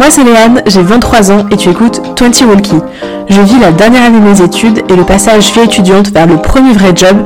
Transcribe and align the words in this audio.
Moi 0.00 0.08
c'est 0.08 0.24
Léane, 0.24 0.62
j'ai 0.64 0.80
23 0.80 1.30
ans 1.30 1.44
et 1.50 1.58
tu 1.58 1.68
écoutes 1.68 2.00
20 2.18 2.46
Walkie. 2.46 2.78
Je 3.28 3.38
vis 3.42 3.58
la 3.60 3.70
dernière 3.70 4.04
année 4.04 4.18
de 4.18 4.24
mes 4.24 4.40
études 4.40 4.82
et 4.88 4.96
le 4.96 5.04
passage 5.04 5.52
vie 5.52 5.60
étudiante 5.60 6.08
vers 6.08 6.26
le 6.26 6.38
premier 6.38 6.72
vrai 6.72 6.92
job, 6.94 7.18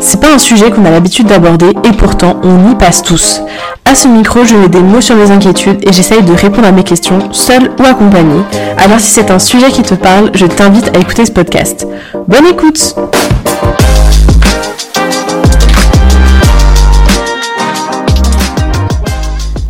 c'est 0.00 0.18
pas 0.18 0.32
un 0.32 0.38
sujet 0.38 0.70
qu'on 0.70 0.86
a 0.86 0.90
l'habitude 0.90 1.26
d'aborder 1.26 1.68
et 1.84 1.92
pourtant 1.92 2.40
on 2.42 2.70
y 2.70 2.74
passe 2.74 3.02
tous. 3.02 3.42
À 3.84 3.94
ce 3.94 4.08
micro, 4.08 4.46
je 4.46 4.56
mets 4.56 4.68
des 4.68 4.80
mots 4.80 5.02
sur 5.02 5.14
mes 5.14 5.30
inquiétudes 5.30 5.86
et 5.86 5.92
j'essaye 5.92 6.22
de 6.22 6.32
répondre 6.32 6.68
à 6.68 6.72
mes 6.72 6.84
questions, 6.84 7.18
seule 7.32 7.70
ou 7.78 7.84
accompagnée. 7.84 8.40
Alors 8.78 8.98
si 8.98 9.10
c'est 9.10 9.30
un 9.30 9.38
sujet 9.38 9.70
qui 9.70 9.82
te 9.82 9.92
parle, 9.92 10.30
je 10.32 10.46
t'invite 10.46 10.96
à 10.96 11.00
écouter 11.00 11.26
ce 11.26 11.32
podcast. 11.32 11.86
Bonne 12.28 12.46
écoute 12.46 12.96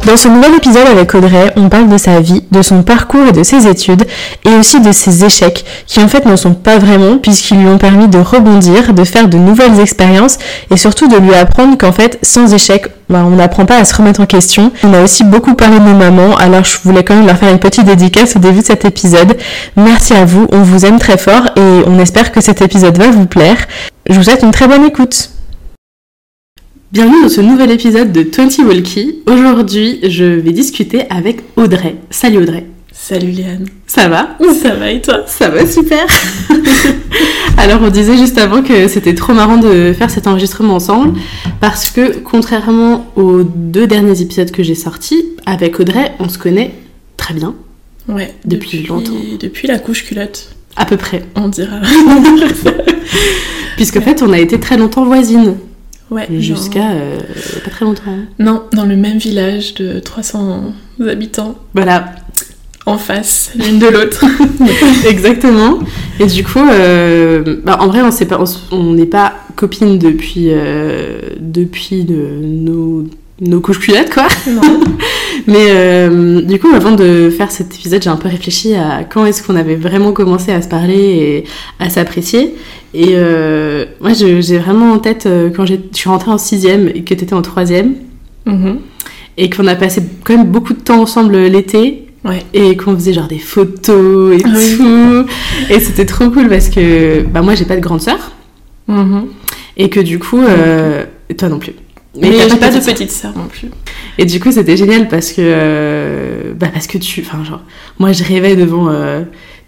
Dans 0.07 0.17
ce 0.17 0.27
nouvel 0.27 0.55
épisode 0.57 0.89
avec 0.91 1.15
Audrey, 1.15 1.53
on 1.55 1.69
parle 1.69 1.89
de 1.89 1.97
sa 1.97 2.19
vie, 2.19 2.43
de 2.51 2.61
son 2.61 2.83
parcours 2.83 3.29
et 3.29 3.33
de 3.33 3.45
ses 3.45 3.69
études, 3.69 4.05
et 4.45 4.51
aussi 4.57 4.81
de 4.81 4.91
ses 4.91 5.25
échecs, 5.25 5.65
qui 5.87 6.01
en 6.01 6.09
fait 6.09 6.27
ne 6.27 6.35
sont 6.35 6.55
pas 6.55 6.79
vraiment, 6.79 7.19
puisqu'ils 7.19 7.59
lui 7.59 7.69
ont 7.69 7.79
permis 7.79 8.09
de 8.09 8.19
rebondir, 8.19 8.95
de 8.95 9.05
faire 9.05 9.29
de 9.29 9.39
nouvelles 9.39 9.79
expériences, 9.79 10.39
et 10.73 10.77
surtout 10.77 11.07
de 11.07 11.17
lui 11.17 11.33
apprendre 11.35 11.79
qu'en 11.79 11.93
fait, 11.93 12.19
sans 12.23 12.53
échec, 12.53 12.89
bah, 13.09 13.23
on 13.25 13.37
n'apprend 13.37 13.65
pas 13.65 13.77
à 13.77 13.85
se 13.85 13.95
remettre 13.95 14.21
en 14.21 14.27
question. 14.27 14.73
On 14.83 14.93
a 14.93 15.03
aussi 15.03 15.23
beaucoup 15.23 15.55
parlé 15.55 15.79
de 15.79 15.85
nos 15.85 15.95
mamans, 15.95 16.37
alors 16.37 16.65
je 16.65 16.79
voulais 16.83 17.05
quand 17.05 17.15
même 17.15 17.27
leur 17.27 17.39
faire 17.39 17.53
une 17.53 17.61
petite 17.61 17.85
dédicace 17.85 18.35
au 18.35 18.41
début 18.41 18.61
de 18.61 18.67
cet 18.67 18.85
épisode. 18.85 19.37
Merci 19.77 20.15
à 20.15 20.25
vous, 20.25 20.49
on 20.51 20.63
vous 20.63 20.85
aime 20.85 20.99
très 20.99 21.17
fort, 21.17 21.51
et 21.57 21.85
on 21.87 22.01
espère 22.01 22.33
que 22.33 22.41
cet 22.41 22.61
épisode 22.61 22.99
va 22.99 23.09
vous 23.13 23.27
plaire. 23.27 23.57
Je 24.11 24.17
vous 24.17 24.25
souhaite 24.25 24.43
une 24.43 24.51
très 24.51 24.67
bonne 24.67 24.85
écoute. 24.85 25.31
Bienvenue 26.93 27.23
dans 27.23 27.31
ce 27.31 27.41
nouvel 27.41 27.71
épisode 27.71 28.13
de 28.13 28.21
20 28.21 28.67
Walkie. 28.67 29.23
Aujourd'hui, 29.27 29.99
je 30.03 30.25
vais 30.25 30.53
discuter 30.53 31.05
avec 31.09 31.39
Audrey. 31.57 31.97
Salut 32.11 32.43
Audrey. 32.43 32.67
Salut 32.93 33.31
Léane. 33.31 33.65
Ça 33.87 34.11
va? 34.11 34.37
Ça 34.61 34.75
va 34.75 34.91
et 34.91 35.01
toi? 35.01 35.25
Ça 35.27 35.49
va 35.49 35.65
super. 35.65 36.05
Alors 37.57 37.81
on 37.81 37.89
disait 37.89 38.19
juste 38.19 38.37
avant 38.37 38.63
que 38.63 38.89
c'était 38.89 39.15
trop 39.15 39.33
marrant 39.33 39.57
de 39.57 39.95
faire 39.97 40.11
cet 40.11 40.27
enregistrement 40.27 40.75
ensemble 40.75 41.19
parce 41.63 41.89
que 41.91 42.19
contrairement 42.19 43.07
aux 43.17 43.43
deux 43.43 43.87
derniers 43.87 44.21
épisodes 44.21 44.51
que 44.51 44.63
j'ai 44.63 44.75
sortis, 44.75 45.25
avec 45.47 45.81
Audrey, 45.81 46.13
on 46.19 46.29
se 46.29 46.37
connaît 46.37 46.75
très 47.17 47.33
bien. 47.33 47.55
Ouais. 48.07 48.35
Depuis 48.45 48.83
longtemps. 48.83 49.13
Depuis 49.41 49.67
la 49.67 49.79
couche 49.79 50.05
culotte. 50.05 50.55
À 50.77 50.85
peu 50.85 50.99
près. 50.99 51.23
On 51.37 51.49
dira. 51.49 51.77
Puisque 53.77 53.97
en 53.97 54.03
fait, 54.03 54.23
on 54.23 54.31
a 54.31 54.39
été 54.39 54.61
très 54.61 54.77
longtemps 54.77 55.07
voisines. 55.07 55.57
Ouais. 56.13 56.27
Jusqu'à 56.31 56.91
euh, 56.91 57.19
pas 57.65 57.71
très 57.71 57.87
longtemps. 57.87 58.19
Non, 58.39 58.65
dans 58.75 58.85
le 58.85 58.97
même 58.97 59.17
village 59.17 59.73
de 59.75 59.99
300 59.99 60.75
habitants. 61.09 61.57
Voilà. 61.73 62.15
En 62.85 62.99
face, 62.99 63.53
l'une 63.55 63.79
de 63.79 63.87
l'autre. 63.87 64.25
Exactement. 65.09 65.79
Et 66.21 66.27
du 66.27 66.45
coup, 66.45 66.59
euh, 66.59 67.61
bah, 67.65 67.79
en 67.81 67.87
vrai, 67.87 68.03
on 68.03 68.11
sait 68.11 68.27
pas, 68.27 68.43
on 68.73 68.93
n'est 68.93 69.07
pas 69.07 69.33
copines 69.57 69.99
depuis 69.99 70.49
euh, 70.49 71.21
depuis 71.41 72.05
de, 72.05 72.41
nos 72.43 73.07
nos 73.41 73.61
couches 73.61 73.81
culottes 73.81 74.11
quoi. 74.11 74.29
Non. 74.49 74.61
Mais 75.47 75.67
euh, 75.71 76.41
du 76.43 76.59
coup, 76.59 76.69
avant 76.75 76.93
de 76.93 77.31
faire 77.31 77.51
cet 77.51 77.75
épisode, 77.75 78.03
j'ai 78.03 78.11
un 78.11 78.17
peu 78.17 78.29
réfléchi 78.29 78.75
à 78.75 79.05
quand 79.05 79.27
est-ce 79.27 79.43
qu'on 79.43 79.57
avait 79.57 79.75
vraiment 79.77 80.13
commencé 80.13 80.53
à 80.53 80.63
se 80.63 80.69
parler 80.69 80.95
et 80.95 81.45
à 81.79 81.89
s'apprécier. 81.91 82.55
Et 82.95 83.11
euh, 83.15 83.85
moi, 84.01 84.13
j'ai 84.13 84.59
vraiment 84.59 84.93
en 84.93 84.99
tête 84.99 85.27
euh, 85.27 85.51
quand 85.55 85.67
je 85.67 85.75
suis 85.93 86.09
rentrée 86.09 86.31
en 86.31 86.39
sixième 86.39 86.89
et 86.89 87.03
que 87.03 87.15
tu 87.15 87.25
étais 87.25 87.35
en 87.35 87.43
troisième. 87.43 87.95
Mhm. 88.47 88.79
Et 89.39 89.49
qu'on 89.49 89.67
a 89.67 89.75
passé 89.75 90.03
quand 90.25 90.37
même 90.37 90.47
beaucoup 90.47 90.75
de 90.75 90.81
temps 90.81 91.01
ensemble 91.01 91.37
l'été. 91.37 92.07
Ouais. 92.25 92.45
Et 92.55 92.77
qu'on 92.77 92.95
faisait 92.95 93.13
genre 93.13 93.27
des 93.27 93.39
photos 93.41 94.35
et 94.39 94.43
Oui. 94.47 94.77
tout. 94.77 95.25
Et 95.71 95.81
c'était 95.81 96.07
trop 96.07 96.31
cool 96.31 96.49
parce 96.49 96.69
que 96.69 97.23
bah, 97.23 97.43
moi, 97.43 97.55
j'ai 97.57 97.65
pas 97.65 97.75
de 97.77 97.81
grande 97.81 98.01
sœur. 98.01 98.31
Mhm. 98.87 99.25
Et 99.77 99.89
que 99.89 100.01
du 100.01 100.19
coup, 100.19 100.41
euh, 100.41 101.05
toi 101.37 101.49
non 101.49 101.59
plus. 101.59 101.73
Mais 102.15 102.31
t'as 102.31 102.49
j'ai 102.49 102.57
pas 102.57 102.71
de 102.71 102.79
petite 102.79 103.11
sœur. 103.11 103.33
non 103.37 103.47
plus. 103.47 103.71
Et 104.19 104.27
du 104.27 104.39
coup, 104.39 104.53
c'était 104.53 104.77
génial 104.77 105.09
parce 105.09 105.33
que, 105.33 105.41
euh, 105.41 106.53
bah 106.55 106.69
parce 106.73 106.87
que 106.87 106.99
tu, 106.99 107.25
enfin 107.27 107.43
genre, 107.43 107.63
moi 107.99 108.13
je 108.13 108.23
rêvais 108.23 108.55
devant 108.55 108.89
euh, 108.91 109.23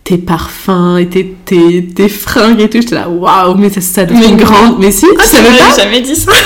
tes 0.05 0.19
parfums 0.19 0.99
et 0.99 1.06
tes, 1.09 1.34
tes, 1.44 1.87
tes 1.87 2.09
fringues 2.09 2.60
et 2.60 2.69
tout. 2.69 2.81
J'étais 2.81 2.97
là, 2.97 3.09
waouh, 3.09 3.54
mais 3.54 3.71
ça, 3.71 3.81
ça 3.81 4.04
devient 4.04 4.33
Mais 4.33 4.44
grande. 4.44 4.78
Mais 4.78 4.91
si, 4.91 5.06
tu 5.06 5.25
savais 5.25 5.56
pas 5.56 5.77
jamais 5.77 6.00
dit 6.00 6.16
ça. 6.16 6.33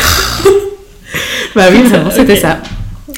Bah 1.56 1.64
oui, 1.72 1.82
vraiment, 1.82 2.10
c'était 2.10 2.36
ça. 2.36 2.58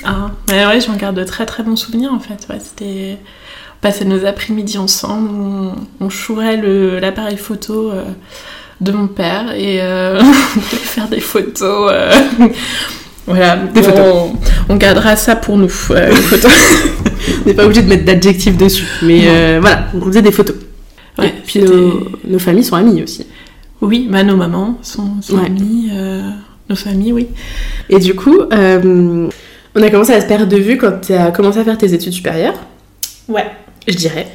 Ah, 0.04 0.30
mais 0.48 0.64
ouais, 0.64 0.80
j'en 0.80 0.94
garde 0.94 1.16
de 1.16 1.24
très 1.24 1.44
très 1.44 1.62
bons 1.62 1.76
souvenirs 1.76 2.12
en 2.12 2.20
fait. 2.20 2.46
Ouais, 2.48 2.58
c'était. 2.60 3.18
Passait 3.80 4.04
nos 4.04 4.26
après-midi 4.26 4.76
ensemble, 4.76 5.30
on, 5.30 5.74
on 6.00 6.10
chourait 6.10 6.60
l'appareil 7.00 7.38
photo 7.38 7.90
euh, 7.90 8.04
de 8.80 8.92
mon 8.92 9.06
père 9.08 9.52
et 9.54 9.80
euh, 9.82 10.20
faire 10.60 11.08
des 11.08 11.20
photos. 11.20 11.90
euh, 11.92 12.12
voilà, 13.26 13.56
Des 13.56 13.80
Bon, 13.80 13.86
photos. 13.88 14.30
On, 14.68 14.74
on 14.74 14.76
gardera 14.76 15.16
ça 15.16 15.36
pour 15.36 15.56
nous, 15.58 15.70
euh, 15.90 16.08
les 16.08 16.14
photos. 16.16 16.50
On 17.44 17.48
n'est 17.48 17.54
pas 17.54 17.64
obligé 17.64 17.82
de 17.82 17.88
mettre 17.88 18.04
d'adjectifs 18.04 18.56
dessus. 18.56 18.86
Mais 19.02 19.58
voilà, 19.60 19.86
on 19.94 20.00
faisait 20.00 20.22
des 20.22 20.32
photos. 20.32 20.56
Ouais, 21.18 21.28
et 21.28 21.42
puis 21.46 21.60
nos, 21.60 22.08
nos 22.26 22.38
familles 22.38 22.64
sont 22.64 22.76
amies 22.76 23.02
aussi. 23.02 23.26
Oui, 23.82 24.08
bah, 24.10 24.22
nos 24.22 24.36
mamans 24.36 24.78
sont, 24.82 25.20
sont 25.20 25.36
Ouais. 25.36 25.46
amies, 25.46 25.90
nos 26.68 26.76
familles, 26.76 27.12
oui. 27.12 27.26
Et 27.90 27.98
du 27.98 28.14
coup, 28.14 28.38
on 28.50 29.82
a 29.82 29.90
commencé 29.90 30.12
à 30.14 30.20
se 30.20 30.26
perdre 30.26 30.46
de 30.46 30.56
vue 30.56 30.76
quand 30.78 31.00
tu 31.02 31.12
as 31.12 31.30
commencé 31.30 31.58
à 31.58 31.64
faire 31.64 31.76
tes 31.78 31.92
études 31.92 32.12
supérieures, 32.12 32.54
Ouais. 33.28 33.46
je 33.86 33.94
dirais. 33.94 34.26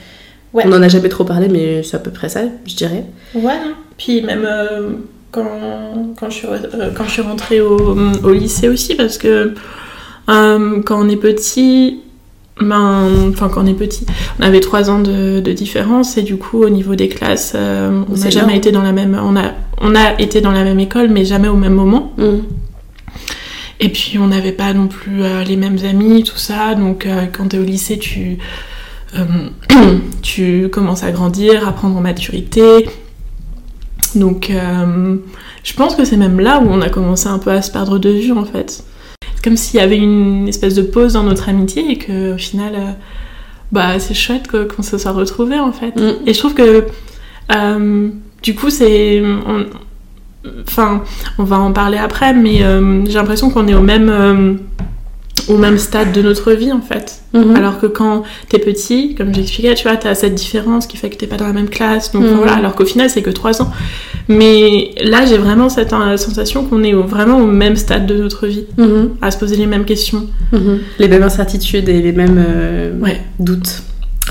Ouais. 0.54 0.64
On 0.66 0.72
en 0.72 0.82
a 0.82 0.88
jamais 0.88 1.10
trop 1.10 1.26
parlé, 1.26 1.50
mais 1.50 1.84
c'est 1.84 1.98
à 1.98 2.00
peu 2.00 2.12
près 2.12 2.30
ça, 2.30 2.42
je 2.66 2.76
dirais. 2.76 3.04
Ouais, 3.34 3.54
puis 3.98 4.22
même 4.22 4.46
euh, 4.46 4.92
quand, 5.32 6.16
quand, 6.20 6.30
je 6.30 6.36
suis, 6.36 6.48
euh, 6.48 6.90
quand 6.96 7.06
je 7.06 7.12
suis 7.12 7.22
rentrée 7.22 7.62
au, 7.62 7.98
au 8.24 8.32
lycée 8.32 8.70
aussi, 8.70 8.96
parce 8.96 9.18
que 9.18 9.54
euh, 10.30 10.82
quand 10.84 11.06
on 11.06 11.10
est 11.10 11.18
petit, 11.18 12.00
ben, 12.60 13.30
enfin 13.30 13.50
quand 13.50 13.64
on 13.64 13.68
est 13.68 13.74
petit, 13.74 14.06
on 14.40 14.44
avait 14.44 14.62
trois 14.62 14.90
ans 14.90 15.00
de, 15.00 15.40
de 15.40 15.52
différence 15.52 16.18
et 16.18 16.22
du 16.22 16.38
coup 16.38 16.64
au 16.64 16.70
niveau 16.70 16.96
des 16.96 17.10
classes, 17.10 17.54
euh, 17.56 18.02
on 18.10 18.18
n'a 18.18 18.30
jamais 18.30 18.58
été 18.58 18.72
dans 18.72 18.82
la 18.82 18.92
même, 18.92 19.20
on 19.22 19.36
a, 19.36 19.52
on 19.82 19.94
a 19.96 20.20
été 20.20 20.42
dans 20.42 20.52
la 20.52 20.64
même 20.64 20.80
école 20.80 21.10
mais 21.10 21.26
jamais 21.26 21.48
au 21.50 21.58
même 21.58 21.74
moment. 21.74 22.14
Et 23.82 23.90
puis 23.90 24.18
on 24.18 24.28
n'avait 24.28 24.54
pas 24.54 24.74
non 24.74 24.88
plus 24.88 25.22
euh, 25.22 25.44
les 25.44 25.58
mêmes 25.58 25.80
amis, 25.84 26.24
tout 26.24 26.38
ça. 26.38 26.76
Donc 26.76 27.06
euh, 27.06 27.26
quand 27.26 27.50
tu 27.50 27.58
es 27.58 27.60
au 27.60 27.64
lycée, 27.64 28.00
tu, 28.00 28.38
tu 30.22 30.70
commences 30.70 31.04
à 31.04 31.12
grandir, 31.12 31.68
à 31.68 31.74
prendre 31.74 31.98
en 31.98 32.02
maturité. 32.02 32.88
Donc 34.16 34.50
euh, 34.50 35.18
je 35.64 35.74
pense 35.74 35.96
que 35.96 36.06
c'est 36.06 36.18
même 36.18 36.40
là 36.40 36.60
où 36.60 36.68
on 36.70 36.82
a 36.82 36.90
commencé 36.90 37.28
un 37.28 37.40
peu 37.40 37.52
à 37.52 37.62
se 37.62 37.72
perdre 37.72 38.00
de 38.00 38.10
vue 38.10 38.32
en 38.32 38.46
fait. 38.46 38.84
C'est 39.36 39.44
comme 39.44 39.58
s'il 39.58 39.80
y 39.80 39.84
avait 39.84 39.98
une 39.98 40.48
espèce 40.48 40.74
de 40.76 40.82
pause 40.82 41.14
dans 41.14 41.24
notre 41.24 41.50
amitié 41.50 41.92
et 41.92 41.98
qu'au 41.98 42.38
final, 42.38 42.74
euh, 42.76 42.92
bah 43.72 44.00
c'est 44.00 44.14
chouette 44.14 44.48
qu'on 44.48 44.84
se 44.84 44.98
soit 44.98 45.12
retrouvés 45.12 45.60
en 45.60 45.72
fait. 45.72 45.96
Mm. 45.96 46.28
Et 46.28 46.34
je 46.34 46.40
trouve 46.40 46.54
que 46.54 46.86
euh, 47.56 48.10
du 48.42 48.56
coup 48.56 48.70
c'est... 48.70 49.22
Enfin, 50.68 51.04
on 51.40 51.44
va 51.44 51.58
en 51.58 51.72
parler 51.72 51.98
après, 51.98 52.32
mais 52.32 52.60
j'ai 52.60 53.14
l'impression 53.14 53.50
qu'on 53.50 53.68
est 53.68 53.74
au 53.74 53.82
même, 53.82 54.60
au 55.48 55.58
même 55.58 55.78
stade 55.78 56.12
de 56.12 56.22
notre 56.22 56.52
vie 56.54 56.72
en 56.72 56.82
fait. 56.82 57.20
Mhm. 57.34 57.56
Alors 57.56 57.80
que 57.80 57.86
quand 57.88 58.24
t'es 58.50 58.60
petit, 58.60 59.16
comme 59.16 59.34
j'expliquais, 59.34 59.76
tu 59.76 59.84
vois, 59.88 59.98
t'as 59.98 60.16
cette 60.16 60.36
différence 60.36 60.88
qui 60.88 60.98
fait 60.98 61.10
que 61.10 61.16
t'es 61.18 61.28
pas 61.28 61.38
dans 61.38 61.48
la 61.48 61.54
même 61.54 61.70
classe, 61.70 62.12
donc 62.12 62.24
Mhm. 62.24 62.36
voilà, 62.38 62.54
alors 62.54 62.76
qu'au 62.76 62.86
final 62.86 63.10
c'est 63.10 63.22
que 63.22 63.30
3 63.30 63.62
ans. 63.62 63.72
Mais 64.28 64.92
là 65.04 65.26
j'ai 65.26 65.38
vraiment 65.38 65.70
cette 65.70 65.94
euh, 65.94 66.18
sensation 66.18 66.64
qu'on 66.66 66.84
est 66.84 66.94
au- 66.94 67.04
vraiment 67.04 67.38
au 67.40 67.46
même 67.46 67.76
stade 67.76 68.06
de 68.08 68.16
notre 68.16 68.48
vie, 68.48 68.66
Mhm. 68.78 69.12
à 69.22 69.32
se 69.32 69.38
poser 69.38 69.56
les 69.56 69.68
mêmes 69.68 69.86
questions. 69.86 70.28
Les 71.00 71.08
mêmes 71.08 71.24
incertitudes 71.24 71.90
et 71.90 72.02
les 72.02 72.12
mêmes 72.12 72.44
euh, 72.46 73.00
Ouais. 73.00 73.22
doutes. 73.40 73.82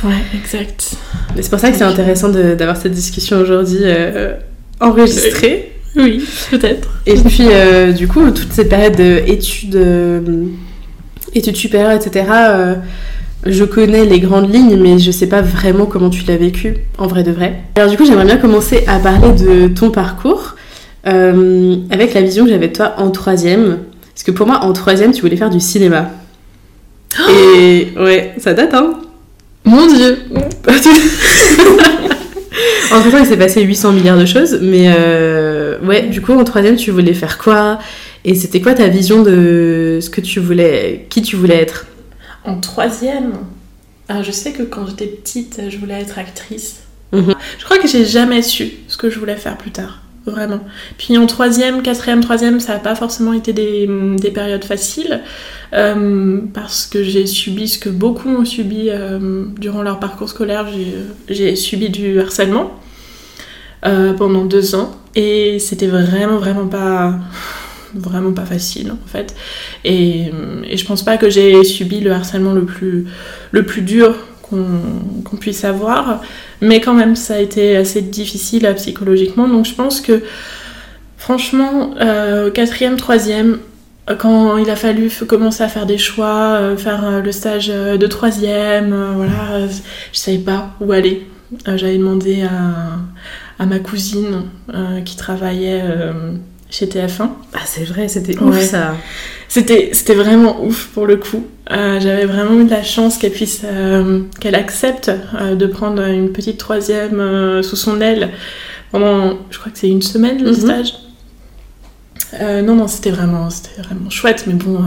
Ouais, 0.02 0.10
exact. 0.34 0.94
C'est 1.40 1.50
pour 1.50 1.58
ça 1.60 1.70
que 1.70 1.76
c'est 1.76 1.84
intéressant 1.84 2.28
d'avoir 2.30 2.76
cette 2.76 2.92
discussion 2.92 3.38
aujourd'hui 3.38 3.78
euh, 3.82 4.34
enregistrée. 4.80 5.70
Oui, 5.96 6.24
peut-être. 6.50 6.88
Et 7.06 7.14
puis, 7.14 7.44
euh, 7.52 7.92
du 7.92 8.08
coup, 8.08 8.28
toute 8.32 8.52
cette 8.52 8.68
période 8.68 8.96
d'études 8.96 9.76
euh, 9.76 10.20
études 11.34 11.56
supérieures, 11.56 11.92
etc., 11.92 12.26
euh, 12.30 12.74
je 13.46 13.64
connais 13.64 14.06
les 14.06 14.20
grandes 14.20 14.52
lignes, 14.52 14.76
mais 14.80 14.98
je 14.98 15.10
sais 15.10 15.26
pas 15.26 15.42
vraiment 15.42 15.86
comment 15.86 16.10
tu 16.10 16.24
l'as 16.24 16.36
vécu, 16.36 16.76
en 16.98 17.06
vrai 17.06 17.22
de 17.22 17.30
vrai. 17.30 17.60
Alors, 17.76 17.90
du 17.90 17.96
coup, 17.96 18.06
j'aimerais 18.06 18.24
bien 18.24 18.38
commencer 18.38 18.84
à 18.86 18.98
parler 18.98 19.32
de 19.32 19.68
ton 19.68 19.90
parcours 19.90 20.54
euh, 21.06 21.76
avec 21.90 22.14
la 22.14 22.22
vision 22.22 22.44
que 22.44 22.50
j'avais 22.50 22.68
de 22.68 22.72
toi 22.72 22.94
en 22.96 23.10
troisième. 23.10 23.80
Parce 24.14 24.22
que 24.24 24.30
pour 24.30 24.46
moi, 24.46 24.60
en 24.64 24.72
troisième, 24.72 25.12
tu 25.12 25.20
voulais 25.20 25.36
faire 25.36 25.50
du 25.50 25.60
cinéma. 25.60 26.10
Et 27.28 27.92
ouais, 27.98 28.34
ça 28.38 28.54
date, 28.54 28.72
hein? 28.74 28.94
Mon 29.64 29.86
dieu 29.86 30.18
Entre 32.94 33.10
temps, 33.10 33.18
il 33.18 33.26
s'est 33.26 33.36
passé 33.36 33.60
800 33.60 33.92
milliards 33.92 34.18
de 34.18 34.24
choses, 34.24 34.60
mais 34.62 34.92
euh, 34.96 35.80
ouais, 35.80 36.02
du 36.02 36.20
coup, 36.20 36.32
en 36.32 36.44
troisième, 36.44 36.76
tu 36.76 36.92
voulais 36.92 37.12
faire 37.12 37.38
quoi? 37.38 37.80
Et 38.24 38.36
c'était 38.36 38.60
quoi 38.60 38.72
ta 38.74 38.86
vision 38.86 39.24
de 39.24 39.98
ce 40.00 40.08
que 40.10 40.20
tu 40.20 40.38
voulais, 40.38 41.06
qui 41.10 41.20
tu 41.20 41.34
voulais 41.34 41.56
être? 41.56 41.86
En 42.44 42.60
troisième 42.60 43.32
Alors, 44.08 44.22
je 44.22 44.30
sais 44.30 44.52
que 44.52 44.62
quand 44.62 44.86
j'étais 44.86 45.06
petite, 45.06 45.60
je 45.68 45.76
voulais 45.76 46.00
être 46.00 46.18
actrice. 46.18 46.82
Mhm. 47.12 47.34
Je 47.58 47.64
crois 47.64 47.78
que 47.78 47.88
j'ai 47.88 48.04
jamais 48.04 48.42
su 48.42 48.70
ce 48.86 48.96
que 48.96 49.10
je 49.10 49.18
voulais 49.18 49.36
faire 49.36 49.56
plus 49.56 49.72
tard. 49.72 50.00
Vraiment. 50.24 50.60
Puis 50.96 51.18
en 51.18 51.26
troisième, 51.26 51.82
quatrième, 51.82 52.22
troisième, 52.22 52.58
ça 52.58 52.74
n'a 52.74 52.78
pas 52.78 52.94
forcément 52.94 53.34
été 53.34 53.52
des, 53.52 53.86
des 54.16 54.30
périodes 54.30 54.64
faciles. 54.64 55.20
Euh, 55.74 56.40
parce 56.54 56.86
que 56.86 57.02
j'ai 57.02 57.26
subi 57.26 57.68
ce 57.68 57.78
que 57.78 57.90
beaucoup 57.90 58.30
ont 58.30 58.44
subi 58.44 58.88
euh, 58.88 59.44
durant 59.58 59.82
leur 59.82 59.98
parcours 59.98 60.28
scolaire. 60.28 60.66
J'ai 61.28 61.56
subi 61.56 61.90
du 61.90 62.20
harcèlement 62.20 62.72
euh, 63.86 64.12
pendant 64.12 64.44
deux 64.44 64.74
ans. 64.74 64.96
Et 65.14 65.58
c'était 65.58 65.86
vraiment, 65.86 66.38
vraiment 66.38 66.66
pas 66.66 67.14
vraiment 67.94 68.32
pas 68.32 68.44
facile 68.44 68.90
en 68.90 69.06
fait. 69.06 69.34
Et, 69.84 70.30
je 70.72 70.84
pense 70.84 71.04
pas 71.04 71.16
que 71.16 71.30
j'ai 71.30 71.62
subi 71.64 72.00
le 72.00 72.12
harcèlement 72.12 72.52
le 72.52 72.64
plus, 72.64 73.06
le 73.52 73.64
plus 73.64 73.82
dur 73.82 74.16
qu'on 74.42 75.36
puisse 75.36 75.64
avoir. 75.64 76.20
Mais 76.60 76.80
quand 76.80 76.94
même, 76.94 77.16
ça 77.16 77.34
a 77.34 77.38
été 77.38 77.76
assez 77.76 78.02
difficile 78.02 78.70
psychologiquement. 78.76 79.48
Donc 79.48 79.66
je 79.66 79.74
pense 79.74 80.00
que, 80.00 80.22
franchement, 81.16 81.94
euh, 82.00 82.50
quatrième, 82.50 82.96
troisième, 82.96 83.58
quand 84.18 84.58
il 84.58 84.68
a 84.68 84.76
fallu 84.76 85.10
commencer 85.26 85.62
à 85.62 85.68
faire 85.68 85.86
des 85.86 85.98
choix, 85.98 86.56
euh, 86.56 86.76
faire 86.76 87.04
euh, 87.04 87.22
le 87.22 87.32
stage 87.32 87.68
de 87.68 88.06
troisième, 88.06 88.94
voilà, 89.14 89.66
je 90.12 90.18
savais 90.18 90.38
pas 90.38 90.70
où 90.80 90.92
aller. 90.92 91.26
J'avais 91.66 91.98
demandé 91.98 92.42
à, 92.42 92.98
à, 93.58 93.66
ma 93.66 93.78
cousine 93.78 94.42
qui 95.04 95.16
travaillait 95.16 95.82
chez 96.74 96.86
TF1. 96.86 97.28
Ah, 97.52 97.58
c'est 97.64 97.84
vrai, 97.84 98.08
c'était 98.08 98.36
ouf 98.38 98.60
ça. 98.60 98.96
C'était, 99.48 99.90
c'était 99.92 100.14
vraiment 100.14 100.64
ouf 100.64 100.88
pour 100.88 101.06
le 101.06 101.16
coup. 101.16 101.44
Euh, 101.70 102.00
j'avais 102.00 102.26
vraiment 102.26 102.60
eu 102.60 102.64
de 102.64 102.70
la 102.70 102.82
chance 102.82 103.16
qu'elle 103.16 103.30
puisse, 103.30 103.62
euh, 103.64 104.22
qu'elle 104.40 104.56
accepte 104.56 105.10
euh, 105.40 105.54
de 105.54 105.66
prendre 105.66 106.02
une 106.02 106.32
petite 106.32 106.58
troisième 106.58 107.62
sous 107.62 107.76
son 107.76 108.00
aile 108.00 108.30
pendant, 108.90 109.38
je 109.50 109.58
crois 109.58 109.70
que 109.70 109.78
c'est 109.78 109.88
une 109.88 110.02
semaine 110.02 110.42
le 110.42 110.50
mhm. 110.50 110.56
stage. 110.56 110.94
non, 112.40 112.74
non, 112.74 112.88
c'était 112.88 113.10
vraiment, 113.10 113.48
c'était 113.50 113.80
vraiment 113.82 114.10
chouette, 114.10 114.44
mais 114.48 114.54
bon, 114.54 114.80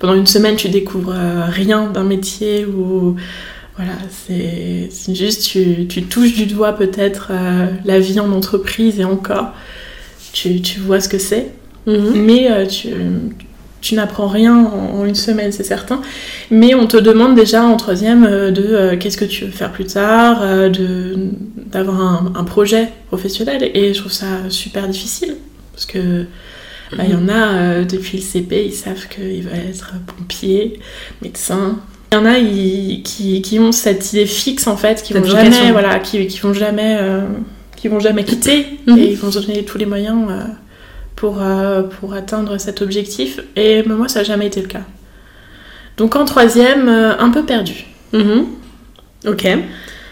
pendant 0.00 0.14
une 0.14 0.26
semaine, 0.26 0.56
tu 0.56 0.68
découvres 0.68 1.14
rien 1.48 1.86
d'un 1.86 2.04
métier 2.04 2.66
où, 2.66 3.14
voilà, 3.80 3.98
c'est, 4.26 5.14
juste, 5.14 5.44
tu, 5.44 5.86
tu, 5.86 6.02
touches 6.02 6.34
du 6.34 6.46
doigt 6.46 6.72
peut-être 6.72 7.32
la 7.84 7.98
vie 7.98 8.20
en 8.20 8.30
entreprise 8.32 9.00
et 9.00 9.04
encore 9.04 9.52
tu, 10.32 10.60
tu 10.60 10.80
vois 10.80 11.00
ce 11.00 11.08
que 11.08 11.18
c'est, 11.18 11.48
mhm. 11.86 12.24
mais 12.24 12.50
euh, 12.50 12.66
tu, 12.66 12.88
tu 13.80 13.94
n'apprends 13.94 14.28
rien 14.28 14.64
en, 14.64 15.04
une 15.04 15.14
semaine, 15.14 15.52
c'est 15.52 15.64
certain. 15.64 16.00
Mais 16.50 16.74
on 16.74 16.86
te 16.86 16.96
demande 16.96 17.34
déjà 17.34 17.64
en 17.64 17.76
troisième 17.76 18.24
euh, 18.24 18.50
de 18.50 18.62
euh, 18.62 18.96
qu'est-ce 18.96 19.16
que 19.16 19.24
tu 19.24 19.44
veux 19.44 19.50
faire 19.50 19.72
plus 19.72 19.86
tard, 19.86 20.42
de 20.70 21.16
d'avoir 21.56 22.00
un, 22.00 22.32
un, 22.34 22.44
projet 22.44 22.88
professionnel. 23.08 23.70
Et 23.74 23.94
je 23.94 24.00
trouve 24.00 24.12
ça 24.12 24.26
super 24.48 24.88
difficile 24.88 25.36
parce 25.72 25.86
que 25.86 26.26
bah, 26.96 27.04
il 27.06 27.12
y 27.12 27.14
en 27.14 27.28
a 27.28 27.84
depuis 27.84 28.18
le 28.18 28.24
CP, 28.24 28.66
ils 28.66 28.74
savent 28.74 29.06
qu'ils 29.08 29.42
veulent 29.44 29.68
être 29.68 29.94
pompier, 30.06 30.80
médecin. 31.22 31.78
Il 32.12 32.16
y 32.16 32.18
en 32.18 32.26
a 32.26 32.34
qui, 33.04 33.42
qui, 33.42 33.58
ont 33.60 33.72
cette 33.72 34.12
idée 34.12 34.26
fixe 34.26 34.66
en 34.66 34.76
fait, 34.76 35.02
qui 35.02 35.12
vont 35.12 35.24
jamais, 35.24 35.70
voilà, 35.70 36.00
qui, 36.00 36.26
qui 36.26 36.40
vont 36.40 36.52
jamais 36.52 36.98
qui 37.80 37.88
vont 37.88 38.00
jamais 38.00 38.24
quitter 38.24 38.66
mhm. 38.86 38.98
et 38.98 39.10
ils 39.10 39.16
vont 39.16 39.30
se 39.30 39.38
donner 39.38 39.64
tous 39.64 39.78
les 39.78 39.86
moyens 39.86 40.26
euh, 40.28 40.44
pour, 41.16 41.40
euh, 41.40 41.82
pour 41.82 42.14
atteindre 42.14 42.58
cet 42.58 42.82
objectif. 42.82 43.40
Et 43.56 43.82
moi, 43.82 44.08
ça 44.08 44.20
n'a 44.20 44.24
jamais 44.24 44.46
été 44.46 44.60
le 44.60 44.68
cas. 44.68 44.82
Donc 45.96 46.14
en 46.16 46.24
troisième, 46.24 46.88
euh, 46.88 47.18
un 47.18 47.30
peu 47.30 47.44
perdu. 47.44 47.86
Mhm. 48.12 48.46
Ok. 49.26 49.48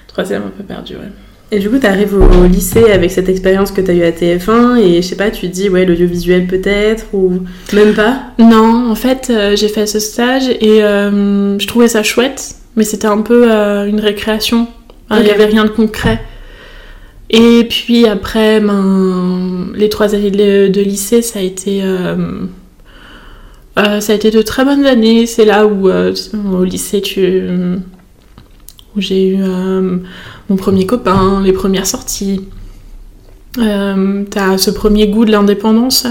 Troisième, 0.07 0.43
un 0.45 0.51
peu 0.51 0.65
perdu, 0.65 0.95
ouais. 0.95 1.13
Et 1.51 1.59
du 1.61 1.71
coup, 1.71 1.79
tu 1.79 1.87
arrives 1.87 2.15
au 2.15 2.47
lycée 2.47 2.91
avec 2.91 3.11
cette 3.11 3.29
expérience 3.29 3.71
que 3.71 3.81
tu 3.81 3.91
as 3.91 3.95
eue 3.95 4.03
à 4.03 4.11
TF1 4.11 4.77
et 4.77 5.01
je 5.01 5.07
sais 5.07 5.17
pas, 5.17 5.31
tu 5.31 5.49
te 5.49 5.53
dis, 5.53 5.71
ouais, 5.71 5.87
l'audiovisuel 5.87 6.47
peut-être 6.47 7.07
ou 7.15 7.41
même 7.73 7.95
pas? 7.95 8.21
Non, 8.39 8.91
en 8.91 8.95
fait, 8.95 9.33
j'ai 9.55 9.69
fait 9.69 9.87
ce 9.87 9.99
stage 9.99 10.51
et 10.51 10.81
je 10.81 11.67
trouvais 11.67 11.89
ça 11.89 12.03
chouette, 12.03 12.57
mais 12.77 12.85
c'était 12.85 13.07
un 13.07 13.23
peu 13.23 13.51
une 13.51 14.01
récréation. 14.01 14.69
Il 15.11 15.23
n'y 15.23 15.31
avait 15.31 15.47
rien 15.47 15.65
de 15.65 15.71
concret. 15.71 16.21
Et 17.31 17.67
puis 17.69 18.07
après, 18.07 18.61
ben, 18.61 19.71
les 19.75 19.89
trois 19.89 20.15
années 20.15 20.31
de, 20.31 20.81
lycée, 20.81 21.23
ça 21.23 21.41
a 21.41 21.43
été, 21.43 21.81
euh, 21.83 22.47
euh, 23.79 24.01
ça 24.01 24.13
a 24.13 24.17
été 24.17 24.31
de 24.31 24.41
très 24.41 24.65
bonnes 24.65 24.87
années. 24.87 25.27
C'est 25.27 25.45
là 25.45 25.67
où, 25.67 25.89
euh, 25.89 26.15
au 26.51 26.65
lycée, 26.65 27.03
tu, 27.03 27.43
où 28.99 29.01
j'ai 29.01 29.29
eu 29.29 29.39
mon 30.51 30.57
premier 30.57 30.85
copain, 30.85 31.41
les 31.43 31.53
premières 31.53 31.87
sorties. 31.87 32.43
T'as 33.55 34.59
ce 34.59 34.71
premier 34.71 35.09
goût 35.09 35.25
de 35.25 35.31
l'indépendance 35.31 36.07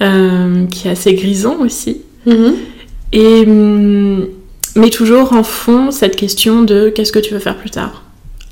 qui 0.00 0.88
est 0.88 0.90
assez 0.90 1.14
grisant 1.14 1.58
aussi. 1.60 2.02
Mm-hmm. 2.26 2.52
Et, 3.12 3.46
mais 4.76 4.90
toujours 4.90 5.32
en 5.32 5.42
fond, 5.42 5.90
cette 5.90 6.16
question 6.16 6.62
de 6.62 6.88
qu'est-ce 6.88 7.12
que 7.12 7.18
tu 7.18 7.32
veux 7.34 7.40
faire 7.40 7.56
plus 7.56 7.70
tard? 7.70 8.02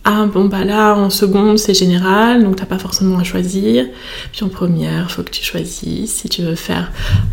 Ah 0.09 0.25
bon 0.33 0.45
bah 0.45 0.65
là 0.65 0.95
en 0.95 1.11
seconde 1.11 1.59
c'est 1.59 1.75
général 1.75 2.45
donc 2.45 2.55
t'as 2.55 2.65
pas 2.65 2.79
forcément 2.79 3.19
à 3.19 3.25
choisir. 3.25 3.87
Puis 4.33 4.45
en 4.45 4.49
première 4.49 5.11
faut 5.11 5.25
que 5.25 5.31
tu 5.31 5.43
choisisses. 5.43 6.13
Si 6.15 6.29
tu 6.29 6.43
veux 6.43 6.55
faire 6.55 6.93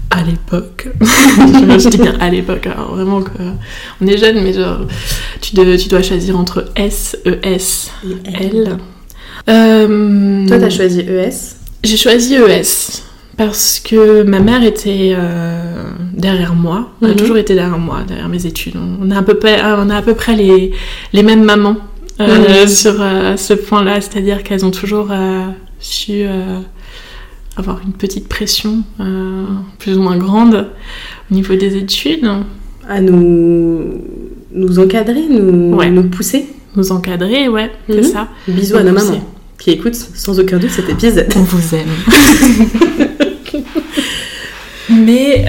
à 0.09 0.23
l'époque 0.23 0.89
je 1.01 1.89
dis 1.89 1.97
bien 1.97 2.17
à 2.19 2.31
l'époque 2.31 2.65
alors 2.65 2.95
vraiment 2.95 3.21
que 3.21 3.31
on 4.01 4.07
est 4.07 4.17
jeune 4.17 4.41
mais 4.43 4.53
genre 4.53 4.87
tu, 5.39 5.53
tu 5.53 5.87
dois 5.87 6.01
choisir 6.01 6.37
entre 6.37 6.65
S 6.75 7.15
E 7.27 7.37
S 7.43 7.91
L. 8.33 8.77
Euh, 9.49 10.47
toi 10.47 10.59
t'as 10.59 10.69
choisi 10.71 11.01
ES 11.01 11.57
j'ai 11.83 11.97
choisi 11.97 12.35
ES 12.35 13.03
parce 13.37 13.79
que 13.79 14.23
ma 14.23 14.39
mère 14.39 14.63
était 14.63 15.13
euh, 15.15 15.83
derrière 16.13 16.53
moi, 16.53 16.91
elle 17.01 17.09
a 17.09 17.11
mhm. 17.11 17.17
toujours 17.17 17.37
été 17.37 17.55
derrière 17.55 17.79
moi, 17.79 18.01
derrière 18.07 18.29
mes 18.29 18.45
études. 18.45 18.75
On 18.77 19.09
a 19.09 19.17
à 19.17 19.21
peu 19.23 19.33
près, 19.33 19.59
on 19.63 19.89
a 19.89 19.97
à 19.97 20.01
peu 20.03 20.13
près 20.13 20.35
les, 20.35 20.71
les 21.13 21.23
mêmes 21.23 21.43
mamans 21.43 21.77
euh, 22.19 22.67
sur 22.67 23.01
euh, 23.01 23.37
ce 23.37 23.53
point-là, 23.53 24.01
c'est-à-dire 24.01 24.43
qu'elles 24.43 24.65
ont 24.65 24.71
toujours 24.71 25.07
euh, 25.11 25.47
su 25.79 26.23
avoir 27.55 27.81
une 27.85 27.93
petite 27.93 28.27
pression 28.27 28.83
plus 29.79 29.97
ou 29.97 30.01
moins 30.01 30.17
grande 30.17 30.67
au 31.29 31.33
niveau 31.33 31.55
des 31.55 31.77
études. 31.77 32.29
À 32.89 32.99
nous, 32.99 34.01
nous 34.53 34.79
encadrer, 34.79 35.23
nous, 35.29 35.81
nous 35.81 36.03
pousser 36.09 36.47
Nous 36.75 36.91
encadrer, 36.91 37.47
ouais, 37.47 37.71
c'est 37.87 37.97
mhm. 37.97 38.03
ça. 38.03 38.27
Bisous 38.47 38.75
à 38.75 38.83
nos 38.83 38.91
mamans 38.91 39.23
qui 39.57 39.71
écoutent 39.71 39.95
sans 39.95 40.37
aucun 40.39 40.57
doute 40.57 40.71
cet 40.71 40.89
épisode. 40.89 41.27
On 41.37 41.43
vous 41.43 41.75
aime. 41.75 41.87
Mais 44.89 45.45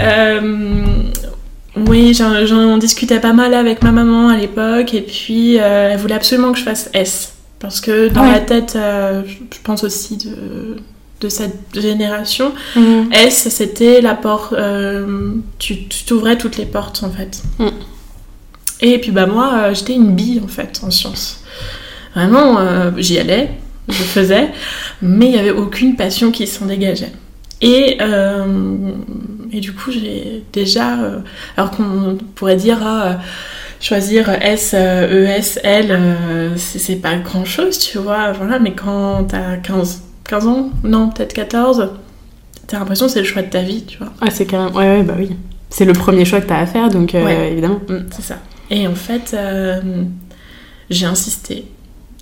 oui, 1.76 2.14
j'en 2.14 2.78
discutais 2.78 3.20
pas 3.20 3.32
mal 3.32 3.52
avec 3.52 3.82
ma 3.82 3.90
maman 3.90 4.28
à 4.28 4.36
l'époque 4.36 4.94
et 4.94 5.00
puis 5.00 5.58
euh, 5.58 5.90
elle 5.90 5.98
voulait 5.98 6.14
absolument 6.14 6.52
que 6.52 6.58
je 6.58 6.64
fasse 6.64 6.88
S. 6.94 7.34
Parce 7.58 7.80
que 7.80 8.08
dans 8.08 8.24
la 8.24 8.40
tête, 8.40 8.74
euh, 8.76 9.22
je 9.26 9.58
pense 9.62 9.84
aussi 9.84 10.16
de, 10.18 10.76
de 11.20 11.28
cette 11.28 11.58
génération, 11.74 12.52
mhm. 12.76 13.10
S 13.12 13.48
c'était 13.48 14.00
la 14.00 14.14
porte, 14.14 14.52
euh, 14.52 15.32
tu 15.58 15.88
t'ouvrais 16.06 16.36
toutes 16.36 16.58
les 16.58 16.66
portes 16.66 17.02
en 17.02 17.10
fait. 17.10 17.42
Mhm. 17.58 17.70
Et 18.80 18.98
puis 19.00 19.10
bah 19.10 19.26
moi 19.26 19.72
j'étais 19.72 19.94
une 19.94 20.14
bille 20.14 20.42
en 20.44 20.48
fait 20.48 20.80
en 20.84 20.90
sciences. 20.90 21.40
Vraiment, 22.14 22.58
j'y 22.96 23.18
allais, 23.18 23.50
je 23.88 23.94
faisais, 23.94 24.50
mais 25.02 25.26
il 25.26 25.32
n'y 25.32 25.38
avait 25.38 25.50
aucune 25.50 25.96
passion 25.96 26.30
qui 26.30 26.46
s'en 26.46 26.66
dégageait. 26.66 27.10
Et, 27.61 27.99
euh, 28.00 28.92
et 29.52 29.61
du 29.61 29.73
coup, 29.73 29.90
j'ai 29.90 30.44
déjà. 30.52 30.99
Euh, 31.00 31.18
alors 31.56 31.70
qu'on 31.70 32.18
pourrait 32.34 32.56
dire. 32.56 32.78
Ah, 32.82 33.18
choisir 33.80 34.30
S, 34.30 34.75
E, 34.75 35.26
S, 35.26 35.61
L, 35.62 35.99
c'est 36.56 36.96
pas 36.96 37.16
grand 37.16 37.44
chose, 37.44 37.78
tu 37.78 37.99
vois. 37.99 38.32
Voilà, 38.32 38.58
mais 38.58 38.73
quand 38.73 39.25
t'as 39.25 39.56
15, 39.56 40.02
15 40.25 40.46
ans, 40.46 40.70
non, 40.84 41.11
peut-être 41.11 41.34
14, 41.34 41.90
t'as 42.66 42.78
l'impression 42.78 43.06
que 43.06 43.12
c'est 43.12 43.20
le 43.20 43.26
choix 43.26 43.42
de 43.42 43.50
ta 43.50 43.61
vie, 43.61 43.84
tu 43.84 43.99
vois. 43.99 44.12
Ah, 44.23 44.30
c'est 44.30 44.46
quand 44.46 44.64
même. 44.64 44.75
Ouais, 44.75 44.99
ouais, 44.99 45.02
bah 45.02 45.14
oui. 45.18 45.37
C'est 45.68 45.84
le 45.84 45.92
premier 45.92 46.25
choix 46.25 46.40
que 46.40 46.46
t'as 46.46 46.61
à 46.61 46.66
faire, 46.66 46.88
donc 46.88 47.14
euh, 47.14 47.50
évidemment. 47.50 47.80
Mm, 47.88 48.06
c'est 48.11 48.23
ça. 48.23 48.37
Et 48.70 48.87
en 48.88 48.94
fait, 48.94 49.37
j'ai 50.88 51.06
insisté. 51.06 51.66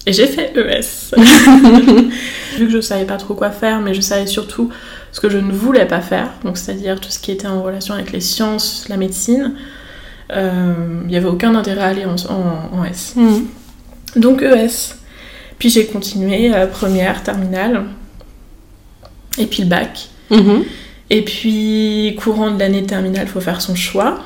Et 0.06 0.12
j'ai 0.12 0.26
fait 0.26 0.52
ES. 0.56 1.14
Vu 2.59 2.66
que 2.66 2.73
je 2.73 2.80
savais 2.80 3.04
pas 3.04 3.16
trop 3.16 3.35
quoi 3.35 3.50
faire, 3.50 3.80
mais 3.80 3.94
je 3.94 4.00
savais 4.00 4.26
surtout 4.26 4.71
ce 5.12 5.21
que 5.21 5.28
je 5.28 5.38
ne 5.38 5.52
voulais 5.52 5.87
pas 5.87 6.00
faire, 6.00 6.30
donc 6.44 6.59
c'est-à-dire 6.59 7.00
tout 7.00 7.11
ce 7.11 7.18
qui 7.18 7.30
était 7.30 7.47
en 7.47 7.62
relation 7.62 7.94
avec 7.94 8.12
les 8.12 8.21
sciences, 8.21 8.87
la 8.88 8.97
médecine, 8.97 9.54
euh, 10.32 11.00
il 11.02 11.09
n'y 11.09 11.16
avait 11.16 11.28
aucun 11.28 11.54
intérêt 11.54 11.82
à 11.82 11.87
aller 11.88 12.04
en, 12.04 12.16
en, 12.76 12.85
S. 12.85 13.14
Mhm. 13.16 13.47
Donc 14.16 14.42
ES. 14.42 14.97
Puis 15.59 15.71
j'ai 15.71 15.87
continué, 15.87 16.52
euh, 16.52 16.66
première, 16.66 17.23
terminale, 17.23 17.85
et 19.38 19.47
puis 19.47 19.62
le 19.62 19.68
bac. 19.68 20.09
Mhm. 20.30 20.64
Et 21.11 21.23
puis, 21.23 22.16
courant 22.18 22.50
de 22.50 22.59
l'année 22.59 22.85
terminale, 22.85 23.26
il 23.26 23.30
faut 23.30 23.40
faire 23.40 23.61
son 23.61 23.75
choix 23.75 24.21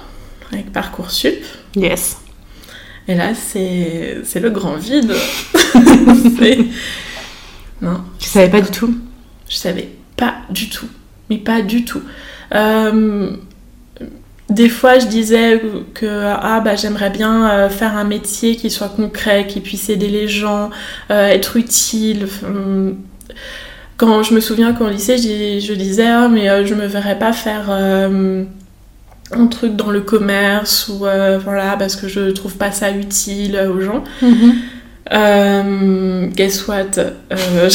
avec 0.52 0.73
Parcoursup. 0.73 1.42
Yes. 1.75 2.18
Et 3.09 3.14
là, 3.14 3.35
c'est 3.35 4.40
le 4.40 4.50
grand 4.50 4.76
vide. 4.76 5.12
non. 7.83 8.00
Je 8.19 8.26
savais 8.26 8.50
pas 8.50 8.61
du 8.61 8.71
tout. 8.71 8.95
Je 9.49 9.57
savais 9.57 9.88
pas 10.17 10.35
du 10.50 10.69
tout. 10.69 10.88
Mais 11.31 11.38
pas 11.38 11.62
du 11.62 11.85
tout. 11.85 12.03
Euh, 12.55 13.31
des 14.49 14.69
fois, 14.69 14.99
je 14.99 15.07
disais 15.07 15.61
que 15.95 16.07
ah, 16.25 16.61
bah, 16.61 16.76
j'aimerais 16.76 17.11
bien 17.11 17.50
euh, 17.50 17.69
faire 17.69 17.97
un 17.97 18.05
métier 18.05 18.57
qui 18.57 18.71
soit 18.71 18.88
concret, 18.88 19.47
qui 19.49 19.61
puisse 19.61 19.88
aider 19.88 20.09
les 20.09 20.29
gens, 20.29 20.71
euh, 21.11 21.29
être 21.29 21.57
utile. 21.57 22.29
Quand 23.97 24.23
je 24.23 24.35
me 24.35 24.41
souviens 24.41 24.73
qu'au 24.73 24.88
lycée, 24.88 25.17
je, 25.17 25.73
disais 25.73 26.07
ah, 26.07 26.29
mais 26.29 26.67
je 26.67 26.75
me 26.75 26.87
verrais 26.87 27.19
pas 27.19 27.33
faire 27.33 27.71
un 27.71 29.47
truc 29.49 29.75
dans 29.75 29.91
le 29.91 30.03
commerce 30.03 30.88
ou 30.88 30.99
voilà 30.99 31.76
parce 31.79 31.97
que 31.97 32.07
je 32.07 32.31
trouve 32.31 32.57
pas 32.57 32.71
ça 32.71 32.91
utile 32.93 33.59
aux 33.69 33.81
gens. 33.81 34.05
Mm-hmm. 35.11 36.35
guess 36.35 36.67
what 36.67 36.99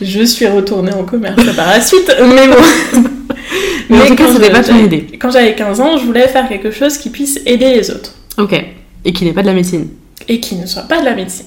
je... 0.00 0.24
suis 0.24 0.46
retournée 0.46 0.92
en 0.92 1.04
commerce 1.04 1.42
par 1.56 1.68
la 1.68 1.80
suite, 1.80 2.14
mais 2.20 2.48
bon. 2.48 2.62
Mais, 3.90 4.14
cas, 4.14 4.32
ça 4.32 4.50
pas 4.50 4.62
ton 4.62 4.76
idée. 4.76 5.06
Quand 5.18 5.30
j'avais 5.30 5.54
15 5.54 5.80
ans, 5.80 5.96
je 5.96 6.04
voulais 6.04 6.28
faire 6.28 6.48
quelque 6.48 6.70
chose 6.70 6.98
qui 6.98 7.10
puisse 7.10 7.40
aider 7.46 7.74
les 7.74 7.90
autres. 7.90 8.14
Ok. 8.36 8.54
Et 9.04 9.12
qui 9.12 9.24
n'est 9.24 9.32
pas 9.32 9.42
de 9.42 9.46
la 9.46 9.54
médecine. 9.54 9.88
Et 10.28 10.40
qui 10.40 10.56
ne 10.56 10.66
soit 10.66 10.82
pas 10.82 11.00
de 11.00 11.04
la 11.04 11.14
médecine. 11.14 11.46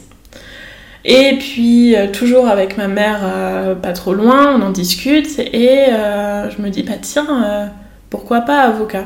Et 1.04 1.38
puis, 1.40 1.96
euh, 1.96 2.08
toujours 2.12 2.48
avec 2.48 2.78
ma 2.78 2.88
mère 2.88 3.22
euh, 3.24 3.76
pas 3.76 3.94
trop 3.94 4.14
loin, 4.14 4.56
on 4.56 4.62
en 4.62 4.70
discute 4.70 5.40
et 5.40 5.88
euh, 5.90 6.50
je 6.52 6.62
me 6.62 6.70
dis, 6.70 6.84
bah 6.84 6.94
tiens, 7.02 7.72
pourquoi 8.10 8.42
pas 8.42 8.62
avocat? 8.62 9.06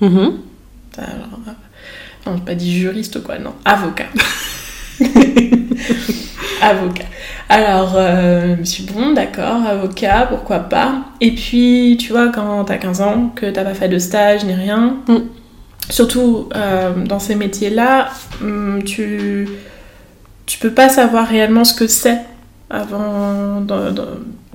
Mm 0.00 0.28
Non, 2.26 2.38
pas 2.38 2.54
dit 2.54 2.78
juriste 2.78 3.22
quoi, 3.22 3.38
non, 3.38 3.54
avocat. 3.64 4.06
avocat. 6.62 7.04
Alors, 7.48 7.94
euh, 7.96 8.54
je 8.54 8.60
me 8.60 8.64
suis 8.64 8.84
bon, 8.84 9.12
d'accord, 9.12 9.64
avocat, 9.66 10.26
pourquoi 10.28 10.60
pas. 10.60 11.04
Et 11.20 11.34
puis, 11.34 11.96
tu 11.98 12.12
vois, 12.12 12.28
quand 12.28 12.64
t'as 12.64 12.76
15 12.76 13.00
ans, 13.00 13.32
que 13.34 13.46
t'as 13.46 13.64
pas 13.64 13.74
fait 13.74 13.88
de 13.88 13.98
stage 13.98 14.44
ni 14.44 14.54
rien, 14.54 14.96
mm. 15.08 15.16
surtout 15.88 16.48
euh, 16.54 16.92
dans 17.04 17.18
ces 17.18 17.34
métiers-là, 17.34 18.08
mm, 18.40 18.82
tu, 18.82 19.48
tu 20.46 20.58
peux 20.58 20.72
pas 20.72 20.88
savoir 20.88 21.26
réellement 21.26 21.64
ce 21.64 21.74
que 21.74 21.86
c'est 21.86 22.18
avant 22.70 23.62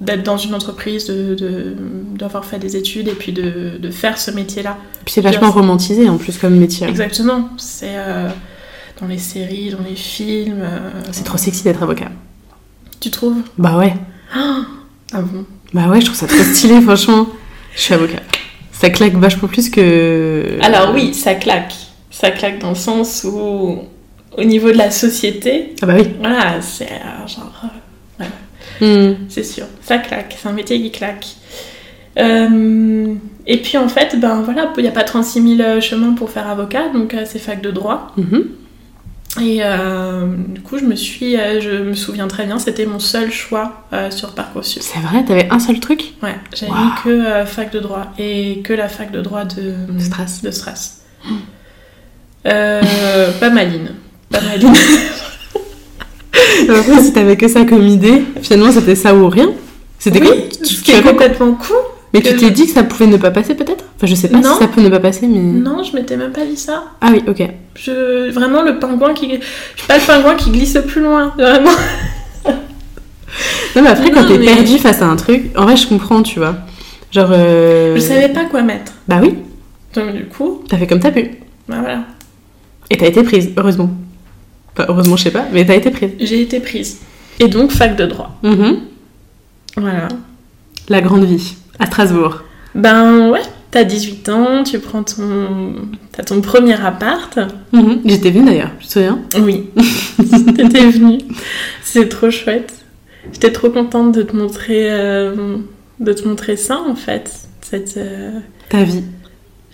d'être 0.02 0.24
dans 0.24 0.38
une 0.38 0.56
entreprise, 0.56 1.08
d'avoir 1.08 2.44
de, 2.44 2.48
fait 2.48 2.60
des 2.60 2.76
études 2.76 3.08
et 3.08 3.14
puis 3.14 3.32
de, 3.32 3.92
faire 3.92 4.18
ce 4.18 4.32
métier-là. 4.32 4.78
Puis 5.06 5.14
c'est 5.14 5.22
vachement 5.22 5.52
romantisé 5.52 6.10
en 6.10 6.18
plus 6.18 6.38
comme 6.38 6.56
métier. 6.56 6.88
Exactement. 6.88 7.50
C'est 7.58 7.96
euh, 7.96 8.30
dans 9.00 9.08
les 9.08 9.18
séries, 9.18 9.70
dans 9.70 9.84
les 9.88 9.96
films. 9.96 10.64
c'est 11.12 11.24
trop 11.24 11.38
sexy 11.38 11.64
d'être 11.64 11.84
avocat. 11.84 12.10
Tu 13.00 13.12
trouves? 13.12 13.42
Bah 13.58 13.78
ouais. 13.78 13.94
ah 14.34 15.22
bon? 15.22 15.46
Bah 15.74 15.88
ouais, 15.88 16.00
je 16.00 16.06
trouve 16.06 16.18
ça 16.18 16.28
trop 16.28 16.44
stylé, 16.44 16.80
franchement. 16.82 17.28
Je 17.76 17.82
suis 17.82 17.94
avocat. 17.94 18.22
Ça 18.72 18.90
claque 18.90 19.16
vachement 19.16 19.48
plus 19.48 19.70
que. 19.70 20.58
Alors 20.62 20.94
oui, 20.94 21.14
ça 21.14 21.36
claque. 21.36 21.74
Ça 22.12 22.32
claque 22.32 22.60
dans 22.60 22.70
le 22.70 22.76
sens 22.76 23.24
où, 23.24 23.80
au 24.38 24.44
niveau 24.44 24.72
de 24.72 24.78
la 24.78 24.92
société. 24.92 25.74
Ah 25.82 25.86
bah 25.86 25.96
oui. 25.98 26.10
Voilà, 26.20 26.62
c'est 26.62 26.92
euh, 26.92 27.28
genre. 27.28 27.52
Euh, 28.82 29.12
hmm. 29.12 29.15
C'est 29.30 29.44
sûr, 29.44 29.65
ça 29.82 29.98
claque. 29.98 30.36
C'est 30.42 30.48
un 30.48 30.53
métier 30.53 30.82
qui 30.82 30.92
claque. 30.92 31.27
Euh, 32.20 33.13
et 33.48 33.58
puis 33.58 33.77
en 33.77 33.88
fait, 33.88 34.20
ben 34.20 34.42
voilà, 34.42 34.72
il 34.77 34.84
n'y 34.84 34.89
a 34.89 34.92
pas 34.92 35.03
36 35.03 35.58
000 35.58 35.82
chemins 35.82 36.13
pour 36.13 36.30
faire 36.30 36.48
avocat, 36.48 36.89
donc 36.89 37.15
c'est 37.25 37.39
fac 37.39 37.62
de 37.62 37.72
droit. 37.72 38.13
Mm-hmm. 38.18 38.44
Et 39.42 39.62
euh, 39.63 40.27
du 40.48 40.62
coup, 40.62 40.77
je 40.77 40.86
me 40.86 40.96
suis, 40.96 41.38
euh, 41.38 41.60
je 41.60 41.72
me 41.72 41.94
souviens 41.94 42.27
très 42.27 42.46
bien, 42.46 42.60
c'était 42.60 42.86
mon 42.86 43.00
seul 43.00 43.32
choix 43.32 43.84
euh, 43.92 44.12
sur 44.12 44.36
Parcoursup. 44.36 44.84
C'est 44.84 45.00
vrai, 45.00 45.24
t'avais 45.25 45.48
un 45.50 45.58
seul 45.58 45.80
truc? 45.80 46.13
Ouais, 46.22 46.36
j'avais 46.56 46.72
mis 46.72 46.92
que 47.03 47.46
fac 47.46 47.72
de 47.72 47.80
droit 47.80 48.13
et 48.20 48.62
que 48.63 48.74
la 48.74 48.88
fac 48.88 49.12
de 49.12 49.22
droit 49.22 49.46
de, 49.46 49.74
Stras. 49.98 50.42
De 50.44 50.51
Stras. 50.51 51.00
pas 52.44 53.50
maline, 53.50 53.96
pas 54.30 54.42
maline. 54.42 54.74
Après, 56.70 57.04
si 57.04 57.14
t'avais 57.14 57.38
que 57.38 57.48
ça 57.48 57.66
comme 57.66 57.88
idée, 57.88 58.24
finalement 58.42 58.72
c'était 58.72 58.96
ça 58.96 59.16
ou 59.16 59.28
rien. 59.30 59.52
C'était 60.00 60.22
oui, 60.22 60.50
Ce 60.64 60.82
qui 60.82 60.92
est 60.92 61.02
complètement 61.02 61.54
con. 61.54 61.76
Mais 62.14 62.22
tu 62.22 62.36
t'es 62.36 62.52
dit 62.52 62.68
que 62.68 62.72
ça 62.72 62.84
pouvait 62.84 63.08
ne 63.08 63.18
pas 63.18 63.32
passer 63.32 63.56
peut-être? 63.56 63.86
Enfin, 63.96 64.06
je 64.06 64.14
sais 64.14 64.28
pas 64.28 64.38
si 64.38 64.44
ça 64.44 64.68
peut 64.68 64.82
ne 64.82 64.90
pas 64.90 65.00
passer, 65.00 65.28
mais. 65.28 65.40
Non, 65.40 65.82
je 65.82 65.96
m'étais 65.96 66.16
même 66.16 66.32
pas 66.32 66.46
dit 66.46 66.58
ça. 66.58 66.84
Ah 67.02 67.10
oui, 67.12 67.24
ok. 67.28 67.42
Je... 67.76 68.30
Vraiment, 68.32 68.62
le 68.62 68.78
pingouin 68.78 69.14
qui. 69.14 69.30
Je 69.32 69.80
suis 69.80 69.88
pas 69.88 69.98
le 69.98 70.06
pingouin 70.06 70.36
qui 70.36 70.52
glisse 70.52 70.78
plus 70.88 71.02
loin, 71.02 71.34
vraiment. 71.38 71.72
non, 72.46 73.82
mais 73.82 73.88
après, 73.88 74.12
quand 74.12 74.28
t'es 74.28 74.38
perdu 74.38 74.78
face 74.78 75.02
à 75.02 75.08
un 75.08 75.16
truc, 75.16 75.46
en 75.58 75.64
vrai, 75.64 75.76
je 75.76 75.88
comprends, 75.88 76.22
tu 76.22 76.38
vois. 76.38 76.56
Genre. 77.12 77.30
Euh... 77.32 77.96
Je 77.96 78.02
savais 78.02 78.30
pas 78.30 78.46
quoi 78.46 78.62
mettre. 78.62 78.92
Bah 79.08 79.20
oui. 79.20 79.36
Donc, 79.96 80.14
du 80.14 80.26
coup. 80.26 80.64
T'as 80.70 80.78
fait 80.78 80.86
comme 80.86 81.00
t'as 81.00 81.12
pu. 81.12 81.32
Bah 81.68 81.78
voilà. 81.80 82.04
Et 82.92 82.98
t'as 82.98 83.08
été 83.08 83.24
prise, 83.24 83.52
heureusement. 83.58 83.90
Enfin, 84.74 84.86
heureusement, 84.89 85.15
je 85.18 85.24
sais 85.24 85.32
pas, 85.32 85.46
mais 85.51 85.65
t'as 85.65 85.75
été 85.75 85.92
prise. 85.92 86.12
J'ai 86.20 86.42
été 86.42 86.60
prise. 86.60 87.00
Et 87.39 87.48
donc, 87.48 87.72
fac 87.72 87.96
de 87.96 88.06
droit. 88.06 88.38
Mm 88.44 88.74
Voilà. 89.77 90.08
La 90.89 91.01
grande 91.01 91.24
vie 91.25 91.56
à 91.80 91.86
Strasbourg. 91.86 92.44
Ben 92.75 93.30
ouais, 93.30 93.42
t'as 93.72 93.84
18 93.84 94.30
ans, 94.30 94.63
tu 94.63 94.80
prends 94.80 95.03
ton, 95.03 95.75
t'as 96.12 96.24
ton 96.24 96.42
premier 96.42 96.74
appart. 96.74 97.39
Mhm. 97.72 98.01
J'étais 98.06 98.32
venue 98.32 98.46
d'ailleurs, 98.46 98.72
tu 98.80 98.88
te 98.88 98.94
souviens? 98.94 99.20
Oui, 99.39 99.70
t'étais 100.56 100.86
venue. 100.88 101.20
C'est 101.84 102.10
trop 102.10 102.32
chouette. 102.32 102.74
J'étais 103.32 103.51
trop 103.51 103.70
contente 103.70 104.13
de 104.13 104.24
te 104.24 104.36
montrer, 104.36 104.92
euh, 104.92 105.58
de 106.00 106.13
te 106.13 106.27
montrer 106.27 106.58
ça 106.58 106.80
en 106.88 106.96
fait, 106.96 107.32
cette. 107.62 107.98
Euh, 107.98 108.39
Ta 108.70 108.84
vie. 108.84 109.03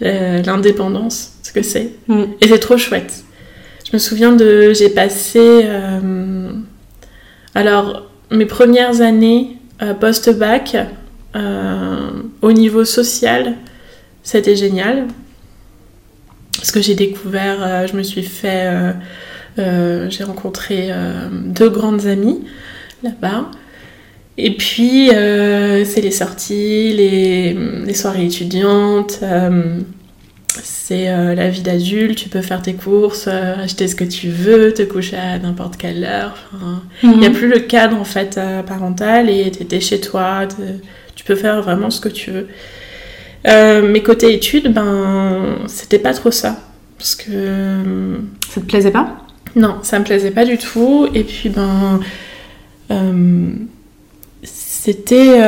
Euh, 0.01 0.41
l'indépendance, 0.44 1.34
ce 1.41 1.51
que 1.51 1.62
c'est. 1.63 1.91
Mhm. 2.08 2.27
Et 2.41 2.48
c'est 2.48 2.60
trop 2.60 2.77
chouette. 2.77 3.24
Je 3.89 3.96
me 3.96 3.98
souviens 3.98 4.34
de, 4.34 4.72
j'ai 4.74 4.89
passé, 4.89 5.67
alors 7.55 8.08
mes 8.29 8.46
premières 8.46 9.01
années 9.01 9.58
post-bac 10.00 10.77
euh, 11.36 12.10
au 12.41 12.51
niveau 12.51 12.86
social, 12.86 13.55
c'était 14.24 14.55
génial. 14.55 15.08
Parce 16.58 16.72
que 16.72 16.81
j'ai 16.81 16.96
découvert, 16.96 17.58
euh, 17.62 17.88
je 17.88 17.96
me 17.96 18.03
suis 18.03 18.24
fait, 18.24 18.93
euh, 19.58 20.10
j'ai 20.10 20.24
rencontré 20.24 20.91
deux 21.31 21.69
grandes 21.69 22.08
amies 22.08 22.43
là-bas. 23.03 23.50
Et 24.38 24.55
puis, 24.55 25.10
c'est 25.10 26.01
les 26.01 26.12
sorties, 26.12 26.93
les 26.93 27.93
soirées 27.93 28.25
étudiantes, 28.25 29.19
c'est 30.63 31.06
la 31.36 31.50
vie 31.50 31.62
d'adulte, 31.62 32.18
tu 32.18 32.29
peux 32.29 32.41
faire 32.41 32.62
tes 32.62 32.74
courses, 32.74 33.27
acheter 33.27 33.88
ce 33.88 33.96
que 33.96 34.03
tu 34.03 34.29
veux, 34.29 34.74
te 34.74 34.82
coucher 34.84 35.18
à 35.18 35.38
n'importe 35.38 35.77
quelle 35.77 36.03
heure. 36.03 36.38
Il 37.03 37.18
n'y 37.18 37.25
a 37.25 37.29
mhm. 37.29 37.36
plus 37.36 37.48
le 37.48 37.60
cadre 37.60 37.98
en 37.98 38.03
fait 38.03 38.39
parental 38.65 39.29
et 39.29 39.51
tu 39.51 39.63
étais 39.63 39.79
chez 39.79 40.01
toi, 40.01 40.48
tu 41.15 41.24
peux 41.24 41.36
faire 41.36 41.62
vraiment 41.62 41.89
ce 41.89 42.01
que 42.01 42.10
tu 42.10 42.32
veux. 42.32 42.48
Euh, 43.48 43.82
mes 43.82 44.03
côtés 44.03 44.34
études, 44.34 44.74
ben, 44.74 45.60
c'était 45.68 46.00
pas 46.00 46.13
trop 46.13 46.32
ça. 46.32 46.58
Parce 46.98 47.15
que. 47.15 48.20
Ça 48.50 48.62
te 48.62 48.65
plaisait 48.65 48.91
pas? 48.91 49.18
Non, 49.56 49.77
ça 49.84 50.00
me 50.00 50.03
plaisait 50.03 50.32
pas 50.32 50.46
du 50.46 50.58
tout. 50.58 51.08
Et 51.13 51.24
puis, 51.24 51.50
ben. 51.50 52.00
Euh, 52.91 53.50
c'était. 54.44 55.41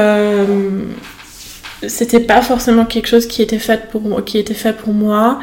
Euh, 1.83 1.87
c'était 1.87 2.19
pas 2.19 2.41
forcément 2.41 2.85
quelque 2.85 3.07
chose 3.07 3.27
qui 3.27 3.41
était 3.41 3.59
fait 3.59 3.89
pour, 3.89 4.23
qui 4.23 4.37
était 4.37 4.53
fait 4.53 4.73
pour 4.73 4.93
moi. 4.93 5.39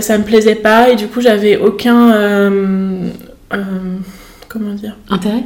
ça 0.00 0.18
me 0.18 0.24
plaisait 0.24 0.54
pas. 0.54 0.90
Et 0.90 0.96
du 0.96 1.06
coup, 1.06 1.20
j'avais 1.20 1.56
aucun. 1.56 2.12
comment 4.48 4.74
dire? 4.74 4.96
Intérêt? 5.10 5.44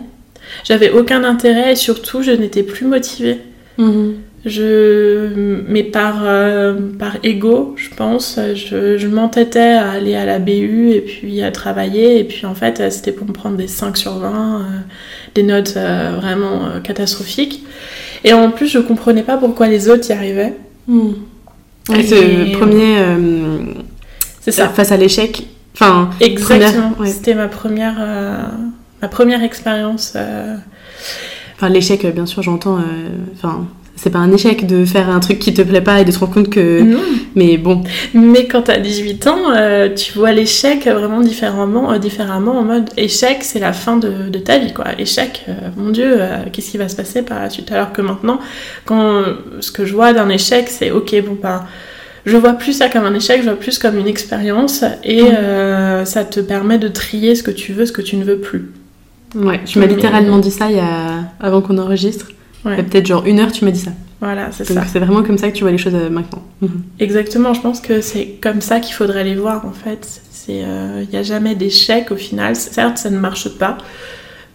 J'avais 0.64 0.90
aucun 0.90 1.24
intérêt 1.24 1.72
et 1.72 1.76
surtout, 1.76 2.22
je 2.22 2.32
n'étais 2.32 2.62
plus 2.62 2.86
motivée. 2.86 3.38
Mhm. 3.78 4.14
Je, 4.44 5.28
mais 5.68 5.84
par, 5.84 6.22
euh, 6.24 6.74
par 6.98 7.16
ego, 7.22 7.74
je 7.76 7.90
pense, 7.94 8.40
je, 8.54 8.98
je 8.98 9.06
m'entêtais 9.06 9.60
à 9.60 9.92
aller 9.92 10.16
à 10.16 10.24
la 10.24 10.40
BU 10.40 10.90
et 10.90 11.00
puis 11.00 11.42
à 11.42 11.52
travailler. 11.52 12.18
Et 12.18 12.24
puis 12.24 12.44
en 12.44 12.54
fait, 12.54 12.90
c'était 12.90 13.12
pour 13.12 13.26
me 13.26 13.32
prendre 13.32 13.56
des 13.56 13.68
5 13.68 13.96
sur 13.96 14.14
20, 14.14 14.28
euh, 14.28 14.62
des 15.36 15.44
notes 15.44 15.74
euh, 15.76 16.16
vraiment 16.20 16.80
catastrophiques. 16.82 17.64
Et 18.24 18.32
en 18.32 18.50
plus, 18.50 18.68
je 18.68 18.78
comprenais 18.78 19.22
pas 19.22 19.36
pourquoi 19.36 19.68
les 19.68 19.88
autres 19.88 20.08
y 20.08 20.12
arrivaient. 20.12 20.54
Mhm. 20.86 21.14
ce 21.88 22.56
premier. 22.56 22.96
c'est 24.40 24.52
ça. 24.52 24.68
Face 24.68 24.92
à 24.92 24.96
l'échec. 24.96 25.46
Enfin, 25.74 26.10
exactement. 26.20 26.92
C'était 27.06 27.34
ma 27.34 27.48
première, 27.48 27.96
ma 29.00 29.08
première 29.08 29.42
expérience 29.42 30.16
l'échec, 31.68 32.06
bien 32.06 32.26
sûr, 32.26 32.42
j'entends. 32.42 32.78
Euh, 32.78 32.82
enfin, 33.34 33.66
c'est 33.96 34.10
pas 34.10 34.18
un 34.18 34.32
échec 34.32 34.66
de 34.66 34.84
faire 34.84 35.10
un 35.10 35.20
truc 35.20 35.38
qui 35.38 35.52
te 35.52 35.62
plaît 35.62 35.80
pas 35.80 36.00
et 36.00 36.04
de 36.04 36.10
te 36.10 36.18
rendre 36.18 36.32
compte 36.32 36.50
que 36.50 36.82
Mais 37.34 37.56
bon. 37.56 37.82
Mais 38.14 38.46
quand 38.46 38.62
t'as 38.62 38.78
18 38.78 39.26
ans, 39.26 39.38
euh, 39.54 39.88
tu 39.94 40.12
vois 40.12 40.32
l'échec 40.32 40.86
vraiment 40.86 41.20
différemment, 41.20 41.92
euh, 41.92 41.98
différemment 41.98 42.58
en 42.58 42.62
mode 42.62 42.90
échec, 42.96 43.38
c'est 43.42 43.58
la 43.58 43.72
fin 43.72 43.96
de, 43.96 44.28
de, 44.28 44.38
ta 44.38 44.58
vie, 44.58 44.72
quoi. 44.72 44.86
Échec, 44.98 45.44
euh, 45.48 45.52
mon 45.76 45.90
Dieu, 45.90 46.18
qu'est-ce 46.52 46.72
qui 46.72 46.78
va 46.78 46.88
se 46.88 46.96
passer 46.96 47.22
par 47.22 47.40
la 47.40 47.50
suite? 47.50 47.70
Alors 47.72 47.92
que 47.92 48.02
maintenant, 48.02 48.38
quand 48.84 49.22
ce 49.60 49.70
que 49.70 49.84
je 49.84 49.94
vois 49.94 50.12
d'un 50.12 50.28
échec, 50.28 50.68
c'est 50.68 50.90
ok, 50.90 51.14
bon, 51.24 51.36
ben. 51.42 51.64
Je 52.24 52.36
vois 52.36 52.52
plus 52.52 52.72
ça 52.72 52.88
comme 52.88 53.04
un 53.04 53.14
échec, 53.14 53.38
je 53.38 53.48
vois 53.48 53.58
plus 53.58 53.80
comme 53.80 53.98
une 53.98 54.06
expérience 54.06 54.84
et 55.02 55.22
mm. 55.22 56.04
ça 56.04 56.22
te 56.22 56.38
permet 56.38 56.78
de 56.78 56.86
trier 56.86 57.34
ce 57.34 57.42
que 57.42 57.50
tu 57.50 57.72
veux, 57.72 57.84
ce 57.84 57.90
que 57.90 58.00
tu 58.00 58.14
ne 58.14 58.22
veux 58.22 58.38
plus. 58.38 58.70
Ouais, 59.34 59.60
tu 59.64 59.80
m'as 59.80 59.86
littéralement 59.86 60.38
dit 60.38 60.52
ça 60.52 60.70
il 60.70 60.76
y 60.76 60.78
a... 60.78 61.24
avant 61.40 61.62
qu'on 61.62 61.78
enregistre. 61.78 62.28
Ouais. 62.64 62.82
peut-être 62.82 63.06
genre 63.06 63.26
une 63.26 63.40
heure, 63.40 63.50
tu 63.50 63.64
m'as 63.64 63.70
dit 63.70 63.80
ça. 63.80 63.90
Voilà, 64.20 64.52
c'est 64.52 64.64
ça. 64.64 64.84
C'est 64.86 65.00
vraiment 65.00 65.24
comme 65.24 65.36
ça 65.36 65.50
que 65.50 65.56
tu 65.56 65.64
vois 65.64 65.72
les 65.72 65.78
choses 65.78 65.96
euh, 65.96 66.08
maintenant. 66.08 66.44
Mhm. 66.60 66.82
Exactement, 67.00 67.54
je 67.54 67.60
pense 67.60 67.80
que 67.80 68.00
c'est 68.00 68.38
comme 68.40 68.60
ça 68.60 68.78
qu'il 68.78 68.94
faudrait 68.94 69.24
les 69.24 69.34
voir 69.34 69.66
en 69.66 69.72
fait. 69.72 70.22
Il 70.46 70.54
n'y 70.54 70.62
euh, 70.64 71.04
a 71.12 71.22
jamais 71.24 71.56
d'échec 71.56 72.12
au 72.12 72.16
final. 72.16 72.54
Certes, 72.54 72.98
ça 72.98 73.10
ne 73.10 73.18
marche 73.18 73.48
pas, 73.58 73.78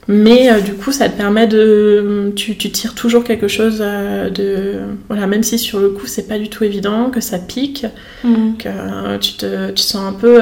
mais 0.07 0.49
euh, 0.49 0.61
du 0.61 0.73
coup, 0.73 0.93
ça 0.93 1.09
te 1.09 1.17
permet 1.17 1.47
de. 1.47 2.31
Tu, 2.37 2.55
tu 2.55 2.71
tires 2.71 2.95
toujours 2.95 3.25
quelque 3.25 3.49
chose 3.49 3.79
de. 3.79 4.75
Voilà, 5.09 5.27
même 5.27 5.43
si 5.43 5.59
sur 5.59 5.79
le 5.79 5.89
coup, 5.89 6.07
c'est 6.07 6.29
pas 6.29 6.39
du 6.39 6.47
tout 6.47 6.63
évident, 6.63 7.09
que 7.09 7.19
ça 7.19 7.37
pique, 7.37 7.85
mhm. 8.23 8.55
que 8.57 9.17
tu 9.17 9.33
te, 9.33 9.71
tu 9.71 9.83
sens 9.83 10.01
un 10.07 10.13
peu. 10.13 10.41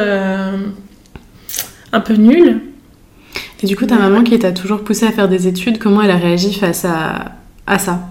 un 1.91 1.99
peu 1.99 2.13
nul. 2.13 2.61
Et 3.63 3.65
du 3.65 3.75
coup, 3.75 3.87
ta 3.87 3.97
maman 3.97 4.21
qui 4.21 4.37
t'a 4.37 4.51
toujours 4.51 4.83
poussé 4.83 5.07
à 5.07 5.11
faire 5.11 5.27
des 5.27 5.47
études, 5.47 5.79
comment 5.79 6.03
elle 6.03 6.11
a 6.11 6.17
réagi 6.17 6.53
face 6.53 6.85
à, 6.85 7.31
à 7.67 7.79
ça 7.79 8.09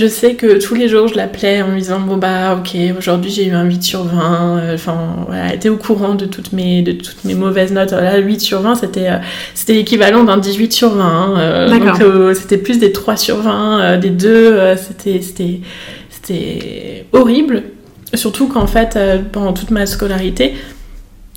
je 0.00 0.06
sais 0.06 0.34
que 0.34 0.64
tous 0.64 0.76
les 0.76 0.88
jours, 0.88 1.08
je 1.08 1.16
l'appelais 1.16 1.60
en 1.60 1.68
me 1.72 1.78
disant 1.78 1.98
Bon, 1.98 2.18
bah, 2.18 2.56
ok, 2.56 2.76
aujourd'hui 2.96 3.32
j'ai 3.32 3.46
eu 3.46 3.50
un 3.50 3.64
8 3.64 3.82
sur 3.82 4.04
20. 4.04 4.58
Euh, 4.58 4.74
enfin, 4.74 4.96
voilà, 5.26 5.46
elle 5.48 5.56
était 5.56 5.70
au 5.70 5.76
courant 5.76 6.14
de 6.14 6.24
toutes 6.24 6.52
mes, 6.52 6.82
de 6.82 6.92
toutes 6.92 7.24
mes 7.24 7.34
mauvaises 7.34 7.72
notes. 7.72 7.90
Là, 7.90 8.18
8 8.18 8.40
sur 8.40 8.60
20, 8.60 8.76
c'était, 8.76 9.08
euh, 9.08 9.16
c'était 9.54 9.72
l'équivalent 9.72 10.22
d'un 10.22 10.36
18 10.38 10.72
sur 10.72 10.90
20. 10.90 11.04
Hein, 11.04 11.34
euh, 11.40 11.68
donc, 11.68 12.36
c'était 12.36 12.58
plus 12.58 12.78
des 12.78 12.92
3 12.92 13.16
sur 13.16 13.38
20, 13.38 13.96
des 13.96 14.10
2. 14.10 14.76
c'était, 14.76 15.20
c'était, 15.20 15.62
c'était 16.10 17.04
horrible. 17.12 17.64
Surtout 18.14 18.46
qu'en 18.46 18.68
fait, 18.68 18.96
pendant 19.32 19.52
toute 19.52 19.72
ma 19.72 19.84
scolarité, 19.84 20.54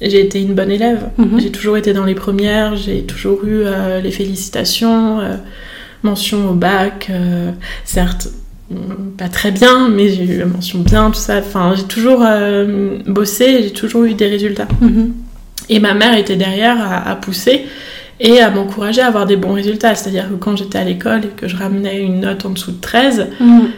j'ai 0.04 0.22
été 0.22 0.40
une 0.40 0.54
bonne 0.54 0.70
élève. 0.70 1.10
Mhm. 1.18 1.40
J'ai 1.40 1.50
toujours 1.50 1.78
été 1.78 1.94
dans 1.94 2.06
les 2.06 2.16
premières, 2.16 2.76
j'ai 2.76 3.02
toujours 3.02 3.44
eu 3.44 3.64
les 4.04 4.12
félicitations 4.12 5.20
mention 6.04 6.50
au 6.50 6.54
bac, 6.54 7.12
certes 7.86 8.30
pas 9.18 9.30
très 9.30 9.52
bien, 9.52 9.90
mais 9.90 10.10
j'ai 10.10 10.24
eu 10.24 10.38
la 10.38 10.46
mention 10.46 10.80
bien, 10.80 11.12
tout 11.12 11.20
ça. 11.20 11.38
Enfin, 11.38 11.74
j'ai 11.76 11.84
toujours 11.84 12.24
euh, 12.26 12.98
bossé, 13.06 13.64
j'ai 13.64 13.72
toujours 13.72 14.04
eu 14.06 14.14
des 14.14 14.28
résultats. 14.28 14.68
Mhm. 14.80 15.14
Et 15.70 15.80
ma 15.80 15.94
mère 15.94 16.18
était 16.18 16.36
derrière 16.36 16.78
à, 17.08 17.16
pousser 17.16 17.66
et 18.20 18.40
à 18.40 18.50
m'encourager 18.50 19.02
à 19.02 19.08
avoir 19.08 19.26
des 19.26 19.36
bons 19.38 19.54
résultats. 19.54 19.96
C'est-à-dire 19.96 20.30
que 20.30 20.36
quand 20.36 20.56
j'étais 20.56 20.80
à 20.80 20.84
l'école 20.84 21.26
et 21.26 21.30
que 21.30 21.48
je 21.48 21.56
ramenais 21.56 22.02
une 22.02 22.22
note 22.22 22.46
en 22.46 22.50
dessous 22.50 22.72
de 22.72 22.82
13, 22.82 23.28
mhm. 23.40 23.70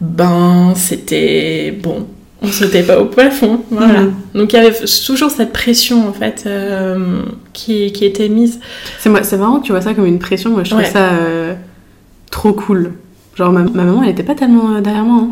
ben 0.00 0.72
c'était 0.76 1.76
bon. 1.82 2.06
On 2.42 2.46
sautait 2.46 2.82
pas 2.82 2.98
au 2.98 3.04
plafond, 3.04 3.60
voilà. 3.70 4.02
Mhm. 4.02 4.14
Donc 4.34 4.52
il 4.52 4.56
y 4.56 4.58
avait 4.58 4.74
toujours 5.04 5.30
cette 5.30 5.52
pression 5.52 6.08
en 6.08 6.12
fait 6.12 6.44
euh, 6.46 7.22
qui, 7.52 7.92
qui, 7.92 8.06
était 8.06 8.30
mise. 8.30 8.60
C'est 8.98 9.10
marrant 9.10 9.60
que 9.60 9.66
tu 9.66 9.72
vois 9.72 9.82
ça 9.82 9.92
comme 9.92 10.06
une 10.06 10.18
pression. 10.18 10.50
Moi 10.50 10.64
je 10.64 10.70
trouve 10.70 10.84
ça 10.84 11.10
euh, 11.10 11.54
trop 12.30 12.52
cool. 12.52 12.92
Genre, 13.36 13.52
ma, 13.52 13.62
maman, 13.62 14.02
elle 14.02 14.10
était 14.10 14.22
pas 14.22 14.34
tellement 14.34 14.76
euh, 14.76 14.80
derrière 14.80 15.04
moi. 15.04 15.22
Hein. 15.22 15.30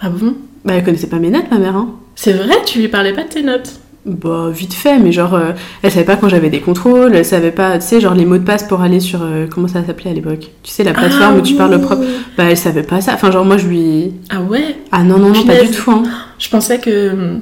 Ah 0.00 0.10
bon? 0.10 0.34
Bah, 0.64 0.74
elle 0.74 0.84
connaissait 0.84 1.08
pas 1.08 1.18
mes 1.18 1.30
notes, 1.30 1.50
ma 1.50 1.58
mère. 1.58 1.76
Hein. 1.76 1.90
C'est 2.14 2.32
vrai, 2.32 2.56
tu 2.64 2.80
lui 2.80 2.88
parlais 2.88 3.12
pas 3.12 3.24
de 3.24 3.28
tes 3.28 3.42
notes? 3.42 3.80
Bah, 4.04 4.48
vite 4.52 4.74
fait, 4.74 4.98
mais 4.98 5.12
genre, 5.12 5.34
euh, 5.34 5.52
elle 5.82 5.90
savait 5.92 6.04
pas 6.04 6.16
quand 6.16 6.28
j'avais 6.28 6.50
des 6.50 6.60
contrôles, 6.60 7.14
elle 7.14 7.24
savait 7.24 7.52
pas, 7.52 7.78
tu 7.78 7.86
sais, 7.86 8.00
genre 8.00 8.14
les 8.14 8.24
mots 8.24 8.38
de 8.38 8.44
passe 8.44 8.64
pour 8.64 8.80
aller 8.80 8.98
sur. 8.98 9.22
Euh, 9.22 9.46
comment 9.48 9.68
ça 9.68 9.84
s'appelait 9.84 10.10
à 10.10 10.14
l'époque? 10.14 10.50
Tu 10.62 10.72
sais, 10.72 10.82
la 10.82 10.92
plateforme 10.92 11.34
ah 11.36 11.38
où 11.38 11.40
tu 11.40 11.54
parles 11.54 11.72
le 11.72 11.80
propre. 11.80 12.04
Bah, 12.36 12.44
elle 12.50 12.56
savait 12.56 12.82
pas 12.82 13.00
ça. 13.00 13.14
Enfin, 13.14 13.30
genre, 13.30 13.44
moi, 13.44 13.58
je 13.58 13.68
lui. 13.68 14.12
Ah 14.28 14.42
ouais? 14.42 14.76
Ah 14.90 15.04
non, 15.04 15.18
non, 15.18 15.30
non, 15.30 15.44
pas 15.44 15.62
du 15.62 15.70
tout. 15.70 15.90
Hein. 15.90 16.02
Je 16.38 16.48
pensais 16.48 16.78
que, 16.78 17.38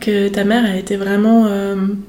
que 0.00 0.28
ta 0.28 0.44
mère, 0.44 0.64
elle 0.64 0.78
était 0.78 0.96
vraiment 0.96 1.46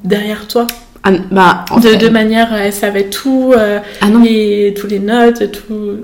derrière 0.03 0.47
toi. 0.47 0.67
Ah, 1.03 1.11
bah, 1.31 1.65
de, 1.77 1.95
de, 1.95 2.09
manière, 2.09 2.53
elle 2.53 2.71
savait 2.71 3.09
tout, 3.09 3.53
ah 3.55 4.07
non. 4.07 4.23
Et, 4.23 4.73
tous 4.79 4.87
les 4.87 4.99
notes, 4.99 5.51
tout. 5.51 5.97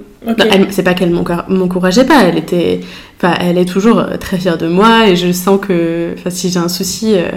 C'est 0.72 0.84
pas 0.84 0.94
qu'elle 0.94 1.12
m'encourageait 1.12 2.06
pas, 2.06 2.24
elle 2.24 2.38
était, 2.38 2.82
enfin, 3.18 3.36
elle 3.40 3.58
est 3.58 3.66
toujours 3.66 4.00
euh, 4.00 4.18
très 4.18 4.38
fière 4.38 4.58
de 4.58 4.68
moi 4.68 5.08
et 5.08 5.16
je 5.16 5.32
sens 5.32 5.60
que, 5.60 6.14
enfin, 6.18 6.30
si 6.30 6.50
j'ai 6.50 6.60
un 6.60 6.68
souci, 6.68 7.14
euh, 7.16 7.30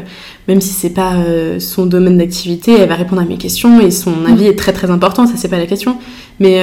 même 0.49 0.61
si 0.61 0.71
c'est 0.71 0.91
pas 0.91 1.15
euh, 1.15 1.61
son 1.61 1.87
domaine 1.87 2.19
d'activité, 2.19 2.73
elle 2.79 2.89
va 2.89 2.97
répondre 2.97 3.23
à 3.23 3.25
mes 3.25 3.37
questions 3.37 3.81
et 3.81 3.91
son 3.91 4.25
avis 4.27 4.47
est 4.47 4.59
très 4.59 4.73
très 4.73 4.91
important, 4.91 5.27
ça 5.27 5.35
c'est 5.37 5.49
pas 5.49 5.59
la 5.59 5.67
question. 5.67 5.99
Mais 6.41 6.63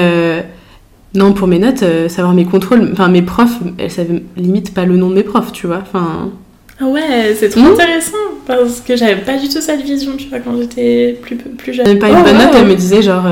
non, 1.13 1.33
pour 1.33 1.47
mes 1.47 1.60
notes, 1.60 1.83
savoir 2.10 2.33
mes 2.33 2.45
contrôles, 2.45 2.89
enfin 2.91 3.07
mes 3.07 3.21
profs, 3.21 3.60
elle 3.77 3.91
savait 3.91 4.23
limite 4.36 4.73
pas 4.73 4.86
le 4.86 4.97
nom 4.97 5.10
de 5.10 5.15
mes 5.15 5.23
profs, 5.23 5.51
tu 5.51 5.67
vois, 5.67 5.81
enfin. 5.81 6.31
Ouais, 6.79 7.35
c'est 7.35 7.49
trop 7.49 7.61
hmm 7.61 7.73
intéressant 7.73 8.17
parce 8.45 8.81
que 8.81 8.95
j'avais 8.95 9.21
pas 9.21 9.37
du 9.37 9.49
tout 9.49 9.61
cette 9.61 9.81
vision, 9.81 10.15
tu 10.15 10.29
vois, 10.29 10.39
quand 10.39 10.55
j'étais 10.57 11.17
plus, 11.21 11.35
plus 11.35 11.73
jeune. 11.73 11.99
pas 11.99 12.09
une 12.09 12.17
oh, 12.19 12.23
bonne 12.23 12.37
note, 12.37 12.55
elle 12.55 12.67
me 12.67 12.75
disait 12.75 13.01
genre. 13.01 13.25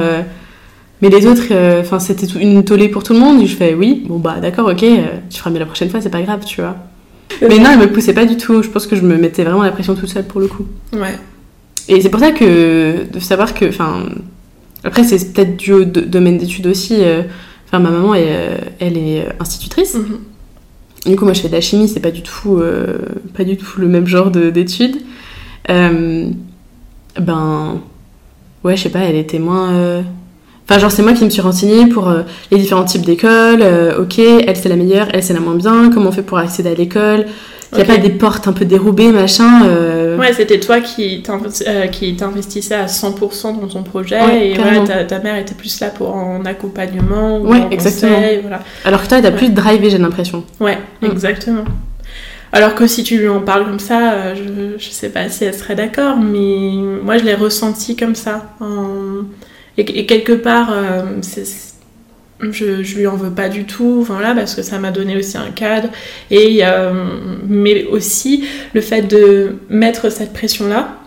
Mais 1.01 1.09
les 1.09 1.27
autres, 1.27 1.47
euh, 1.51 1.81
enfin, 1.81 1.99
c'était 1.99 2.25
une 2.25 2.63
tollée 2.63 2.89
pour 2.89 3.03
tout 3.03 3.13
le 3.13 3.19
monde. 3.19 3.45
je 3.45 3.55
fais 3.55 3.73
oui, 3.73 4.03
bon 4.07 4.17
bah 4.17 4.37
d'accord, 4.41 4.69
ok, 4.69 4.83
euh, 4.83 5.05
tu 5.29 5.39
feras 5.39 5.49
mieux 5.49 5.59
la 5.59 5.65
prochaine 5.65 5.89
fois, 5.89 6.01
c'est 6.01 6.09
pas 6.09 6.21
grave, 6.21 6.43
tu 6.45 6.61
vois. 6.61 6.77
Mais 7.41 7.59
non, 7.59 7.71
elle 7.73 7.79
me 7.79 7.91
poussait 7.91 8.13
pas 8.13 8.25
du 8.25 8.37
tout. 8.37 8.63
Je 8.63 8.69
pense 8.69 8.87
que 8.87 8.95
je 8.95 9.01
me 9.01 9.17
mettais 9.17 9.43
vraiment 9.43 9.63
la 9.63 9.71
pression 9.71 9.95
toute 9.95 10.09
seule 10.09 10.23
pour 10.25 10.39
le 10.39 10.47
coup. 10.47 10.65
Ouais. 10.93 11.17
Et 11.89 12.01
c'est 12.01 12.09
pour 12.09 12.19
ça 12.19 12.31
que 12.31 13.05
de 13.11 13.19
savoir 13.19 13.53
que, 13.53 13.65
enfin, 13.65 14.05
après 14.83 15.03
c'est 15.03 15.33
peut-être 15.33 15.57
dû 15.57 15.73
au 15.73 15.83
domaine 15.83 16.37
d'études 16.37 16.67
aussi. 16.67 16.95
Euh, 16.99 17.23
enfin, 17.67 17.79
ma 17.79 17.89
maman, 17.89 18.15
elle, 18.15 18.71
elle 18.79 18.97
est 18.97 19.27
institutrice. 19.39 19.95
Mhm. 19.95 20.19
Du 21.05 21.15
coup, 21.15 21.25
moi, 21.25 21.33
je 21.33 21.41
fais 21.41 21.49
de 21.49 21.53
la 21.53 21.61
chimie, 21.61 21.87
c'est 21.87 21.99
pas 21.99 22.11
du 22.11 22.23
tout, 22.23 22.61
pas 23.35 23.43
du 23.43 23.57
tout 23.57 23.79
le 23.79 23.87
même 23.87 24.07
genre 24.07 24.31
d'études. 24.31 24.97
ben, 25.67 26.31
ouais, 28.63 28.75
je 28.75 28.83
sais 28.83 28.89
pas, 28.89 28.99
elle 28.99 29.15
était 29.15 29.39
moins 29.39 30.03
Enfin, 30.67 30.79
genre, 30.79 30.91
c'est 30.91 31.03
moi 31.03 31.13
qui 31.13 31.23
me 31.23 31.29
suis 31.29 31.41
renseignée 31.41 31.85
pour 31.85 32.09
euh, 32.09 32.23
les 32.49 32.57
différents 32.57 32.85
types 32.85 33.05
d'écoles. 33.05 33.61
Euh, 33.61 34.01
ok, 34.01 34.17
elle 34.17 34.57
c'est 34.57 34.69
la 34.69 34.75
meilleure, 34.75 35.07
elle 35.13 35.23
c'est 35.23 35.33
la 35.33 35.39
moins 35.39 35.53
bien. 35.53 35.91
Comment 35.93 36.09
on 36.09 36.11
fait 36.11 36.23
pour 36.23 36.39
accéder 36.39 36.69
à 36.69 36.73
l'école 36.73 37.25
Il 37.71 37.77
n'y 37.77 37.83
a 37.83 37.85
pas 37.85 37.97
des 37.97 38.09
portes 38.09 38.47
un 38.47 38.53
peu 38.53 38.65
dérobées, 38.65 39.11
machin. 39.11 39.65
Euh. 39.65 40.17
Ouais, 40.17 40.33
c'était 40.33 40.59
toi 40.59 40.79
qui 40.81 41.23
t'investissais 41.23 42.75
à 42.75 42.85
100% 42.85 43.59
dans 43.59 43.67
ton 43.67 43.83
projet 43.83 44.51
et 44.51 44.57
ta, 45.07 45.19
mère 45.19 45.37
était 45.37 45.55
plus 45.55 45.79
là 45.79 45.89
pour 45.89 46.15
en 46.15 46.45
accompagnement. 46.45 47.37
Ou 47.37 47.47
ouais, 47.47 47.67
exactement. 47.71 48.17
voilà. 48.41 48.61
Alors 48.85 49.03
que 49.03 49.07
toi, 49.07 49.21
t'as 49.21 49.31
plus 49.31 49.49
drivé, 49.49 49.89
j'ai 49.89 49.97
l'impression. 49.97 50.43
Ouais, 50.59 50.77
mm. 51.01 51.05
exactement. 51.05 51.65
Alors 52.51 52.75
que 52.75 52.87
si 52.87 53.03
tu 53.03 53.17
lui 53.17 53.27
en 53.27 53.41
parles 53.41 53.65
comme 53.65 53.79
ça, 53.79 54.33
je, 54.33 54.77
je 54.77 54.89
sais 54.89 55.09
pas 55.09 55.27
si 55.27 55.43
elle 55.43 55.53
serait 55.53 55.75
d'accord, 55.75 56.15
mais 56.17 56.71
moi 57.03 57.17
je 57.17 57.25
l'ai 57.25 57.35
ressenti 57.35 57.97
comme 57.97 58.15
ça. 58.15 58.53
En 58.61 59.25
et, 59.77 60.05
quelque 60.05 60.33
part, 60.33 60.69
euh, 60.71 61.01
je, 62.39 62.83
je 62.83 62.97
lui 62.97 63.07
en 63.07 63.15
veux 63.15 63.31
pas 63.31 63.49
du 63.49 63.65
tout, 63.65 63.99
enfin, 64.01 64.19
là, 64.19 64.35
parce 64.35 64.55
que 64.55 64.61
ça 64.61 64.79
m'a 64.79 64.91
donné 64.91 65.17
aussi 65.17 65.37
un 65.37 65.51
cadre. 65.51 65.89
Et, 66.31 66.61
mais 67.47 67.85
aussi 67.85 68.45
le 68.73 68.81
fait 68.81 69.03
de 69.03 69.55
mettre 69.69 70.11
cette 70.11 70.33
pression-là. 70.33 70.97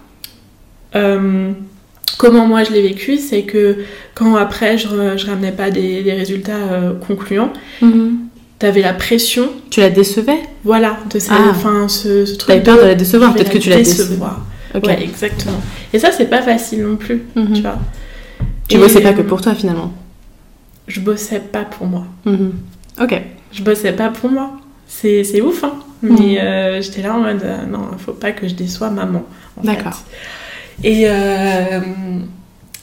Euh, 0.96 1.52
comment 2.16 2.46
moi 2.46 2.64
je 2.64 2.72
l'ai 2.72 2.82
vécu, 2.82 3.18
c'est 3.18 3.42
que 3.42 3.78
quand 4.14 4.36
après 4.36 4.78
je, 4.78 4.88
je 4.88 5.26
ramenais 5.26 5.52
pas 5.52 5.70
des, 5.70 6.02
résultats 6.12 6.56
euh, 6.56 6.92
concluants, 6.94 7.52
mm-hmm. 7.82 8.10
tu 8.58 8.66
avais 8.66 8.82
la 8.82 8.94
pression. 8.94 9.50
Tu 9.70 9.80
la 9.80 9.90
décevais? 9.90 10.40
Voilà, 10.64 10.98
de 11.12 11.18
ça, 11.18 11.34
ah. 11.36 11.88
ce, 11.88 12.24
ce 12.24 12.34
truc. 12.36 12.62
peur 12.62 12.78
de 12.78 12.86
la 12.86 12.94
décevoir, 12.94 13.34
peut-être 13.34 13.50
que 13.50 13.58
tu 13.58 13.70
la 13.70 13.76
décevoir. 13.76 14.44
Ouais, 14.82 15.02
exactement. 15.02 15.60
Et 15.92 15.98
ça, 15.98 16.10
c'est 16.12 16.28
pas 16.28 16.42
facile 16.42 16.82
non 16.82 16.96
plus, 16.96 17.22
mm-hmm. 17.36 17.52
tu 17.54 17.62
vois. 17.62 17.78
Tu 18.68 18.76
bossais 18.76 19.00
pas 19.00 19.14
que 19.14 19.22
pour 19.22 19.40
toi 19.40 19.54
finalement 19.54 19.92
Je 20.88 21.00
bossais 21.00 21.40
pas 21.40 21.64
pour 21.64 21.86
moi. 21.86 22.06
Mhm. 22.24 22.52
Ok. 23.00 23.22
Je 23.52 23.62
bossais 23.62 23.92
pas 23.92 24.08
pour 24.08 24.30
moi. 24.30 24.52
C'est 24.86 25.40
ouf, 25.40 25.62
hein. 25.64 25.74
Mhm. 26.02 26.16
Mais 26.18 26.40
euh, 26.40 26.80
j'étais 26.80 27.02
là 27.02 27.14
en 27.14 27.20
mode 27.20 27.42
euh, 27.44 27.66
non, 27.66 27.88
il 27.92 27.98
faut 27.98 28.12
pas 28.12 28.32
que 28.32 28.48
je 28.48 28.54
déçoie 28.54 28.90
maman. 28.90 29.22
D'accord. 29.62 30.02
Et, 30.82 31.04
euh, 31.06 31.80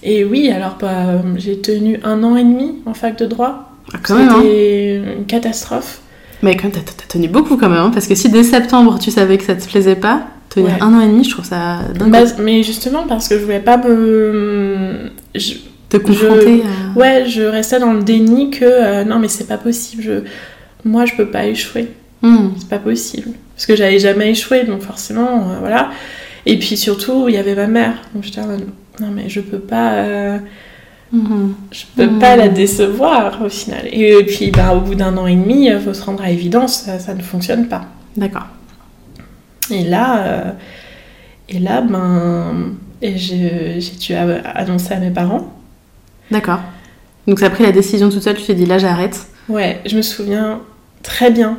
et 0.04 0.24
oui, 0.24 0.52
alors 0.52 0.78
bah, 0.80 1.22
j'ai 1.38 1.60
tenu 1.60 2.00
un 2.04 2.24
an 2.24 2.36
et 2.36 2.44
demi 2.44 2.76
en 2.86 2.94
fac 2.94 3.18
de 3.18 3.26
droit. 3.26 3.72
Ah, 3.94 4.14
même, 4.14 4.30
hein. 4.30 4.36
C'était 4.42 5.02
une 5.18 5.26
catastrophe. 5.26 6.02
Mais 6.44 6.58
quand 6.58 6.70
t'as 6.72 6.82
tenu 7.08 7.28
beaucoup 7.28 7.58
quand 7.58 7.70
même, 7.70 7.80
hein, 7.80 7.92
parce 7.94 8.08
que 8.08 8.16
si 8.16 8.30
dès 8.30 8.44
septembre 8.44 9.00
tu 9.00 9.10
savais 9.12 9.38
que 9.38 9.46
ça 9.46 9.56
te 9.56 9.66
plaisait 9.66 9.96
pas, 9.96 10.28
tenir 10.50 10.84
un 10.84 10.94
an 10.94 11.00
et 11.00 11.08
demi, 11.08 11.24
je 11.24 11.32
trouve 11.32 11.46
ça 11.46 11.80
dingue. 11.98 12.12
Bah, 12.12 12.20
mais 12.40 12.62
justement 12.62 13.06
parce 13.08 13.28
que 13.30 13.40
je 13.40 13.44
voulais 13.44 13.62
pas 13.62 13.78
me 13.78 15.12
te 16.00 16.06
confronter 16.06 16.64
je, 16.64 17.00
Ouais, 17.00 17.26
je 17.28 17.42
restais 17.42 17.80
dans 17.80 17.94
le 17.94 18.04
déni 18.04 18.50
que 18.50 18.66
euh, 18.66 19.04
non, 19.04 19.20
mais 19.20 19.28
c'est 19.28 19.48
pas 19.48 19.58
possible. 19.58 20.04
Je, 20.04 20.12
moi, 20.84 21.06
je 21.06 21.14
peux 21.16 21.28
pas 21.28 21.46
échouer. 21.46 21.92
Hmm. 22.22 22.50
C'est 22.58 22.70
pas 22.70 22.80
possible. 22.80 23.32
Parce 23.56 23.66
que 23.66 23.76
j'avais 23.76 24.00
jamais 24.00 24.32
échoué, 24.32 24.64
donc 24.64 24.82
forcément, 24.82 25.52
euh, 25.52 25.60
voilà. 25.60 25.92
Et 26.46 26.58
puis 26.60 26.78
surtout, 26.78 27.28
il 27.28 27.36
y 27.36 27.38
avait 27.38 27.56
ma 27.56 27.68
mère. 27.68 27.94
Donc 28.14 28.24
j'étais 28.24 28.42
non, 28.42 29.12
mais 29.14 29.28
je 29.28 29.42
peux 29.42 29.60
pas. 29.60 29.94
Euh, 29.94 30.38
hmm. 31.12 31.54
Je 31.72 31.84
peux 31.96 32.20
pas 32.20 32.36
la 32.36 32.50
décevoir 32.50 33.42
au 33.44 33.50
final. 33.50 33.88
Et, 33.92 34.24
puis, 34.24 34.52
bah, 34.52 34.74
au 34.74 34.82
bout 34.82 34.96
d'un 34.96 35.18
an 35.18 35.28
et 35.28 35.36
demi, 35.36 35.68
il 35.68 35.80
faut 35.80 35.94
se 35.94 36.04
rendre 36.04 36.24
à 36.24 36.28
l'évidence, 36.28 36.90
ça, 37.00 37.14
ne 37.14 37.22
fonctionne 37.22 37.68
pas. 37.68 37.86
D'accord. 38.16 38.48
Et 39.70 39.84
là, 39.84 40.56
et 41.50 41.60
là, 41.60 41.82
ben, 41.82 42.76
j'ai 43.02 43.80
dû 44.00 44.14
annoncer 44.14 44.94
à 44.94 45.00
mes 45.00 45.12
parents. 45.12 45.55
D'accord. 46.32 46.60
Donc 47.28 47.40
ça 47.40 47.48
a 47.48 47.50
pris 47.50 47.64
la 47.64 47.72
décision 47.72 48.10
toute 48.10 48.22
seule, 48.22 48.38
tu 48.38 48.44
t'es 48.44 48.54
dit 48.54 48.66
là 48.66 48.78
j'arrête 48.78 49.28
Ouais, 49.50 49.82
je 49.86 49.96
me 49.96 50.02
souviens 50.02 50.62
très 51.04 51.32
bien 51.32 51.58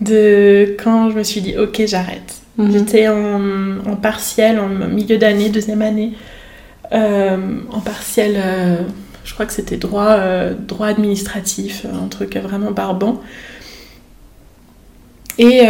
de 0.00 0.76
quand 0.82 1.10
je 1.10 1.16
me 1.16 1.22
suis 1.22 1.40
dit 1.40 1.56
ok 1.56 1.82
j'arrête. 1.86 2.42
Mhm. 2.58 2.72
J'étais 2.72 3.08
en, 3.08 3.96
partiel, 3.96 4.58
en 4.60 4.68
milieu 4.68 5.16
d'année, 5.16 5.48
deuxième 5.48 5.82
année, 5.82 6.12
euh, 6.92 7.38
en 7.70 7.80
partiel, 7.80 8.34
euh, 8.36 8.76
je 9.24 9.32
crois 9.32 9.46
que 9.46 9.52
c'était 9.52 9.78
droit, 9.78 10.10
euh, 10.10 10.52
droit 10.54 10.88
administratif, 10.88 11.86
un 11.86 12.08
truc 12.08 12.36
vraiment 12.36 12.70
barbant. 12.70 13.22
Et, 15.38 15.62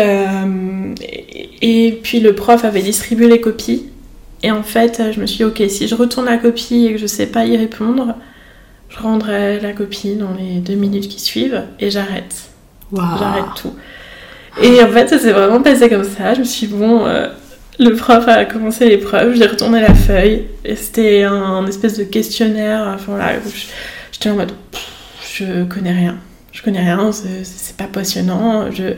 et, 1.62 2.00
puis 2.02 2.18
le 2.18 2.34
prof 2.34 2.64
avait 2.64 2.82
distribué 2.82 3.28
les 3.28 3.40
copies. 3.40 3.86
Et 4.42 4.50
en 4.50 4.64
fait, 4.64 5.00
je 5.12 5.20
me 5.20 5.26
suis 5.26 5.38
dit, 5.38 5.44
ok, 5.44 5.62
si 5.68 5.86
je 5.86 5.94
retourne 5.94 6.26
la 6.26 6.36
copie 6.36 6.86
et 6.86 6.92
que 6.92 6.98
je 6.98 7.06
sais 7.06 7.26
pas 7.26 7.46
y 7.46 7.56
répondre, 7.56 8.16
je 8.92 9.02
rendrai 9.02 9.60
la 9.60 9.72
copie 9.72 10.14
dans 10.16 10.34
les 10.34 10.60
deux 10.60 10.74
minutes 10.74 11.08
qui 11.08 11.20
suivent 11.20 11.62
et 11.80 11.90
j'arrête. 11.90 12.50
J'arrête 12.94 13.44
tout. 13.56 13.74
Et 14.62 14.82
en 14.82 14.88
fait, 14.88 15.08
ça 15.08 15.18
s'est 15.18 15.32
vraiment 15.32 15.62
passé 15.62 15.88
comme 15.88 16.04
ça. 16.04 16.34
Je 16.34 16.40
me 16.40 16.44
suis 16.44 16.66
dit, 16.66 16.74
bon, 16.74 17.06
euh, 17.06 17.28
le 17.78 17.94
prof 17.94 18.28
a 18.28 18.44
commencé 18.44 18.86
l'épreuve, 18.86 19.34
j'ai 19.34 19.46
retourné 19.46 19.80
la 19.80 19.94
feuille 19.94 20.44
et 20.64 20.76
c'était 20.76 21.22
un, 21.22 21.66
espèce 21.66 21.96
de 21.96 22.04
questionnaire. 22.04 22.92
Enfin 22.94 23.16
là, 23.16 23.32
j'étais 24.12 24.28
en 24.28 24.36
mode, 24.36 24.52
je 25.34 25.64
connais 25.64 25.92
rien. 25.92 26.18
Je 26.52 26.62
connais 26.62 26.80
rien, 26.80 27.10
c'est 27.12 27.76
pas 27.78 27.88
passionnant, 27.90 28.70
je, 28.70 28.92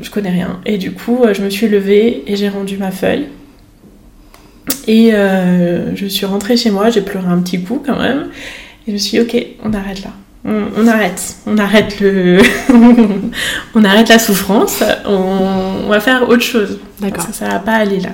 je 0.00 0.10
connais 0.10 0.30
rien. 0.30 0.60
Et 0.64 0.78
du 0.78 0.92
coup, 0.92 1.26
je 1.30 1.42
me 1.42 1.50
suis 1.50 1.68
levée 1.68 2.24
et 2.26 2.36
j'ai 2.36 2.48
rendu 2.48 2.78
ma 2.78 2.90
feuille. 2.90 3.26
Et 4.86 5.12
euh, 5.12 5.94
je 5.94 6.06
suis 6.06 6.24
rentrée 6.24 6.56
chez 6.56 6.70
moi, 6.70 6.88
j'ai 6.88 7.02
pleuré 7.02 7.26
un 7.26 7.40
petit 7.40 7.62
coup 7.62 7.82
quand 7.84 7.98
même. 7.98 8.28
Et 8.88 8.90
je 8.90 8.92
me 8.94 8.98
suis 8.98 9.18
dit, 9.18 9.20
ok, 9.20 9.46
on 9.64 9.74
arrête 9.74 10.02
là. 10.02 10.10
On, 10.46 10.86
arrête. 10.86 11.36
On 11.46 11.58
arrête 11.58 12.00
le. 12.00 12.40
on 13.74 13.84
arrête 13.84 14.08
la 14.08 14.18
souffrance. 14.18 14.82
On, 15.04 15.88
va 15.90 16.00
faire 16.00 16.26
autre 16.26 16.42
chose. 16.42 16.78
D'accord. 16.98 17.24
Ça, 17.24 17.32
ça 17.34 17.48
va 17.48 17.58
pas 17.58 17.74
aller 17.74 18.00
là. 18.00 18.12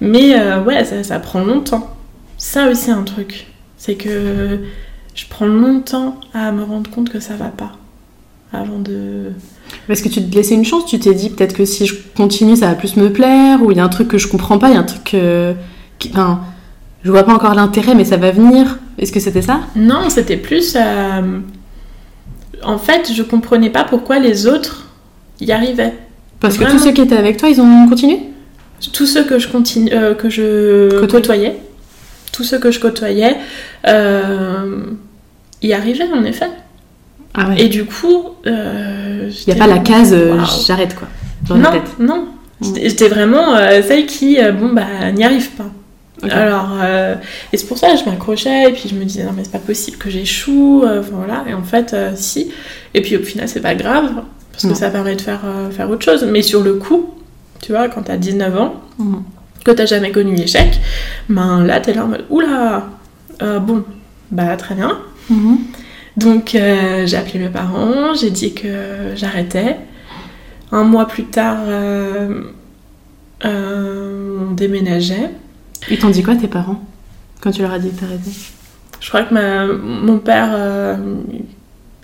Mais 0.00 0.38
euh, 0.38 0.62
ouais, 0.62 0.84
ça, 0.84 1.18
prend 1.18 1.40
longtemps. 1.40 1.92
Ça 2.38 2.70
aussi, 2.70 2.92
un 2.92 3.02
truc. 3.02 3.48
C'est 3.78 3.96
que 3.96 4.60
je 5.16 5.24
prends 5.28 5.46
longtemps 5.46 6.20
à 6.34 6.52
me 6.52 6.62
rendre 6.62 6.88
compte 6.88 7.10
que 7.10 7.18
ça 7.18 7.34
va 7.34 7.48
pas. 7.48 7.72
Avant 8.52 8.78
de. 8.78 9.32
Parce 9.88 10.02
que 10.02 10.08
tu 10.08 10.22
te 10.22 10.36
laissais 10.36 10.54
une 10.54 10.64
chance, 10.64 10.86
tu 10.86 11.00
t'es 11.00 11.14
dit 11.14 11.30
peut-être 11.30 11.56
que 11.56 11.64
si 11.64 11.86
je 11.86 11.96
continue, 12.16 12.54
ça 12.54 12.68
va 12.68 12.74
plus 12.76 12.96
me 12.96 13.12
plaire, 13.12 13.60
ou 13.60 13.72
il 13.72 13.78
y 13.78 13.80
a 13.80 13.84
un 13.84 13.88
truc 13.88 14.06
que 14.06 14.18
je 14.18 14.28
comprends 14.28 14.58
pas, 14.58 14.68
il 14.68 14.74
y 14.74 14.76
a 14.76 14.80
un 14.80 14.84
truc. 14.84 15.16
Qui... 15.98 16.10
Enfin, 16.12 16.42
je 17.02 17.10
vois 17.10 17.24
pas 17.24 17.34
encore 17.34 17.54
l'intérêt, 17.54 17.96
mais 17.96 18.04
ça 18.04 18.18
va 18.18 18.30
venir. 18.30 18.78
Est-ce 19.00 19.12
que 19.12 19.20
c'était 19.20 19.42
ça? 19.42 19.60
Non, 19.74 20.10
c'était 20.10 20.36
plus. 20.36 20.76
Euh, 20.76 21.38
en 22.62 22.78
fait, 22.78 23.10
je 23.12 23.22
comprenais 23.22 23.70
pas 23.70 23.84
pourquoi 23.84 24.18
les 24.18 24.46
autres 24.46 24.88
y 25.40 25.50
arrivaient. 25.50 25.94
Parce 26.38 26.58
que 26.58 26.64
tous 26.70 26.78
ceux 26.78 26.92
qui 26.92 27.00
étaient 27.00 27.16
avec 27.16 27.38
toi, 27.38 27.48
ils 27.48 27.60
ont 27.62 27.88
continué? 27.88 28.20
Tous 28.92 29.06
ceux 29.06 29.24
que 29.24 29.38
je, 29.38 29.48
continue, 29.48 29.90
euh, 29.92 30.14
que 30.14 30.28
je 30.28 31.06
côtoyais, 31.06 31.56
tous 32.30 32.44
ceux 32.44 32.58
que 32.58 32.70
je 32.70 32.78
côtoyais, 32.78 33.36
euh, 33.86 34.84
y 35.62 35.72
arrivaient 35.72 36.12
en 36.14 36.24
effet. 36.24 36.50
Ah 37.32 37.48
ouais. 37.48 37.62
Et 37.62 37.68
du 37.68 37.86
coup. 37.86 38.24
Il 38.44 39.32
n'y 39.46 39.52
a 39.52 39.56
pas 39.56 39.66
la 39.66 39.78
case 39.78 40.14
j'arrête 40.66 40.94
quoi. 40.94 41.08
non, 41.56 41.70
non. 41.98 42.28
Mm. 42.60 42.74
J'étais 42.82 43.08
vraiment 43.08 43.56
celle 43.82 44.04
qui, 44.04 44.36
bon, 44.58 44.74
bah, 44.74 45.10
n'y 45.14 45.24
arrive 45.24 45.50
pas. 45.52 45.70
Alors, 46.28 46.78
euh, 46.82 47.14
et 47.52 47.56
c'est 47.56 47.66
pour 47.66 47.78
ça 47.78 47.92
que 47.92 47.98
je 47.98 48.04
m'accrochais, 48.04 48.70
et 48.70 48.72
puis 48.72 48.88
je 48.88 48.94
me 48.94 49.04
disais, 49.04 49.24
non, 49.24 49.32
mais 49.34 49.44
c'est 49.44 49.52
pas 49.52 49.58
possible 49.58 49.96
que 49.96 50.10
j'échoue, 50.10 50.82
euh, 50.84 51.00
voilà, 51.00 51.44
et 51.48 51.54
en 51.54 51.62
fait, 51.62 51.94
euh, 51.94 52.12
si. 52.14 52.52
Et 52.94 53.00
puis 53.00 53.16
au 53.16 53.22
final, 53.22 53.48
c'est 53.48 53.60
pas 53.60 53.74
grave, 53.74 54.10
parce 54.52 54.66
que 54.66 54.74
ça 54.74 54.90
permet 54.90 55.16
de 55.16 55.20
faire, 55.20 55.42
faire 55.70 55.90
autre 55.90 56.04
chose. 56.04 56.26
Mais 56.30 56.42
sur 56.42 56.62
le 56.62 56.74
coup, 56.74 57.14
tu 57.62 57.72
vois, 57.72 57.88
quand 57.88 58.02
t'as 58.02 58.16
19 58.16 58.56
ans, 58.58 58.74
mhm. 58.98 59.22
que 59.64 59.70
t'as 59.70 59.86
jamais 59.86 60.12
connu 60.12 60.34
l'échec, 60.34 60.80
ben 61.28 61.64
là, 61.64 61.80
t'es 61.80 61.94
là 61.94 62.04
en 62.04 62.08
mode, 62.08 62.24
oula, 62.28 62.88
bon, 63.40 63.84
bah 64.30 64.56
très 64.56 64.74
bien. 64.74 64.98
Mhm. 65.30 65.58
Donc, 66.16 66.50
j'ai 66.52 67.16
appelé 67.16 67.38
mes 67.38 67.48
parents, 67.48 68.12
j'ai 68.14 68.30
dit 68.30 68.52
que 68.52 69.14
j'arrêtais. 69.14 69.76
Un 70.72 70.84
mois 70.84 71.06
plus 71.06 71.24
tard, 71.24 71.58
on 73.44 74.50
déménageait. 74.52 75.30
Ils 75.88 75.98
t'ont 75.98 76.10
dit 76.10 76.22
quoi 76.22 76.36
tes 76.36 76.48
parents 76.48 76.84
quand 77.40 77.50
tu 77.50 77.62
leur 77.62 77.72
as 77.72 77.78
dit 77.78 77.90
que 77.90 78.00
t'arrêtais 78.00 78.30
Je 79.00 79.08
crois 79.08 79.22
que 79.22 79.34
ma, 79.34 79.66
mon 79.66 80.18
père, 80.18 80.50
euh, 80.52 80.96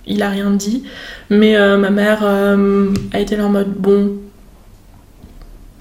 il 0.05 0.21
a 0.23 0.29
rien 0.29 0.51
dit, 0.51 0.83
mais 1.29 1.55
euh, 1.55 1.77
ma 1.77 1.89
mère 1.89 2.19
euh, 2.23 2.93
a 3.13 3.19
été 3.19 3.35
là 3.35 3.45
en 3.45 3.49
mode 3.49 3.73
bon, 3.73 4.13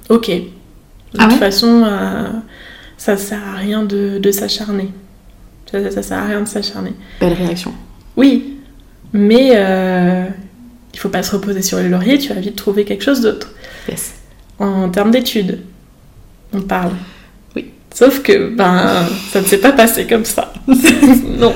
ok. 0.08 0.28
De 0.28 0.42
ah 1.18 1.28
toute 1.28 1.38
façon, 1.38 1.84
ça 2.98 3.16
sert 3.16 3.42
à 3.42 3.56
rien 3.56 3.84
de, 3.84 4.18
de 4.18 4.30
s'acharner. 4.30 4.90
Ça, 5.70 5.90
ça, 5.90 6.02
sert 6.02 6.18
à 6.18 6.26
rien 6.26 6.42
de 6.42 6.48
s'acharner. 6.48 6.92
Belle 7.20 7.32
réaction. 7.32 7.72
Oui, 8.16 8.58
mais 9.12 9.52
il 10.92 10.98
faut 10.98 11.08
pas 11.08 11.22
se 11.22 11.32
reposer 11.32 11.62
sur 11.62 11.78
les 11.78 11.88
lauriers, 11.88 12.18
tu 12.18 12.34
vas 12.34 12.40
vite 12.40 12.56
trouver 12.56 12.84
quelque 12.84 13.02
chose 13.02 13.22
d'autre. 13.22 13.52
Yes. 13.88 14.16
En 14.58 14.90
termes 14.90 15.10
d'études, 15.10 15.60
on 16.52 16.60
parle. 16.60 16.92
Sauf 17.96 18.20
que, 18.20 18.50
ben, 18.50 19.06
ça 19.32 19.40
ne 19.40 19.46
s'est 19.46 19.56
pas 19.56 19.72
passé 19.72 20.06
comme 20.06 20.26
ça. 20.26 20.52
non. 20.68 21.54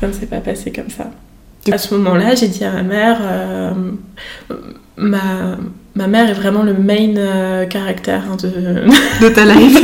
Ça 0.00 0.06
ne 0.06 0.12
s'est 0.12 0.26
pas 0.26 0.38
passé 0.38 0.70
comme 0.70 0.88
ça. 0.88 1.10
À 1.72 1.78
ce 1.78 1.92
moment-là, 1.96 2.36
j'ai 2.36 2.46
dit 2.46 2.62
à 2.62 2.70
ma 2.70 2.82
mère, 2.84 3.18
euh, 3.22 3.70
ma, 4.96 5.18
ma 5.96 6.06
mère 6.06 6.30
est 6.30 6.34
vraiment 6.34 6.62
le 6.62 6.74
main 6.74 7.16
euh, 7.16 7.66
caractère 7.66 8.22
hein, 8.30 8.36
de... 8.40 8.48
de 9.20 9.28
ta 9.34 9.44
life. 9.52 9.76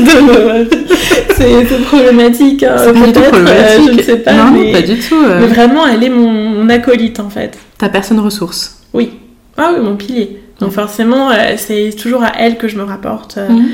c'est 1.37 1.85
problématique, 1.87 2.63
hein, 2.63 2.77
peut-être, 2.93 3.35
euh, 3.35 3.79
je 3.85 3.93
ne 3.95 4.01
sais 4.01 4.19
pas. 4.19 4.35
Non, 4.35 4.53
mais, 4.53 4.71
pas 4.71 4.83
du 4.83 4.97
tout. 5.01 5.25
Mais 5.41 5.49
vraiment, 5.49 5.89
elle 5.89 6.05
est 6.05 6.09
mon, 6.09 6.69
acolyte 6.69 7.19
en 7.19 7.31
fait. 7.31 7.59
Ta 7.79 7.89
personne 7.89 8.21
ressource. 8.21 8.81
Oui. 8.95 9.15
Ah 9.57 9.73
oui, 9.75 9.83
mon 9.83 9.97
pilier. 9.97 10.42
Donc 10.63 10.73
forcément, 10.73 11.31
c'est 11.57 11.91
toujours 11.97 12.23
à 12.23 12.33
elle 12.39 12.57
que 12.57 12.69
je 12.69 12.77
me 12.77 12.85
rapporte. 12.85 13.37
Mhm 13.37 13.71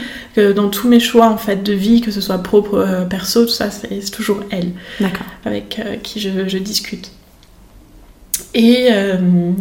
dans 0.54 0.68
tous 0.68 0.88
mes 0.88 1.00
choix 1.00 1.28
en 1.28 1.36
fait 1.36 1.62
de 1.62 1.72
vie, 1.72 2.00
que 2.00 2.10
ce 2.10 2.20
soit 2.20 2.38
propre, 2.38 2.78
euh, 2.78 3.04
perso, 3.04 3.44
tout 3.44 3.50
ça, 3.50 3.70
c'est 3.70 4.10
toujours 4.10 4.40
elle. 4.50 4.72
Avec 5.44 5.80
euh, 5.84 5.96
qui 6.02 6.20
je, 6.20 6.58
discute. 6.58 7.10
Et, 8.54 8.88
euh, 8.90 9.16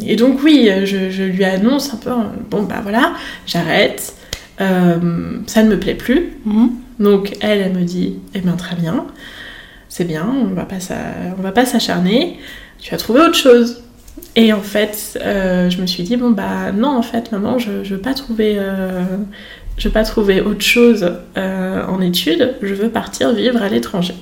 et, 0.05 0.15
donc 0.15 0.41
oui, 0.43 0.69
je, 0.85 1.23
lui 1.23 1.43
annonce 1.43 1.93
un 1.93 1.97
peu, 1.97 2.11
bon 2.49 2.63
bah 2.63 2.79
voilà, 2.81 3.13
j'arrête, 3.45 4.13
ça 4.59 4.65
ne 4.65 5.69
me 5.69 5.79
plaît 5.79 5.95
plus. 5.95 6.33
Mhm. 6.45 6.71
Donc 6.99 7.35
elle, 7.41 7.59
elle 7.59 7.73
me 7.73 7.83
dit, 7.83 8.15
eh 8.33 8.39
bien 8.39 8.53
très 8.53 8.75
bien, 8.75 9.05
c'est 9.89 10.05
bien, 10.05 10.27
on 10.27 10.53
va 10.53 10.65
pas 10.65 10.77
on 11.37 11.41
va 11.41 11.51
pas 11.51 11.65
s'acharner, 11.65 12.39
tu 12.79 12.93
as 12.93 12.97
trouvé 12.97 13.21
autre 13.21 13.35
chose. 13.35 13.83
Et 14.35 14.53
en 14.53 14.61
fait, 14.61 15.19
je 15.23 15.81
me 15.81 15.87
suis 15.87 16.03
dit, 16.03 16.15
bon 16.17 16.31
bah 16.31 16.71
non, 16.71 16.95
en 16.97 17.01
fait, 17.01 17.31
maman, 17.31 17.57
je, 17.57 17.83
je 17.83 17.95
veux 17.95 18.01
pas 18.01 18.13
trouver 18.13 18.59
je 19.77 19.87
veux 19.87 19.93
pas 19.93 20.03
trouver 20.03 20.41
autre 20.41 20.61
chose 20.61 21.11
euh, 21.37 21.85
en 21.85 22.01
études, 22.01 22.55
je 22.61 22.73
veux 22.73 22.89
partir 22.89 23.33
vivre 23.33 23.61
à 23.61 23.69
l'étranger. 23.69 24.15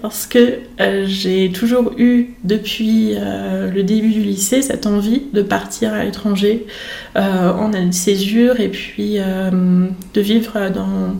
Parce 0.00 0.26
que 0.26 0.58
euh, 0.80 1.04
j'ai 1.06 1.52
toujours 1.52 1.92
eu, 1.96 2.34
depuis 2.42 3.12
euh, 3.14 3.70
le 3.70 3.84
début 3.84 4.08
du 4.08 4.20
lycée, 4.20 4.60
cette 4.60 4.86
envie 4.86 5.22
de 5.32 5.42
partir 5.42 5.94
à 5.94 6.02
l'étranger 6.04 6.66
en 7.14 7.72
année 7.72 7.92
césure 7.92 8.58
et 8.58 8.68
puis 8.68 9.18
de 9.18 10.20
vivre 10.20 10.70
dans, 10.70 11.14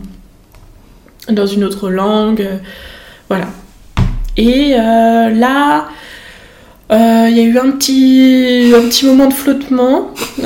dans 1.33 1.45
une 1.45 1.63
autre 1.63 1.89
langue. 1.89 2.45
voilà. 3.29 3.47
Et 4.35 4.71
là, 4.71 5.87
il 6.93 7.37
y 7.37 7.39
a 7.39 7.43
eu 7.43 7.57
un 7.57 7.71
petit, 7.71 8.73
un 8.75 8.81
petit 8.87 9.05
moment 9.05 9.27
de 9.27 9.33
flottement. 9.33 10.11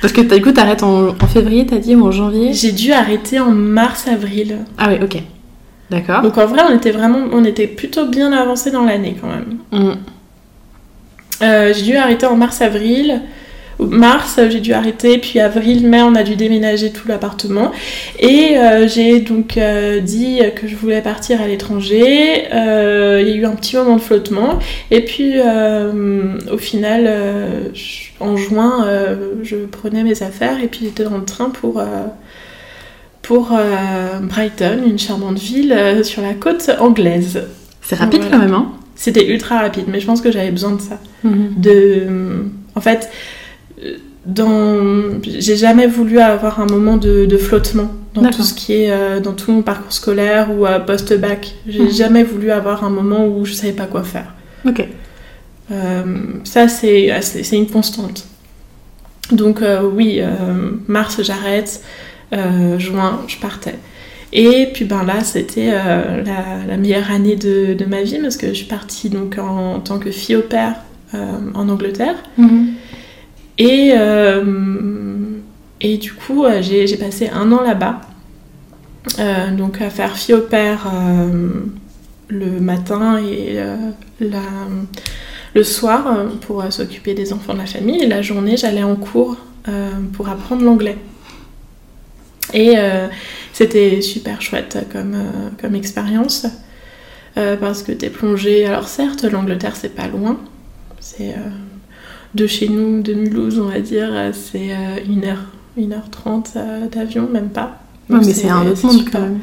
Parce 0.00 0.12
que 0.14 0.22
du 0.22 0.40
coup, 0.42 0.52
t'arrêtes 0.52 0.82
en, 0.82 1.08
en 1.08 1.26
février, 1.26 1.66
t'as 1.66 1.76
dit, 1.76 1.94
ou 1.94 2.06
en 2.06 2.10
janvier? 2.10 2.52
J'ai 2.54 2.72
dû 2.72 2.92
arrêter 2.92 3.38
en 3.38 3.50
mars-avril. 3.50 4.58
Ah 4.78 4.88
oui, 4.88 4.96
ok. 5.02 5.22
D'accord. 5.90 6.22
Donc 6.22 6.38
en 6.38 6.46
vrai, 6.46 6.62
on 6.70 6.74
était 6.74 6.92
vraiment, 6.92 7.18
on 7.32 7.44
était 7.44 7.66
plutôt 7.66 8.06
bien 8.06 8.32
avancé 8.32 8.70
dans 8.70 8.84
l'année 8.84 9.16
quand 9.20 9.28
même. 9.28 9.58
Mm. 9.72 9.94
j'ai 11.74 11.82
dû 11.82 11.96
arrêter 11.96 12.26
en 12.26 12.36
mars-avril 12.36 13.22
mars, 13.86 14.38
j'ai 14.50 14.60
dû 14.60 14.72
arrêter, 14.72 15.18
puis 15.18 15.40
avril, 15.40 15.86
mai, 15.86 16.02
on 16.02 16.14
a 16.14 16.22
dû 16.22 16.36
déménager 16.36 16.90
tout 16.90 17.08
l'appartement. 17.08 17.72
Et 18.18 18.56
euh, 18.56 18.88
j'ai 18.88 19.20
donc 19.20 19.56
euh, 19.56 20.00
dit 20.00 20.40
que 20.56 20.66
je 20.66 20.76
voulais 20.76 21.00
partir 21.00 21.40
à 21.40 21.46
l'étranger. 21.46 22.44
Euh, 22.52 23.20
il 23.22 23.28
y 23.28 23.32
a 23.32 23.36
eu 23.36 23.44
un 23.44 23.54
petit 23.54 23.76
moment 23.76 23.96
de 23.96 24.00
flottement. 24.00 24.58
Et 24.90 25.04
puis, 25.04 25.34
au 26.50 26.58
final, 26.58 27.10
en 28.20 28.36
juin, 28.36 28.86
je 29.42 29.56
prenais 29.56 30.02
mes 30.02 30.22
affaires 30.22 30.62
et 30.62 30.66
puis 30.66 30.80
j'étais 30.84 31.04
dans 31.04 31.18
le 31.18 31.24
train 31.24 31.50
pour 31.50 31.82
pour 33.22 33.56
Brighton, 34.22 34.80
une 34.86 34.98
charmante 34.98 35.38
ville 35.38 36.00
sur 36.02 36.22
la 36.22 36.34
côte 36.34 36.70
anglaise. 36.80 37.42
C'est 37.82 37.96
rapide 37.96 38.22
quand 38.30 38.38
même, 38.38 38.54
hein? 38.54 38.72
C'était 38.96 39.26
ultra 39.26 39.60
rapide, 39.60 39.84
mais 39.88 39.98
je 39.98 40.06
pense 40.06 40.20
que 40.20 40.30
j'avais 40.30 40.50
besoin 40.50 40.72
de 40.72 40.80
ça. 40.80 40.98
Mhm. 41.24 41.54
De, 41.56 42.06
en 42.74 42.80
fait, 42.80 43.08
dans... 44.26 45.20
j'ai 45.22 45.56
jamais 45.56 45.86
voulu 45.86 46.18
avoir 46.18 46.60
un 46.60 46.66
moment 46.66 46.96
de, 46.96 47.36
flottement 47.38 47.90
dans 48.14 48.28
tout 48.30 48.42
ce 48.42 48.54
qui 48.54 48.74
est 48.74 48.90
euh, 48.90 49.20
dans 49.20 49.32
tout 49.32 49.52
mon 49.52 49.62
parcours 49.62 49.92
scolaire 49.92 50.48
ou 50.56 50.66
à 50.66 50.80
post-bac. 50.80 51.54
J'ai 51.66 51.84
mhm. 51.84 51.90
jamais 51.90 52.22
voulu 52.22 52.50
avoir 52.50 52.84
un 52.84 52.90
moment 52.90 53.26
où 53.26 53.44
je 53.44 53.52
savais 53.52 53.72
pas 53.72 53.86
quoi 53.86 54.02
faire. 54.02 54.34
Ok. 54.66 54.86
Euh, 55.70 56.04
ça 56.44 56.68
c'est 56.68 57.12
c'est 57.22 57.56
une 57.56 57.68
constante. 57.68 58.26
Donc 59.32 59.62
euh, 59.62 59.82
oui, 59.82 60.20
mars 60.88 61.22
j'arrête, 61.22 61.82
juin 62.78 63.20
je 63.28 63.36
partais. 63.36 63.76
Et 64.32 64.68
puis 64.72 64.84
ben 64.84 65.04
là 65.04 65.24
c'était 65.24 65.70
la, 65.70 66.76
meilleure 66.76 67.10
année 67.10 67.36
de, 67.36 67.74
de, 67.74 67.84
ma 67.84 68.02
vie 68.02 68.18
parce 68.18 68.36
que 68.36 68.48
je 68.48 68.54
suis 68.54 68.66
partie 68.66 69.08
donc 69.08 69.38
en, 69.38 69.80
tant 69.80 69.98
que 69.98 70.10
fille 70.10 70.36
au 70.36 70.42
père 70.42 70.74
en 71.14 71.68
Angleterre. 71.68 72.16
Mhm. 72.36 72.74
Et, 73.60 73.92
euh, 73.94 74.42
et 75.82 75.98
du 75.98 76.14
coup, 76.14 76.46
euh, 76.46 76.62
j'ai 76.62 76.96
passé 76.96 77.28
un 77.28 77.52
an 77.52 77.62
là-bas. 77.62 78.00
Euh, 79.18 79.50
donc 79.54 79.82
à 79.82 79.90
faire 79.90 80.16
fille 80.16 80.34
au 80.34 80.40
père 80.40 80.90
le 82.28 82.60
matin 82.60 83.18
et 83.18 83.58
la, 84.20 84.42
le 85.54 85.62
soir 85.62 86.26
pour 86.40 86.64
s'occuper 86.70 87.12
des 87.12 87.34
enfants 87.34 87.52
de 87.52 87.58
la 87.58 87.66
famille. 87.66 88.02
Et 88.02 88.06
la 88.06 88.22
journée, 88.22 88.56
j'allais 88.56 88.82
en 88.82 88.96
cours 88.96 89.36
pour 90.14 90.28
apprendre 90.30 90.64
l'anglais. 90.64 90.96
Et 92.54 92.76
c'était 93.52 94.00
super 94.00 94.40
chouette 94.40 94.86
comme, 94.90 95.16
comme 95.60 95.74
expérience 95.74 96.46
parce 97.34 97.82
que 97.82 97.92
t'es 97.92 98.10
plongé. 98.10 98.64
Alors 98.64 98.88
certes, 98.88 99.24
l'Angleterre 99.24 99.76
c'est 99.76 99.94
pas 99.94 100.08
loin, 100.08 100.38
c'est 101.00 101.34
de 102.34 102.46
chez 102.46 102.68
nous, 102.68 103.02
de 103.02 103.12
Mulhouse, 103.12 103.58
on 103.58 103.68
va 103.68 103.80
dire, 103.80 104.10
c'est 104.32 104.70
euh, 104.72 104.98
une 105.08 105.24
heure, 105.24 105.44
une 105.76 105.92
heure 105.92 106.10
trente 106.10 106.50
euh, 106.56 106.86
d'avion, 106.86 107.28
même 107.30 107.48
pas. 107.48 107.80
mais 108.08 108.22
c'est 108.22 108.48
un 108.48 108.66
autre 108.66 108.86
monde 108.86 109.04
quand 109.10 109.20
même. 109.20 109.38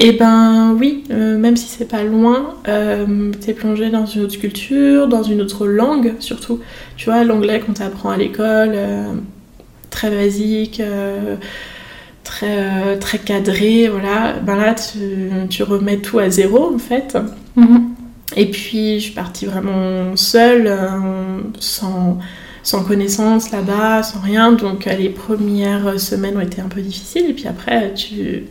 Et 0.00 0.10
eh 0.10 0.12
ben 0.12 0.76
oui, 0.78 1.02
euh, 1.10 1.36
même 1.36 1.56
si 1.56 1.66
c'est 1.66 1.88
pas 1.88 2.04
loin, 2.04 2.54
t'es 2.64 3.52
plongé 3.52 3.90
dans 3.90 4.06
une 4.06 4.22
autre 4.22 4.38
culture, 4.38 5.08
dans 5.08 5.24
une 5.24 5.40
autre 5.40 5.66
langue 5.66 6.14
surtout. 6.20 6.60
Tu 6.96 7.06
vois, 7.06 7.24
l'anglais 7.24 7.58
qu'on 7.60 7.72
t'apprend 7.72 8.10
à 8.10 8.16
l'école, 8.16 8.76
très 9.90 10.10
basique, 10.10 10.80
très, 12.22 12.96
très 13.00 13.18
cadré, 13.18 13.88
voilà. 13.88 14.34
Ben 14.34 14.54
là, 14.54 14.76
tu, 15.50 15.62
remets 15.64 15.98
tout 15.98 16.20
à 16.20 16.30
zéro 16.30 16.72
en 16.72 16.78
fait. 16.78 17.18
Mm-hmm. 17.56 17.97
Et 18.38 18.46
puis 18.46 19.00
je 19.00 19.06
suis 19.06 19.14
partie 19.14 19.46
vraiment 19.46 20.14
seule, 20.14 20.68
euh, 20.68 21.40
sans, 21.58 22.18
sans, 22.62 22.84
connaissance 22.84 23.50
là-bas, 23.50 24.04
sans 24.04 24.20
rien. 24.20 24.52
Donc 24.52 24.86
euh, 24.86 24.92
les 24.92 25.08
premières 25.08 25.98
semaines 25.98 26.36
ont 26.36 26.40
été 26.40 26.60
un 26.62 26.68
peu 26.68 26.80
difficiles. 26.80 27.28
Et 27.28 27.34
puis 27.34 27.48
après, 27.48 27.92
tu... 27.94 28.44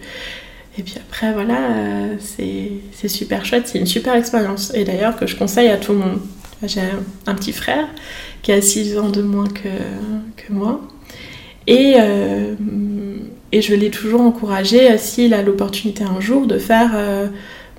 Et 0.80 0.84
puis 0.84 0.96
après, 0.98 1.32
voilà, 1.32 1.72
euh, 1.72 2.16
c'est 2.20 3.08
super 3.08 3.46
chouette, 3.46 3.68
c'est 3.68 3.80
une 3.80 3.88
super 3.88 4.14
expérience. 4.14 4.74
Et 4.76 4.84
d'ailleurs, 4.84 5.16
que 5.16 5.26
je 5.26 5.38
conseille 5.38 5.70
à 5.70 5.78
tout 5.78 5.94
le 5.94 6.00
monde. 6.00 6.20
J'ai 6.64 6.82
un 7.26 7.34
petit 7.34 7.54
frère 7.54 7.88
qui 8.42 8.52
a 8.52 8.62
6 8.62 8.98
ans 8.98 9.10
de 9.10 9.22
moins 9.22 9.48
que, 9.48 9.70
que 10.36 10.52
moi. 10.52 10.82
Et, 11.66 11.96
et 13.52 13.62
je 13.62 13.76
l'ai 13.76 13.90
toujours 13.90 14.22
encouragé, 14.22 14.98
s'il 14.98 15.34
a 15.34 15.42
l'opportunité 15.42 16.04
un 16.04 16.20
jour, 16.20 16.48
de 16.48 16.58
faire 16.58 16.92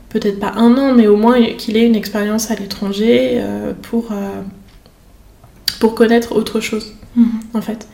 peut-être 0.08 0.40
pas 0.40 0.52
un 0.56 0.76
an, 0.76 0.94
mais 0.94 1.06
au 1.06 1.16
moins 1.16 1.42
qu'il 1.56 1.76
ait 1.76 1.86
une 1.86 1.96
expérience 1.96 2.50
à 2.50 2.54
l'étranger 2.54 3.32
euh, 3.34 3.72
pour, 3.82 4.12
euh, 4.12 4.42
pour 5.80 5.94
connaître 5.94 6.34
autre 6.34 6.60
chose, 6.60 6.94
mhm. 7.16 7.28
en 7.54 7.60
fait. 7.60 7.88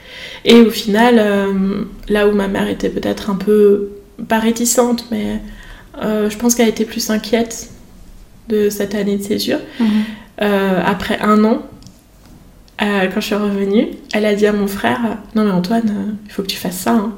Et 0.44 0.60
au 0.60 0.70
final, 0.70 1.16
euh, 1.18 1.84
là 2.08 2.28
où 2.28 2.32
ma 2.32 2.48
mère 2.48 2.68
était 2.68 2.88
peut-être 2.88 3.30
un 3.30 3.34
peu, 3.34 3.90
pas 4.28 4.38
réticente, 4.38 5.06
mais 5.10 5.40
je 6.00 6.36
pense 6.36 6.56
qu'elle 6.56 6.68
était 6.68 6.84
plus 6.84 7.10
inquiète 7.10 7.70
de 8.48 8.68
cette 8.68 8.94
année 8.94 9.16
de 9.16 9.22
césure, 9.22 9.60
mhm. 9.78 9.86
après 10.84 11.18
un 11.20 11.44
an, 11.44 11.62
quand 12.78 13.20
je 13.20 13.26
suis 13.26 13.34
revenue, 13.34 13.88
elle 14.12 14.26
a 14.26 14.34
dit 14.34 14.46
à 14.46 14.52
mon 14.52 14.66
frère 14.66 15.18
Non, 15.34 15.44
mais 15.44 15.52
Antoine, 15.52 16.16
il 16.26 16.32
faut 16.32 16.42
que 16.42 16.48
tu 16.48 16.56
fasses 16.56 16.78
ça. 16.78 16.92
Hein 16.92 17.14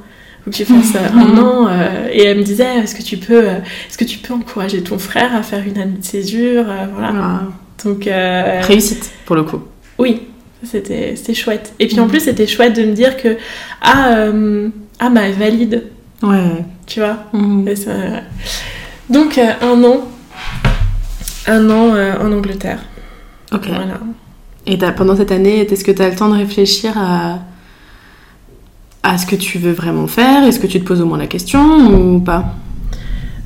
faut 0.46 0.50
que 0.52 0.56
tu 0.56 0.64
fasses 0.64 0.94
euh, 0.94 1.18
un 1.18 1.38
an. 1.42 1.68
Euh, 1.68 2.08
et 2.12 2.24
elle 2.24 2.38
me 2.38 2.42
disait, 2.42 2.78
est-ce 2.78 2.94
que 2.94 3.02
tu 3.02 3.16
peux, 3.16 3.48
euh, 3.48 3.58
est-ce 3.88 3.98
que 3.98 4.04
tu 4.04 4.18
peux 4.18 4.32
encourager 4.32 4.82
ton 4.82 4.98
frère 4.98 5.34
à 5.34 5.42
faire 5.42 5.62
une 5.66 5.78
année 5.78 5.98
de 5.98 6.04
césure, 6.04 6.64
voilà. 6.94 7.42
Donc 7.84 8.08
réussite 8.66 9.10
pour 9.26 9.36
le 9.36 9.42
coup. 9.42 9.60
Oui, 9.98 10.22
c'était 10.62 11.14
c'était 11.16 11.34
chouette. 11.34 11.74
Et 11.78 11.86
puis 11.86 12.00
en 12.00 12.06
mm. 12.06 12.10
plus 12.10 12.20
c'était 12.20 12.46
chouette 12.46 12.74
de 12.74 12.84
me 12.84 12.92
dire 12.92 13.16
que 13.16 13.36
ah 13.82 14.30
ah 14.98 15.10
bah 15.10 15.30
valide. 15.30 15.84
Ouais. 16.22 16.64
Tu 16.86 17.00
vois. 17.00 17.18
Mm. 17.32 17.68
Donc 19.10 19.38
un 19.38 19.84
an, 19.84 20.08
un 21.46 21.70
an 21.70 21.94
en 22.20 22.32
Angleterre. 22.32 22.80
Ok. 23.52 23.66
Voilà. 23.68 24.00
Et 24.66 24.78
pendant 24.96 25.16
cette 25.16 25.32
année, 25.32 25.60
est-ce 25.60 25.84
que 25.84 25.92
tu 25.92 26.02
as 26.02 26.08
le 26.08 26.16
temps 26.16 26.28
de 26.28 26.38
réfléchir 26.38 26.96
à 26.96 27.40
à 29.06 29.18
ce 29.18 29.26
que 29.26 29.36
tu 29.36 29.58
veux 29.58 29.72
vraiment 29.72 30.08
faire? 30.08 30.42
Est-ce 30.44 30.58
que 30.58 30.66
tu 30.66 30.80
te 30.80 30.84
poses 30.84 31.00
au 31.00 31.06
moins 31.06 31.18
la 31.18 31.28
question 31.28 32.14
ou 32.14 32.20
pas? 32.20 32.54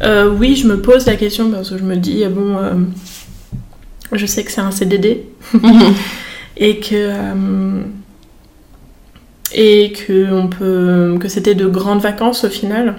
Euh, 0.02 0.30
Oui, 0.30 0.56
je 0.56 0.66
me 0.66 0.80
pose 0.80 1.06
la 1.06 1.16
question 1.16 1.50
parce 1.50 1.70
que 1.70 1.78
je 1.78 1.84
me 1.84 1.96
dis, 1.96 2.24
bon, 2.26 2.56
euh, 2.56 2.74
je 4.12 4.24
sais 4.24 4.42
que 4.42 4.50
c'est 4.50 4.62
un 4.62 4.70
CDD 4.70 5.26
et 6.56 6.80
que. 6.80 6.94
Euh, 6.94 7.82
et 9.52 9.92
que, 9.92 10.32
on 10.32 10.46
peut, 10.46 11.18
que 11.18 11.26
c'était 11.28 11.56
de 11.56 11.66
grandes 11.66 12.00
vacances 12.00 12.44
au 12.44 12.48
final. 12.48 12.94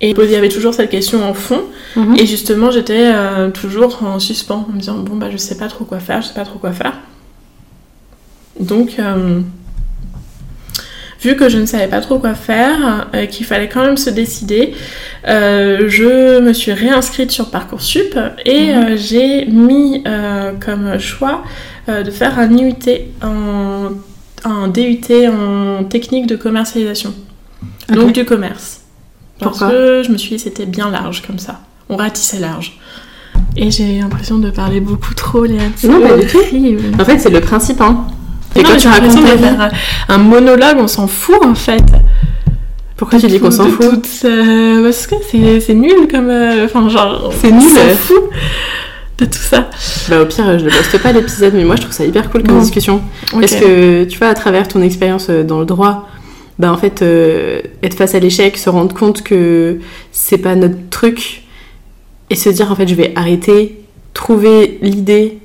Et 0.00 0.10
il 0.10 0.30
y 0.30 0.34
avait 0.34 0.48
toujours 0.48 0.74
cette 0.74 0.90
question 0.90 1.22
en 1.24 1.34
fond. 1.34 1.62
Mhm. 1.94 2.16
Et 2.16 2.26
justement, 2.26 2.72
j'étais 2.72 3.12
toujours 3.52 4.02
en 4.02 4.18
suspens, 4.18 4.66
en 4.68 4.72
me 4.72 4.80
disant 4.80 4.98
bon, 4.98 5.16
bah, 5.16 5.30
je 5.30 5.36
sais 5.36 5.56
pas 5.56 5.68
trop 5.68 5.84
quoi 5.84 6.00
faire, 6.00 6.20
je 6.20 6.26
sais 6.26 6.34
pas 6.34 6.44
trop 6.44 6.58
quoi 6.58 6.72
faire. 6.72 6.94
Donc, 8.58 8.98
vu 11.24 11.36
que 11.36 11.48
je 11.48 11.58
ne 11.58 11.66
savais 11.66 11.88
pas 11.88 12.00
trop 12.00 12.18
quoi 12.18 12.34
faire, 12.34 13.08
euh, 13.14 13.26
qu'il 13.26 13.46
fallait 13.46 13.68
quand 13.68 13.82
même 13.82 13.96
se 13.96 14.10
décider, 14.10 14.74
euh, 15.26 15.88
je 15.88 16.40
me 16.40 16.52
suis 16.52 16.72
réinscrite 16.72 17.30
sur 17.30 17.50
Parcoursup 17.50 18.16
et 18.44 18.66
mhm. 18.66 18.84
euh, 18.84 18.96
j'ai 18.96 19.46
mis 19.46 20.04
comme 20.60 20.98
choix 20.98 21.42
de 21.88 22.10
faire 22.10 22.38
un 22.38 22.50
IUT, 22.50 22.74
en, 23.22 23.90
un 24.44 24.68
DUT 24.68 25.02
en 25.28 25.84
technique 25.84 26.26
de 26.26 26.36
commercialisation. 26.36 27.14
Donc 27.92 28.12
du 28.12 28.24
commerce. 28.24 28.80
Parce 29.38 29.60
que 29.60 30.02
je 30.04 30.10
me 30.10 30.16
suis 30.16 30.36
dit 30.36 30.38
c'était 30.38 30.66
bien 30.66 30.90
large 30.90 31.22
comme 31.26 31.38
ça. 31.38 31.60
On 31.88 31.96
ratissait 31.96 32.38
large. 32.38 32.78
Et 33.56 33.70
j'ai 33.70 33.98
l'impression 33.98 34.38
de 34.38 34.50
parler 34.50 34.80
beaucoup 34.80 35.14
trop, 35.14 35.44
Léa. 35.44 35.62
Non, 35.84 36.00
pas 36.00 36.16
du 36.16 36.26
tout. 36.26 36.38
En 36.98 37.04
fait, 37.04 37.18
c'est 37.18 37.30
le 37.30 37.40
principe. 37.40 37.80
Hein. 37.80 38.06
Et 38.56 38.62
quand 38.62 38.76
tu 38.76 38.88
racontes 38.88 39.22
de 39.22 39.26
faire 39.26 39.70
un 40.08 40.18
monologue, 40.18 40.76
on 40.78 40.88
s'en 40.88 41.06
fout 41.06 41.44
en 41.44 41.54
fait. 41.54 41.84
Pourquoi 42.96 43.18
tu 43.18 43.26
dis 43.26 43.40
qu'on 43.40 43.50
s'en 43.50 43.68
fout 43.68 44.06
euh, 44.24 44.82
Parce 44.84 45.06
que 45.06 45.16
c'est 45.60 45.74
nul 45.74 46.08
comme. 46.10 46.30
Euh, 46.30 46.66
enfin, 46.66 46.88
genre. 46.88 47.32
C'est 47.40 47.50
nul. 47.50 47.62
On 47.62 47.94
fout 47.96 48.30
de 49.18 49.24
tout 49.24 49.32
ça. 49.32 49.68
Bah, 50.08 50.22
au 50.22 50.26
pire, 50.26 50.58
je 50.58 50.64
ne 50.64 50.70
poste 50.70 51.02
pas 51.02 51.12
l'épisode, 51.12 51.54
mais 51.54 51.64
moi 51.64 51.76
je 51.76 51.82
trouve 51.82 51.94
ça 51.94 52.04
hyper 52.04 52.30
cool 52.30 52.44
comme 52.44 52.60
discussion. 52.60 53.02
Parce 53.32 53.54
que 53.54 54.04
tu 54.04 54.18
vois, 54.18 54.28
à 54.28 54.34
travers 54.34 54.68
ton 54.68 54.82
expérience 54.82 55.26
euh, 55.30 55.42
dans 55.42 55.60
le 55.60 55.66
droit, 55.66 56.08
bah 56.58 56.72
en 56.72 56.76
fait, 56.76 57.02
être 57.82 57.94
face 57.94 58.14
à 58.14 58.20
l'échec, 58.20 58.56
se 58.56 58.70
rendre 58.70 58.94
compte 58.94 59.22
que 59.22 59.80
c'est 60.12 60.38
pas 60.38 60.54
notre 60.54 60.88
truc, 60.88 61.42
et 62.30 62.36
se 62.36 62.48
dire 62.48 62.70
en 62.70 62.76
fait, 62.76 62.86
je 62.86 62.94
vais 62.94 63.12
arrêter, 63.16 63.80
trouver 64.12 64.78
l'idée, 64.82 65.38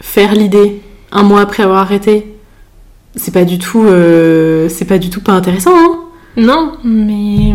faire 0.00 0.32
l'idée, 0.32 0.80
un 1.10 1.24
mois 1.24 1.40
après 1.40 1.64
avoir 1.64 1.78
arrêté, 1.78 2.33
c'est 3.16 3.32
pas 3.32 3.44
du 3.44 3.58
tout 3.58 3.84
euh, 3.84 4.68
c'est 4.68 4.84
pas 4.84 4.98
du 4.98 5.10
tout 5.10 5.20
pas 5.20 5.32
intéressant 5.32 5.72
hein 5.74 6.00
non 6.36 6.72
mais 6.84 7.52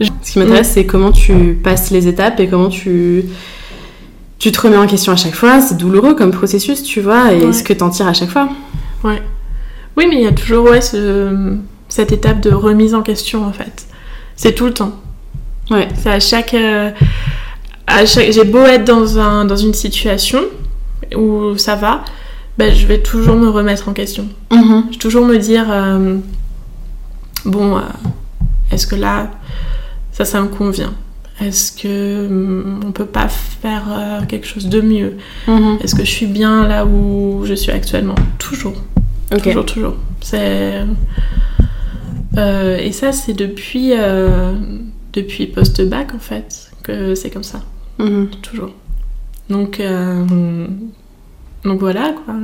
ce 0.00 0.32
qui 0.32 0.38
m'intéresse 0.38 0.70
c'est 0.72 0.86
comment 0.86 1.12
tu 1.12 1.58
passes 1.62 1.90
les 1.90 2.08
étapes 2.08 2.40
et 2.40 2.48
comment 2.48 2.68
tu 2.68 3.24
tu 4.38 4.50
te 4.50 4.60
remets 4.60 4.76
en 4.76 4.88
question 4.88 5.12
à 5.12 5.16
chaque 5.16 5.36
fois, 5.36 5.60
c'est 5.60 5.76
douloureux 5.76 6.14
comme 6.16 6.32
processus, 6.32 6.82
tu 6.82 7.00
vois, 7.00 7.32
et 7.32 7.44
Ouais. 7.46 7.52
ce 7.52 7.62
que 7.62 7.72
t'en 7.72 7.90
tires 7.90 8.08
à 8.08 8.12
chaque 8.12 8.28
fois. 8.30 8.48
Ouais. 9.04 9.22
Oui, 9.96 10.06
mais 10.10 10.16
il 10.16 10.22
y 10.22 10.26
a 10.26 10.32
toujours 10.32 10.64
ouais, 10.68 10.80
ce- 10.80 11.56
cette 11.88 12.10
étape 12.10 12.40
de 12.40 12.50
remise 12.50 12.92
en 12.96 13.02
question 13.02 13.46
en 13.46 13.52
fait. 13.52 13.86
C'est 14.34 14.52
tout 14.52 14.64
le 14.66 14.74
temps. 14.74 14.96
Ouais. 15.70 15.86
C'est 15.94 16.10
à 16.10 16.18
chaque. 16.18 16.54
euh, 16.54 16.90
à 17.86 18.04
chaque 18.04 18.32
J'ai 18.32 18.42
beau 18.42 18.64
être 18.64 18.82
dans, 18.82 19.16
un, 19.16 19.44
dans 19.44 19.54
une 19.56 19.74
situation 19.74 20.40
où 21.14 21.56
ça 21.56 21.76
va, 21.76 22.02
ben, 22.58 22.74
je 22.74 22.86
vais 22.86 23.00
toujours 23.00 23.36
me 23.36 23.48
remettre 23.48 23.88
en 23.88 23.92
question. 23.92 24.28
Mhm. 24.50 24.84
Je 24.88 24.92
vais 24.92 24.98
toujours 24.98 25.26
me 25.26 25.36
dire 25.38 25.66
euh, 25.70 26.18
bon, 27.44 27.76
euh, 27.76 27.82
est-ce 28.70 28.86
que 28.86 28.96
là, 28.96 29.30
ça, 30.12 30.24
ça 30.24 30.40
me 30.40 30.48
convient? 30.48 30.94
Est-ce 31.40 31.72
que 31.72 32.26
hum, 32.26 32.80
on 32.86 32.92
peut 32.92 33.06
pas 33.06 33.28
faire 33.28 33.84
euh, 33.90 34.20
quelque 34.26 34.46
chose 34.46 34.68
de 34.68 34.80
mieux? 34.80 35.16
Mhm. 35.48 35.78
Est-ce 35.82 35.94
que 35.94 36.04
je 36.04 36.10
suis 36.10 36.26
bien 36.26 36.68
là 36.68 36.84
où 36.84 37.42
je 37.44 37.54
suis 37.54 37.72
actuellement? 37.72 38.14
Toujours. 38.38 38.74
Toujours, 39.42 39.64
toujours. 39.64 39.94
C'est. 40.20 40.84
Euh, 42.36 42.76
et 42.78 42.92
ça, 42.92 43.12
c'est 43.12 43.32
depuis, 43.32 43.92
euh, 43.92 44.52
depuis 45.12 45.46
post-bac, 45.46 46.14
en 46.14 46.18
fait, 46.18 46.70
que 46.82 47.14
c'est 47.14 47.30
comme 47.30 47.42
ça. 47.42 47.60
Mhm. 47.98 48.28
Toujours. 48.42 48.70
Donc, 49.48 49.80
euh, 49.80 50.66
donc 51.64 51.80
voilà, 51.80 52.12
quoi. 52.24 52.34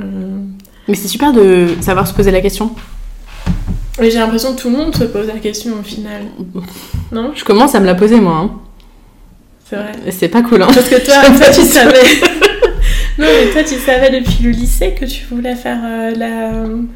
Mais 0.87 0.95
c'est 0.95 1.07
super 1.07 1.33
de 1.33 1.75
savoir 1.81 2.07
se 2.07 2.13
poser 2.13 2.31
la 2.31 2.41
question. 2.41 2.71
Mais 3.99 4.09
j'ai 4.11 4.17
l'impression 4.19 4.55
que 4.55 4.61
tout 4.61 4.69
le 4.69 4.77
monde 4.77 4.95
se 4.95 5.03
pose 5.03 5.27
la 5.27 5.39
question 5.39 5.73
au 5.79 5.83
final. 5.83 6.23
Non? 7.11 7.31
Je 7.35 7.43
commence 7.43 7.73
à 7.75 7.79
me 7.79 7.85
la 7.87 7.95
poser, 7.95 8.19
moi. 8.19 8.35
hein. 8.37 8.51
C'est 9.67 9.75
vrai. 9.75 9.91
Et 10.05 10.11
C'est 10.11 10.27
pas 10.29 10.41
cool, 10.43 10.61
hein. 10.61 10.67
Parce 10.73 10.87
que 10.87 11.03
toi, 11.03 11.15
toi 11.37 11.49
tu 11.53 11.61
savais. 11.63 11.91
non, 13.17 13.25
mais 13.27 13.51
toi, 13.51 13.63
tu 13.63 13.75
savais 13.79 14.11
depuis 14.19 14.43
le 14.43 14.51
lycée 14.51 14.93
que 14.99 15.05
tu 15.05 15.25
voulais 15.25 15.55
faire 15.55 15.79
euh, 15.83 16.11
la, 16.15 16.51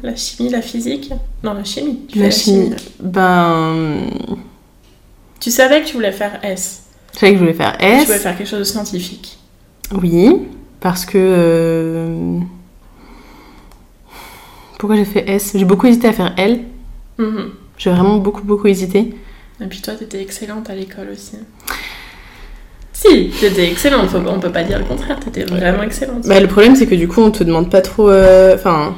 la 0.08 0.16
chimie, 0.16 0.50
la 0.50 0.62
physique. 0.62 1.10
Non, 1.42 1.52
la 1.54 1.64
chimie. 1.64 2.00
Tu 2.08 2.18
La 2.20 2.30
chimie. 2.30 2.70
Ben. 3.02 3.96
Tu 5.40 5.50
savais 5.50 5.82
que 5.82 5.88
tu 5.88 5.94
voulais 5.94 6.12
faire 6.12 6.38
S. 6.42 6.84
Je 7.12 7.18
savais 7.18 7.32
que 7.32 7.38
je 7.38 7.42
voulais 7.44 7.54
faire 7.56 7.76
Tu 7.78 7.84
S. 7.86 8.06
voulais 8.06 8.18
faire 8.18 8.38
quelque 8.38 8.48
chose 8.48 8.60
de 8.60 8.64
scientifique. 8.64 9.36
Oui, 9.92 10.38
parce 10.84 11.06
que. 11.06 11.18
euh, 11.18 12.38
Pourquoi 14.78 14.96
j'ai 14.96 15.06
fait 15.06 15.24
S? 15.28 15.52
J'ai 15.56 15.64
beaucoup 15.64 15.86
hésité 15.86 16.08
à 16.08 16.12
faire 16.12 16.34
L. 16.36 16.60
Mhm. 17.18 17.50
J'ai 17.78 17.90
vraiment 17.90 18.18
beaucoup, 18.18 18.44
beaucoup 18.44 18.68
hésité. 18.68 19.14
Et 19.60 19.66
puis 19.66 19.80
toi, 19.80 19.94
t'étais 19.94 20.20
excellente 20.20 20.68
à 20.68 20.74
l'école 20.74 21.08
aussi. 21.12 21.36
Si, 22.92 23.30
t'étais 23.40 23.70
excellente, 23.70 24.10
on 24.14 24.38
peut 24.40 24.52
pas 24.52 24.62
dire 24.62 24.78
le 24.78 24.84
contraire, 24.84 25.18
t'étais 25.20 25.44
vraiment 25.44 25.82
excellente. 25.82 26.26
Bah, 26.26 26.38
le 26.38 26.46
problème, 26.46 26.76
c'est 26.76 26.86
que 26.86 26.94
du 26.94 27.08
coup, 27.08 27.20
on 27.22 27.30
te 27.30 27.42
demande 27.42 27.70
pas 27.70 27.80
trop. 27.80 28.08
euh, 28.10 28.54
Enfin. 28.54 28.94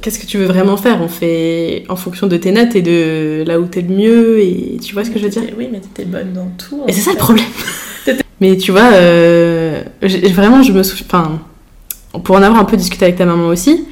Qu'est-ce 0.00 0.18
que 0.18 0.26
tu 0.26 0.36
veux 0.38 0.44
vraiment 0.46 0.76
faire? 0.76 1.00
On 1.00 1.08
fait 1.08 1.84
en 1.88 1.96
fonction 1.96 2.26
de 2.26 2.36
tes 2.36 2.52
notes 2.52 2.74
et 2.76 2.82
de 2.82 3.42
là 3.46 3.58
où 3.58 3.64
t'es 3.66 3.80
le 3.80 3.94
mieux, 3.94 4.38
et 4.38 4.78
tu 4.82 4.92
vois 4.92 5.02
ce 5.04 5.10
que 5.10 5.18
je 5.18 5.24
veux 5.24 5.30
dire? 5.30 5.42
Oui, 5.56 5.68
mais 5.72 5.80
t'étais 5.80 6.04
bonne 6.04 6.32
dans 6.34 6.48
tout. 6.58 6.82
Et 6.88 6.92
c'est 6.92 7.00
ça 7.00 7.12
le 7.12 7.16
problème. 7.18 7.46
Mais 8.44 8.58
tu 8.58 8.72
vois, 8.72 8.92
euh, 8.92 9.82
vraiment, 10.02 10.62
je 10.62 10.70
me 10.70 10.82
souviens. 10.82 11.06
Enfin, 11.06 11.40
pour 12.24 12.36
en 12.36 12.42
avoir 12.42 12.60
un 12.60 12.66
peu 12.66 12.76
discuté 12.76 13.06
avec 13.06 13.16
ta 13.16 13.24
maman 13.24 13.46
aussi, 13.46 13.86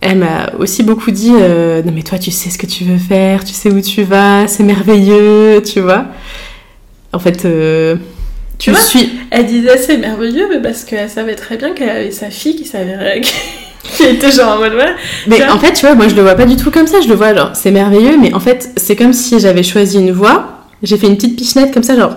elle 0.00 0.18
m'a 0.18 0.50
aussi 0.58 0.82
beaucoup 0.82 1.12
dit 1.12 1.30
euh, 1.32 1.80
Non, 1.84 1.92
mais 1.94 2.02
toi, 2.02 2.18
tu 2.18 2.32
sais 2.32 2.50
ce 2.50 2.58
que 2.58 2.66
tu 2.66 2.82
veux 2.82 2.98
faire, 2.98 3.44
tu 3.44 3.52
sais 3.52 3.70
où 3.70 3.80
tu 3.80 4.02
vas, 4.02 4.48
c'est 4.48 4.64
merveilleux, 4.64 5.62
tu 5.62 5.78
vois. 5.78 6.06
En 7.12 7.20
fait, 7.20 7.44
euh, 7.44 7.94
Tu 8.58 8.72
vois 8.72 8.80
suis. 8.80 9.12
Elle 9.30 9.46
disait 9.46 9.78
c'est 9.78 9.98
merveilleux, 9.98 10.48
mais 10.50 10.60
parce 10.60 10.82
qu'elle 10.82 11.08
savait 11.08 11.36
très 11.36 11.56
bien 11.56 11.70
qu'elle 11.70 11.90
avait 11.90 12.10
sa 12.10 12.30
fille 12.30 12.56
qui 12.56 12.64
savait 12.64 13.20
qui 13.96 14.02
était 14.02 14.32
genre 14.32 14.56
en 14.56 14.58
mode 14.58 14.74
ouais. 14.74 14.92
Mais 15.28 15.48
en 15.48 15.60
fait, 15.60 15.72
tu 15.74 15.86
vois, 15.86 15.94
moi, 15.94 16.08
je 16.08 16.16
le 16.16 16.22
vois 16.22 16.34
pas 16.34 16.46
du 16.46 16.56
tout 16.56 16.72
comme 16.72 16.88
ça. 16.88 17.00
Je 17.00 17.06
le 17.06 17.14
vois, 17.14 17.32
genre, 17.32 17.52
c'est 17.54 17.70
merveilleux, 17.70 18.18
mais 18.20 18.34
en 18.34 18.40
fait, 18.40 18.70
c'est 18.76 18.96
comme 18.96 19.12
si 19.12 19.38
j'avais 19.38 19.62
choisi 19.62 20.00
une 20.00 20.10
voie, 20.10 20.64
j'ai 20.82 20.96
fait 20.96 21.06
une 21.06 21.14
petite 21.14 21.36
pichenette 21.36 21.72
comme 21.72 21.84
ça, 21.84 21.94
genre, 21.94 22.16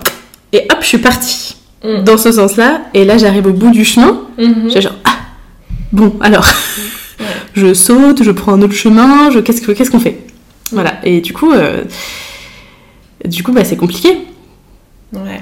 et 0.52 0.66
hop, 0.72 0.78
je 0.80 0.86
suis 0.86 0.98
partie 0.98 1.57
Mm. 1.84 2.02
dans 2.04 2.16
ce 2.18 2.32
sens-là, 2.32 2.82
et 2.94 3.04
là, 3.04 3.18
j'arrive 3.18 3.46
au 3.46 3.52
bout 3.52 3.70
du 3.70 3.84
chemin. 3.84 4.22
Mhm. 4.38 4.68
J'ai 4.70 4.80
genre, 4.80 4.96
ah, 5.04 5.16
bon, 5.92 6.14
alors, 6.20 6.44
Ouais. 7.20 7.26
je 7.54 7.74
saute, 7.74 8.22
je 8.22 8.30
prends 8.30 8.52
un 8.54 8.62
autre 8.62 8.74
chemin, 8.74 9.30
je, 9.30 9.38
qu'est-ce, 9.40 9.60
que, 9.62 9.72
qu'est-ce 9.72 9.90
qu'on 9.90 10.00
fait? 10.00 10.18
Voilà, 10.72 10.94
et 11.04 11.20
du 11.20 11.32
coup, 11.32 11.52
euh, 11.52 11.84
du 13.24 13.42
coup, 13.42 13.52
bah, 13.52 13.64
c'est 13.64 13.76
compliqué, 13.76 14.18
Ouais, 15.12 15.40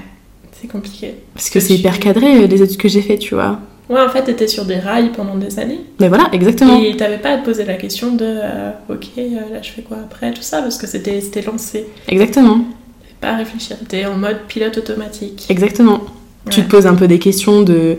c'est 0.61 0.69
compliqué. 0.69 1.15
parce 1.35 1.51
que 1.51 1.59
c'est 1.61 1.69
tu- 1.75 1.81
hyper 1.81 1.99
cadré, 2.01 2.43
euh, 2.43 2.47
les 2.47 2.63
études 2.63 2.79
que 2.79 2.89
j'ai 2.89 3.03
fait, 3.03 3.19
tu 3.19 3.35
vois. 3.35 3.59
Ouais, 3.89 4.01
en 4.01 4.09
fait, 4.09 4.23
t'étais 4.25 4.49
sur 4.49 4.65
des 4.65 4.77
rails 4.79 5.11
pendant 5.13 5.37
des 5.37 5.59
années. 5.59 5.81
Mais 6.01 6.09
voilà, 6.09 6.29
exactement. 6.33 6.81
Et 6.83 6.97
t'avais 6.97 7.19
pas 7.19 7.31
à 7.31 7.39
te 7.39 7.45
poser 7.45 7.65
la 7.65 7.75
question 7.75 8.13
de 8.15 8.25
euh, 8.25 8.71
ok, 8.89 9.07
euh, 9.19 9.23
là 9.55 9.63
je 9.63 9.71
fais 9.71 9.83
quoi 9.83 9.99
après, 10.05 10.33
tout 10.33 10.43
ça, 10.43 10.61
parce 10.63 10.77
que 10.79 10.87
c'était 10.87 11.21
c'était 11.21 11.43
lancé. 11.43 11.87
Exactement, 12.09 12.59
T'avais 12.59 13.15
Pas 13.21 13.29
à 13.31 13.37
réfléchir, 13.37 13.79
t'étais 13.79 14.07
en 14.07 14.17
mode 14.17 14.39
pilote 14.49 14.77
automatique. 14.79 15.47
exactement. 15.49 16.01
Tu 16.51 16.63
te 16.63 16.69
poses 16.71 16.87
un 16.87 16.95
peu 16.95 17.09
des 17.09 17.19
questions 17.19 17.63
de... 17.63 17.97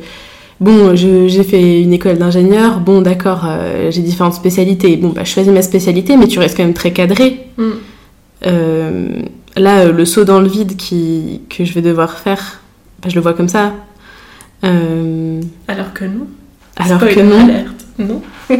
Bon, 0.59 0.95
j'ai 0.95 1.43
fait 1.43 1.81
une 1.81 1.93
école 1.93 2.17
d'ingénieur, 2.17 2.79
bon, 2.79 3.01
d'accord, 3.01 3.45
euh, 3.45 3.91
j'ai 3.91 4.01
différentes 4.01 4.33
spécialités. 4.33 4.97
Bon, 4.97 5.09
bah, 5.09 5.21
je 5.23 5.29
choisis 5.29 5.53
ma 5.53 5.61
spécialité, 5.61 6.17
mais 6.17 6.27
tu 6.27 6.39
restes 6.39 6.57
quand 6.57 6.63
même 6.63 6.73
très 6.73 6.91
cadré. 6.91 7.47
Mm. 7.57 7.63
Euh, 8.45 9.07
là, 9.55 9.79
euh, 9.81 9.91
le 9.91 10.05
saut 10.05 10.23
dans 10.23 10.39
le 10.39 10.47
vide 10.47 10.75
qui, 10.75 11.41
que 11.49 11.63
je 11.63 11.73
vais 11.73 11.81
devoir 11.81 12.17
faire, 12.17 12.61
bah, 13.01 13.09
je 13.09 13.15
le 13.15 13.21
vois 13.21 13.33
comme 13.33 13.49
ça. 13.49 13.73
Euh, 14.63 15.41
Alors 15.67 15.93
que 15.93 16.05
non. 16.05 16.27
alors 16.75 16.97
Spoiler 16.97 17.15
que 17.15 17.21
non. 17.21 17.65
Non. 17.99 18.21
Ah 18.49 18.55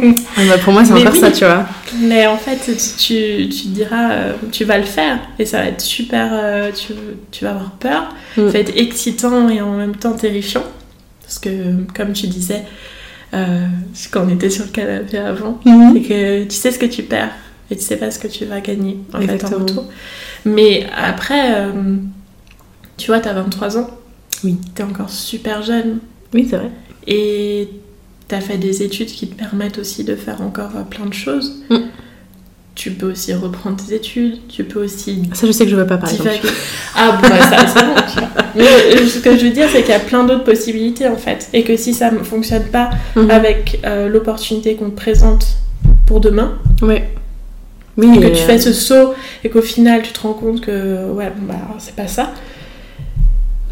bah, 0.48 0.58
pour 0.62 0.72
moi, 0.72 0.84
c'est 0.84 0.92
encore 0.92 1.12
oui. 1.12 1.20
ça, 1.20 1.30
tu 1.30 1.44
vois. 1.44 1.64
Mais 2.00 2.26
en 2.26 2.36
fait, 2.36 2.56
tu, 2.98 3.48
tu 3.48 3.62
te 3.62 3.68
diras, 3.68 4.10
euh, 4.12 4.32
tu 4.50 4.64
vas 4.64 4.78
le 4.78 4.84
faire 4.84 5.18
et 5.38 5.44
ça 5.46 5.58
va 5.58 5.66
être 5.68 5.80
super, 5.80 6.30
euh, 6.32 6.70
tu, 6.72 6.92
tu 7.30 7.44
vas 7.44 7.50
avoir 7.52 7.70
peur, 7.72 8.14
Mm. 8.36 8.46
ça 8.46 8.52
va 8.52 8.58
être 8.58 8.76
excitant 8.76 9.48
et 9.48 9.60
en 9.60 9.76
même 9.76 9.96
temps 9.96 10.12
terrifiant. 10.12 10.64
Parce 11.22 11.38
que, 11.38 11.50
comme 11.96 12.12
tu 12.12 12.26
disais, 12.26 12.64
euh, 13.34 13.66
quand 14.10 14.24
on 14.26 14.28
était 14.28 14.50
sur 14.50 14.64
le 14.64 14.70
canapé 14.70 15.18
avant, 15.18 15.60
Mhm. 15.64 15.92
c'est 15.94 16.00
que 16.08 16.44
tu 16.44 16.56
sais 16.56 16.70
ce 16.70 16.78
que 16.78 16.86
tu 16.86 17.02
perds 17.02 17.32
et 17.70 17.76
tu 17.76 17.82
sais 17.82 17.96
pas 17.96 18.10
ce 18.10 18.18
que 18.18 18.28
tu 18.28 18.44
vas 18.44 18.60
gagner 18.60 18.98
en 19.14 19.20
fait 19.20 19.44
en 19.44 19.48
retour. 19.58 19.84
Mais 20.44 20.86
après, 20.96 21.54
euh, 21.54 21.70
tu 22.96 23.08
vois, 23.08 23.20
t'as 23.20 23.34
23 23.34 23.76
ans, 23.78 23.88
Oui. 24.44 24.56
t'es 24.74 24.82
encore 24.82 25.10
super 25.10 25.62
jeune 25.62 25.98
Oui, 26.34 26.46
c'est 26.50 26.56
vrai. 26.56 26.70
et 27.06 27.68
t'as 28.28 28.40
fait 28.40 28.58
des 28.58 28.82
études 28.82 29.08
qui 29.08 29.26
te 29.26 29.34
permettent 29.34 29.78
aussi 29.78 30.04
de 30.04 30.14
faire 30.14 30.40
encore 30.42 30.70
euh, 30.76 30.82
plein 30.82 31.06
de 31.06 31.14
choses. 31.14 31.62
Mm. 31.70 31.76
Tu 32.74 32.92
peux 32.92 33.10
aussi 33.10 33.34
reprendre 33.34 33.76
tes 33.76 33.92
études, 33.94 34.46
tu 34.48 34.62
peux 34.62 34.84
aussi 34.84 35.22
Ça, 35.34 35.48
je 35.48 35.52
sais 35.52 35.64
que 35.64 35.70
je 35.70 35.74
vois 35.74 35.84
pas, 35.86 35.96
par 35.98 36.08
exemple. 36.10 36.30
divaguer. 36.30 36.48
Ah 36.94 37.18
bon, 37.20 37.28
bah, 37.28 37.40
ça 37.40 37.66
c'est 37.66 37.84
bon, 37.84 37.94
tu 38.12 38.18
vois. 38.20 38.28
Mais 38.54 38.62
euh, 39.00 39.06
ce 39.08 39.18
que 39.18 39.36
je 39.36 39.46
veux 39.46 39.50
dire, 39.50 39.66
c'est 39.72 39.80
qu'il 39.82 39.90
y 39.90 39.94
a 39.96 39.98
plein 40.00 40.22
d'autres 40.24 40.44
possibilités 40.44 41.08
en 41.08 41.16
fait. 41.16 41.48
Et 41.52 41.64
que 41.64 41.76
si 41.76 41.92
ça 41.92 42.10
ne 42.12 42.18
fonctionne 42.18 42.64
pas 42.66 42.90
Mhm. 43.16 43.30
avec 43.30 43.80
euh, 43.84 44.08
l'opportunité 44.08 44.76
qu'on 44.76 44.90
te 44.90 44.96
présente 44.96 45.56
pour 46.06 46.20
demain, 46.20 46.56
Ouais. 46.82 47.10
Oui, 47.96 48.20
que 48.20 48.26
euh, 48.26 48.30
tu 48.30 48.42
fais 48.44 48.58
ce 48.60 48.72
saut 48.72 49.12
et 49.42 49.48
qu'au 49.50 49.60
final 49.62 50.02
tu 50.02 50.12
te 50.12 50.20
rends 50.20 50.32
compte 50.34 50.60
que 50.60 51.10
ouais 51.10 51.32
bon 51.36 51.46
bah 51.52 51.56
c'est 51.78 51.96
pas 51.96 52.06
ça 52.06 52.32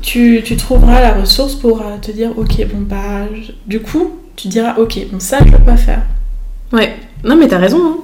tu, 0.02 0.42
tu 0.44 0.56
trouveras 0.56 1.00
la 1.00 1.12
ressource 1.14 1.54
pour 1.54 1.80
te 2.02 2.10
dire 2.10 2.30
ok 2.36 2.66
bon 2.72 2.80
bah 2.80 3.26
je- 3.34 3.52
du 3.66 3.78
coup 3.80 4.18
tu 4.36 4.48
diras 4.48 4.74
ok 4.78 4.98
bon 5.10 5.18
ça 5.20 5.38
je 5.44 5.50
peux 5.50 5.64
pas 5.64 5.76
faire. 5.76 6.02
Ouais. 6.72 6.96
Non, 7.24 7.36
mais 7.36 7.48
t'as 7.48 7.58
raison. 7.58 7.78
hein. 7.84 7.96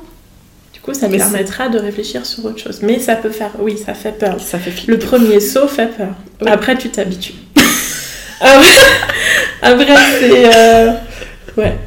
du 0.72 0.80
coup 0.80 0.94
ça 0.94 1.08
c'est- 1.10 1.16
permettra 1.16 1.68
de 1.68 1.78
réfléchir 1.78 2.24
sur 2.26 2.44
autre 2.44 2.58
chose. 2.58 2.80
Mais 2.82 2.98
ça 2.98 3.16
peut 3.16 3.30
faire 3.30 3.50
oui 3.60 3.76
ça 3.78 3.94
fait 3.94 4.12
peur. 4.18 4.40
Ça 4.40 4.58
fait 4.58 4.70
flipper. 4.70 4.92
le 4.92 4.98
premier 4.98 5.40
saut 5.40 5.68
fait 5.68 5.88
peur. 5.96 6.14
Après 6.46 6.76
tu 6.76 6.88
t'habitues. 6.90 7.34
Après, 8.40 8.66
après, 9.62 9.94
c'est 10.18 10.56
euh, 10.56 10.90
ouais. 11.56 11.78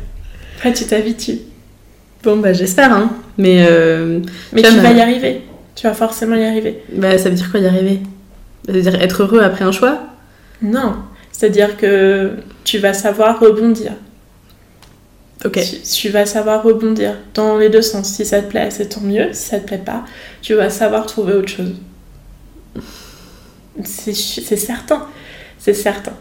Après 0.58 0.72
tu 0.72 0.86
t'habitues. 0.86 1.40
Bon, 2.24 2.38
bah, 2.38 2.54
j'espère, 2.54 2.94
hein. 2.94 3.12
Mais 3.38 3.66
euh, 3.70 4.20
mais 4.54 4.62
tu 4.62 4.70
vas 4.78 4.90
euh, 4.90 4.94
y 4.94 5.02
arriver. 5.02 5.42
Tu 5.76 5.86
vas 5.86 5.94
forcément 5.94 6.36
y 6.38 6.46
arriver. 6.46 6.82
Bah, 6.94 7.18
ça 7.18 7.28
veut 7.30 7.36
dire 7.36 7.52
quoi 7.52 7.60
y 7.60 7.68
arriver? 7.68 8.00
Ça 8.66 8.72
veut 8.72 8.82
dire 8.82 8.96
être 9.02 9.24
heureux 9.24 9.42
après 9.42 9.66
un 9.66 9.74
choix? 9.74 10.00
Non, 10.62 10.96
c'est-à-dire 11.34 11.76
que 11.76 12.32
tu 12.64 12.78
vas 12.78 12.94
savoir 12.94 13.38
rebondir. 13.42 13.92
Ok. 15.46 15.60
Tu, 15.62 15.82
tu 15.82 16.10
vas 16.10 16.26
savoir 16.26 16.64
rebondir 16.64 17.16
dans 17.34 17.58
les 17.58 17.70
deux 17.70 17.82
sens. 17.82 18.08
Si 18.10 18.26
ça 18.26 18.42
te 18.42 18.50
plaît, 18.50 18.70
c'est 18.72 18.90
tant 18.90 19.02
mieux. 19.02 19.30
Si 19.34 19.50
ça 19.50 19.60
te 19.60 19.68
plaît 19.68 19.82
pas, 19.86 20.04
tu 20.42 20.54
vas 20.56 20.70
savoir 20.70 21.06
trouver 21.06 21.34
autre 21.34 21.50
chose. 21.50 21.74
C'est 23.84 24.14
certain. 24.58 25.06
C'est 25.60 25.74
certain. 25.74 26.14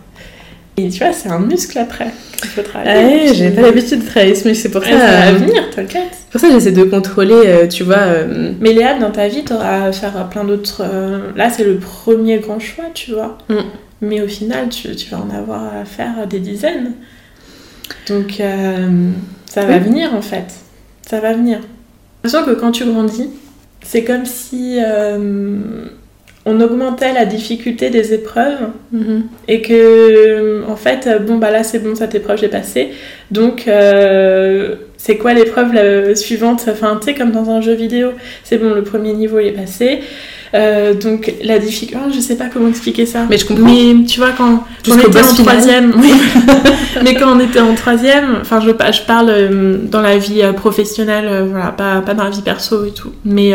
Et 0.77 0.89
tu 0.89 0.99
vois, 1.05 1.13
c'est 1.13 1.29
un 1.29 1.39
muscle 1.39 1.79
après 1.79 2.11
qu'il 2.41 2.49
faut 2.51 2.63
travailler. 2.63 3.29
Ouais, 3.29 3.35
j'ai 3.35 3.51
pas 3.51 3.61
l'habitude 3.63 4.01
de 4.01 4.07
travailler 4.07 4.35
ce 4.35 4.49
muscle, 4.49 4.63
c'est 4.65 4.71
pour 4.71 4.83
Ouais, 4.83 4.91
ça. 4.91 4.99
ça 4.99 5.07
va 5.07 5.29
euh, 5.29 5.33
venir, 5.35 5.71
t'inquiète. 5.71 6.03
c'est 6.11 6.31
pour 6.33 6.41
ça 6.41 6.49
que 6.49 6.53
j'essaie 6.55 6.73
de 6.73 6.83
contrôler, 6.83 7.33
euh, 7.47 7.69
tu 7.69 7.85
vois. 7.85 7.99
euh, 7.99 8.53
Mais 8.61 8.73
Léa, 8.73 8.99
dans 8.99 9.13
ta 9.13 9.29
vie, 9.29 9.45
tu 9.45 9.53
auras 9.53 9.85
à 9.87 9.93
faire 9.93 10.29
plein 10.31 10.43
d'autres. 10.43 10.83
euh, 10.85 11.31
Là, 11.37 11.49
c'est 11.51 11.63
le 11.63 11.77
premier 11.77 12.39
grand 12.39 12.59
choix, 12.59 12.87
tu 12.93 13.13
vois. 13.13 13.39
Mm. 13.49 13.55
Mais 14.01 14.21
au 14.21 14.27
final, 14.27 14.69
tu, 14.69 14.89
vas 15.13 15.19
en 15.19 15.31
avoir 15.31 15.63
à 15.81 15.85
faire 15.85 16.27
des 16.27 16.41
dizaines. 16.41 16.93
Donc, 18.09 18.41
ça 19.47 19.65
va 19.65 19.79
venir 19.79 20.15
en 20.15 20.23
fait. 20.23 20.47
Ça 21.09 21.21
va 21.21 21.33
venir. 21.33 21.59
J'ai 22.25 22.31
l'impression 22.31 22.45
que 22.45 22.59
quand 22.59 22.73
tu 22.73 22.85
grandis, 22.85 23.31
c'est 23.83 24.05
comme 24.05 24.25
si 24.25 24.79
on 26.47 26.61
augmentait 26.61 27.13
la 27.13 27.25
difficulté 27.25 27.91
des 27.91 28.13
épreuves 28.13 28.69
mhm. 28.93 29.25
et 29.49 29.63
que 29.63 30.65
en 30.69 30.77
fait 30.77 31.09
bon 31.27 31.39
bah 31.39 31.51
là 31.51 31.65
c'est 31.65 31.79
bon 31.79 31.95
cette 31.95 32.15
épreuve 32.15 32.39
j'ai 32.39 32.49
passé 32.49 32.91
donc 33.31 33.67
euh, 33.67 34.75
c'est 35.05 35.19
quoi 35.19 35.35
l'épreuve 35.35 36.15
suivante? 36.15 36.65
Enfin 36.71 36.97
tu 36.99 37.09
sais 37.09 37.15
comme 37.15 37.31
dans 37.31 37.51
un 37.51 37.61
jeu 37.61 37.75
vidéo. 37.75 38.13
C'est 38.43 38.57
bon 38.57 38.73
le 38.73 38.83
premier 38.83 39.13
niveau 39.13 39.39
il 39.39 39.49
est 39.49 39.53
passé. 39.53 40.01
Euh, 40.55 40.95
donc 40.95 41.35
la 41.43 41.59
difficulté, 41.59 42.01
oh, 42.01 42.11
je 42.15 42.21
sais 42.21 42.37
pas 42.37 42.47
comment 42.47 42.69
expliquer 42.69 43.07
ça. 43.07 43.27
Mais 43.29 43.39
je 43.39 43.45
comprends. 43.45 43.65
Mais 43.65 44.05
tu 44.07 44.21
vois 44.21 44.31
quand, 44.31 44.65
on 44.89 44.99
était 44.99 45.21
en 45.21 45.35
troisième, 45.35 45.93
mais 47.03 47.15
quand 47.15 47.37
on 47.37 47.41
était 47.41 47.61
en 47.61 47.75
troisième, 47.75 48.39
enfin 48.41 48.61
je, 48.61 48.71
je 48.71 49.03
parle 49.03 49.31
euh, 49.31 49.79
dans 49.83 50.01
la 50.01 50.17
vie 50.17 50.43
euh, 50.43 50.53
professionnelle, 50.53 51.49
voilà, 51.51 51.73
pas, 51.73 52.01
pas 52.03 52.15
dans 52.15 52.25
la 52.25 52.31
vie 52.31 52.43
perso 52.43 52.85
et 52.85 52.93
tout, 52.93 53.13
mais 53.25 53.53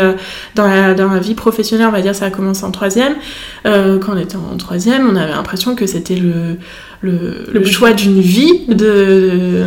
dans, 0.55 0.67
la, 0.67 0.93
dans 0.93 1.07
la 1.07 1.19
vie 1.19 1.35
professionnelle, 1.35 1.87
on 1.87 1.91
va 1.91 2.01
dire 2.01 2.13
ça 2.13 2.25
a 2.25 2.31
commencé 2.31 2.63
en 2.65 2.71
troisième. 2.71 3.15
quand 3.63 4.13
on 4.13 4.17
était 4.17 4.35
en 4.35 4.57
troisième, 4.57 5.09
on 5.09 5.15
avait 5.15 5.31
l'impression 5.31 5.75
que 5.75 5.87
c'était 5.87 6.17
le, 6.17 6.57
le, 7.01 7.45
le, 7.51 7.63
choix 7.63 7.93
d'une 7.93 8.19
vie 8.19 8.65
de, 8.67 9.63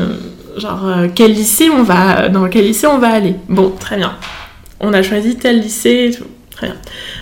genre 0.56 0.86
quel 1.14 1.32
lycée 1.32 1.70
on 1.70 1.82
va, 1.82 2.28
dans 2.28 2.48
quel 2.48 2.64
lycée 2.64 2.86
on 2.86 2.98
va 2.98 3.08
aller. 3.08 3.34
Bon, 3.48 3.70
très 3.70 3.96
bien. 3.96 4.12
On 4.80 4.92
a 4.92 5.02
choisi 5.02 5.36
tel 5.36 5.60
lycée 5.60 6.10
et 6.10 6.16
tout. 6.16 6.24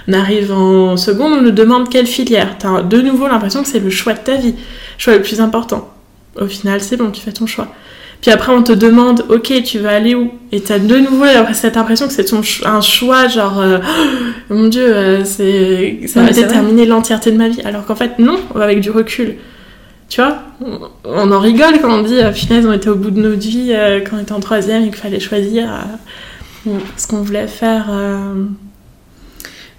On 0.08 0.12
arrive 0.12 0.52
en 0.52 0.96
seconde, 0.96 1.32
on 1.38 1.42
nous 1.42 1.50
demande 1.50 1.88
quelle 1.88 2.06
filière. 2.06 2.56
T'as 2.58 2.82
de 2.82 3.00
nouveau 3.00 3.28
l'impression 3.28 3.62
que 3.62 3.68
c'est 3.68 3.80
le 3.80 3.90
choix 3.90 4.12
de 4.12 4.18
ta 4.18 4.36
vie, 4.36 4.52
le 4.52 4.98
choix 4.98 5.14
le 5.14 5.22
plus 5.22 5.40
important. 5.40 5.88
Au 6.40 6.46
final, 6.46 6.80
c'est 6.80 6.96
bon, 6.96 7.10
tu 7.10 7.20
fais 7.20 7.32
ton 7.32 7.46
choix. 7.46 7.68
Puis 8.20 8.30
après, 8.30 8.52
on 8.52 8.62
te 8.62 8.72
demande, 8.72 9.24
ok, 9.30 9.62
tu 9.64 9.78
vas 9.78 9.92
aller 9.92 10.14
où? 10.14 10.30
Et 10.52 10.60
t'as 10.60 10.78
de 10.78 10.96
nouveau 10.96 11.24
cette 11.54 11.76
impression 11.78 12.06
que 12.06 12.12
c'est 12.12 12.26
un 12.66 12.80
choix, 12.82 13.28
genre, 13.28 13.60
euh, 13.60 13.78
oh, 13.80 14.24
mon 14.54 14.68
dieu, 14.68 14.84
euh, 14.84 15.24
c'est, 15.24 16.00
ça 16.06 16.22
va 16.22 16.30
déterminer 16.30 16.84
l'entièreté 16.84 17.30
de 17.30 17.38
ma 17.38 17.48
vie. 17.48 17.62
Alors 17.64 17.86
qu'en 17.86 17.96
fait, 17.96 18.18
non, 18.18 18.38
avec 18.54 18.80
du 18.80 18.90
recul. 18.90 19.36
Tu 20.10 20.20
vois, 20.20 20.42
on, 21.04 21.32
en 21.32 21.40
rigole 21.40 21.80
quand 21.80 21.90
on 21.90 22.02
dit, 22.02 22.18
euh, 22.18 22.32
finesse, 22.32 22.66
on 22.66 22.72
était 22.72 22.90
au 22.90 22.96
bout 22.96 23.10
de 23.10 23.20
notre 23.20 23.40
vie 23.40 23.72
quand 24.04 24.16
on 24.16 24.20
était 24.20 24.32
en 24.32 24.40
troisième 24.40 24.82
et 24.82 24.86
qu'il 24.86 24.96
fallait 24.96 25.20
choisir 25.20 25.70
ce 26.96 27.06
qu'on 27.06 27.22
voulait 27.22 27.46
faire. 27.46 27.86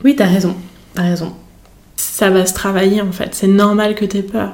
Oui, 0.03 0.15
t'as 0.15 0.25
raison. 0.25 0.55
T'as 0.95 1.03
raison. 1.03 1.35
Ça 1.95 2.29
va 2.29 2.45
se 2.45 2.53
travailler 2.53 3.01
en 3.01 3.11
fait. 3.11 3.29
C'est 3.33 3.47
normal 3.47 3.93
que 3.93 4.05
t'aies 4.05 4.23
peur. 4.23 4.53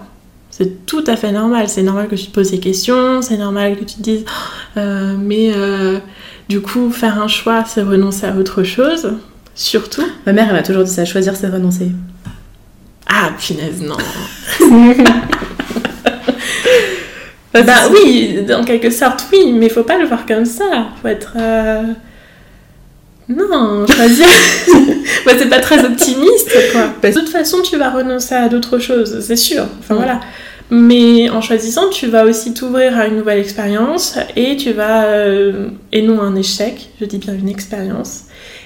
C'est 0.57 0.87
tout 0.87 1.03
à 1.05 1.15
fait 1.15 1.31
normal. 1.31 1.69
C'est 1.69 1.83
normal 1.83 2.07
que 2.07 2.15
tu 2.15 2.25
te 2.25 2.31
poses 2.31 2.49
des 2.49 2.59
questions. 2.59 3.21
C'est 3.21 3.37
normal 3.37 3.77
que 3.77 3.83
tu 3.83 3.95
te 3.95 4.01
dises, 4.01 4.25
euh, 4.75 5.15
mais 5.19 5.51
euh, 5.55 5.99
du 6.49 6.61
coup, 6.61 6.89
faire 6.89 7.21
un 7.21 7.27
choix, 7.27 7.63
c'est 7.65 7.83
renoncer 7.83 8.25
à 8.25 8.35
autre 8.35 8.63
chose. 8.63 9.13
Surtout. 9.53 10.05
Ma 10.25 10.33
mère, 10.33 10.47
elle 10.49 10.55
m'a 10.55 10.63
toujours 10.63 10.83
dit 10.83 10.91
ça. 10.91 11.05
Choisir, 11.05 11.35
c'est 11.35 11.47
renoncer. 11.47 11.91
Ah, 13.07 13.31
finesse, 13.37 13.81
non. 13.81 13.97
bah 17.63 17.89
oui, 17.91 18.39
en 18.53 18.63
quelque 18.63 18.89
sorte, 18.89 19.25
oui, 19.31 19.53
mais 19.53 19.69
faut 19.69 19.83
pas 19.83 19.97
le 19.97 20.05
voir 20.05 20.25
comme 20.25 20.45
ça. 20.45 20.87
Faut 21.01 21.07
être. 21.07 21.33
Euh, 21.37 21.83
non, 23.29 23.85
choisir. 23.87 24.27
bah, 25.25 25.33
c'est 25.37 25.49
pas 25.49 25.59
très 25.59 25.83
optimiste, 25.83 26.51
quoi. 26.71 26.93
De 27.09 27.13
toute 27.13 27.29
façon, 27.29 27.61
tu 27.61 27.77
vas 27.77 27.89
renoncer 27.89 28.35
à 28.35 28.47
d'autres 28.47 28.79
choses, 28.79 29.19
c'est 29.21 29.35
sûr. 29.35 29.65
Enfin 29.79 29.95
voilà. 29.95 30.21
Mais 30.69 31.29
en 31.29 31.41
choisissant, 31.41 31.89
tu 31.89 32.07
vas 32.07 32.25
aussi 32.25 32.53
t'ouvrir 32.53 32.97
à 32.97 33.07
une 33.07 33.17
nouvelle 33.17 33.39
expérience 33.39 34.17
et 34.35 34.57
tu 34.57 34.73
vas. 34.73 35.05
Euh, 35.05 35.69
et 35.91 36.01
non 36.01 36.21
un 36.21 36.35
échec, 36.35 36.89
je 36.99 37.05
dis 37.05 37.17
bien 37.17 37.33
une 37.33 37.49
expérience. 37.49 38.23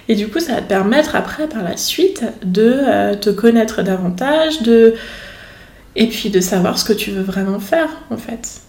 Et 0.08 0.16
du 0.16 0.28
coup, 0.28 0.40
ça 0.40 0.56
va 0.56 0.62
te 0.62 0.68
permettre 0.68 1.16
après, 1.16 1.48
par 1.48 1.64
la 1.64 1.78
suite, 1.78 2.24
de 2.44 2.74
euh, 2.74 3.16
te 3.16 3.30
connaître 3.30 3.84
davantage, 3.84 4.62
de. 4.62 4.96
Et 5.96 6.08
puis 6.08 6.30
de 6.30 6.40
savoir 6.40 6.80
ce 6.80 6.86
que 6.86 6.94
tu 6.94 7.12
veux 7.12 7.22
vraiment 7.22 7.60
faire, 7.60 7.90
en 8.10 8.18
fait. 8.18 8.62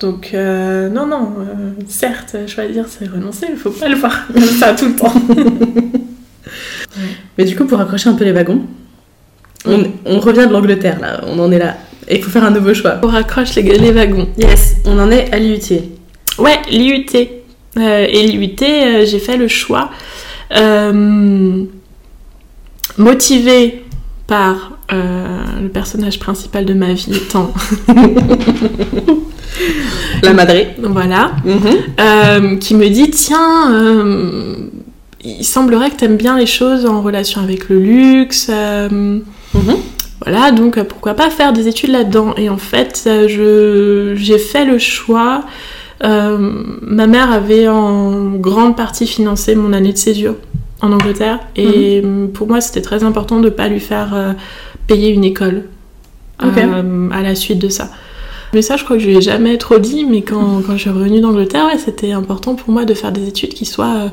Donc, 0.00 0.30
euh, 0.32 0.88
non, 0.88 1.06
non, 1.06 1.34
euh, 1.40 1.72
certes, 1.86 2.34
choisir, 2.46 2.86
c'est 2.88 3.06
renoncer, 3.06 3.48
il 3.50 3.56
faut 3.56 3.70
pas 3.70 3.86
le 3.86 3.96
voir 3.96 4.28
comme 4.32 4.42
ça 4.42 4.72
tout 4.72 4.86
le 4.86 4.96
temps. 4.96 5.12
Mais 7.36 7.44
du 7.44 7.54
coup, 7.54 7.66
pour 7.66 7.78
accrocher 7.78 8.08
un 8.08 8.14
peu 8.14 8.24
les 8.24 8.32
wagons, 8.32 8.62
on, 9.66 10.20
revient 10.20 10.46
de 10.46 10.52
l'Angleterre, 10.52 11.00
là, 11.00 11.20
on 11.26 11.38
en 11.38 11.52
est 11.52 11.58
là. 11.58 11.76
Et 12.08 12.16
il 12.16 12.22
faut 12.22 12.30
faire 12.30 12.44
un 12.44 12.50
nouveau 12.50 12.72
choix. 12.72 12.98
On 13.02 13.08
raccroche 13.08 13.54
les, 13.56 13.62
les 13.62 13.92
wagons. 13.92 14.26
Yes, 14.38 14.76
on 14.86 14.98
en 14.98 15.10
est 15.10 15.30
à 15.34 15.38
l'IUT. 15.38 15.82
Ouais, 16.38 16.58
l'IUT. 16.70 17.04
Euh, 17.76 18.06
et 18.08 18.26
l'IUT, 18.26 18.56
j'ai 19.04 19.18
fait 19.18 19.36
le 19.36 19.48
choix 19.48 19.90
motivé 22.96 23.84
par 24.26 24.78
le 24.90 25.68
personnage 25.68 26.18
principal 26.18 26.64
de 26.64 26.72
ma 26.72 26.94
vie 26.94 27.14
étant 27.14 27.52
la 30.22 30.32
madré. 30.32 30.74
Voilà. 30.78 31.32
Mhm. 31.44 31.60
Euh, 32.00 32.56
qui 32.56 32.74
me 32.74 32.88
dit 32.88 33.10
tiens, 33.10 33.72
euh, 33.74 34.54
il 35.24 35.44
semblerait 35.44 35.90
que 35.90 35.96
tu 35.96 36.04
aimes 36.04 36.16
bien 36.16 36.38
les 36.38 36.46
choses 36.46 36.86
en 36.86 37.02
relation 37.02 37.40
avec 37.40 37.68
le 37.68 37.78
luxe. 37.78 38.48
Euh, 38.50 38.88
mhm. 38.88 39.76
Voilà, 40.24 40.52
donc 40.52 40.82
pourquoi 40.82 41.14
pas 41.14 41.30
faire 41.30 41.52
des 41.54 41.66
études 41.66 41.90
là-dedans 41.90 42.34
Et 42.36 42.50
en 42.50 42.58
fait, 42.58 43.08
j'ai 43.26 44.38
fait 44.38 44.64
le 44.66 44.78
choix. 44.78 45.44
ma 46.02 47.06
mère 47.06 47.32
avait 47.32 47.68
en 47.68 48.32
grande 48.32 48.76
partie 48.76 49.06
financé 49.06 49.54
mon 49.54 49.72
année 49.72 49.92
de 49.92 49.98
césure 49.98 50.34
en 50.82 50.92
Angleterre. 50.92 51.40
Et 51.56 52.02
mhm. 52.02 52.32
pour 52.32 52.48
moi, 52.48 52.60
c'était 52.60 52.82
très 52.82 53.02
important 53.02 53.38
de 53.38 53.46
ne 53.46 53.50
pas 53.50 53.68
lui 53.68 53.80
faire 53.80 54.34
payer 54.86 55.08
une 55.08 55.24
école 55.24 55.64
à 56.38 57.22
la 57.22 57.34
suite 57.34 57.58
de 57.58 57.70
ça. 57.70 57.90
Mais 58.52 58.62
ça, 58.62 58.76
je 58.76 58.84
crois 58.84 58.96
que 58.96 59.02
je 59.02 59.08
lui 59.08 59.16
ai 59.16 59.20
jamais 59.20 59.58
trop 59.58 59.78
dit, 59.78 60.04
mais 60.04 60.22
quand, 60.22 60.62
quand 60.66 60.72
je 60.72 60.78
suis 60.78 60.90
revenue 60.90 61.20
d'Angleterre, 61.20 61.66
ouais, 61.66 61.78
c'était 61.78 62.12
important 62.12 62.54
pour 62.54 62.70
moi 62.70 62.84
de 62.84 62.94
faire 62.94 63.12
des 63.12 63.28
études 63.28 63.54
qui 63.54 63.64
soient 63.64 63.94
euh, 63.96 64.08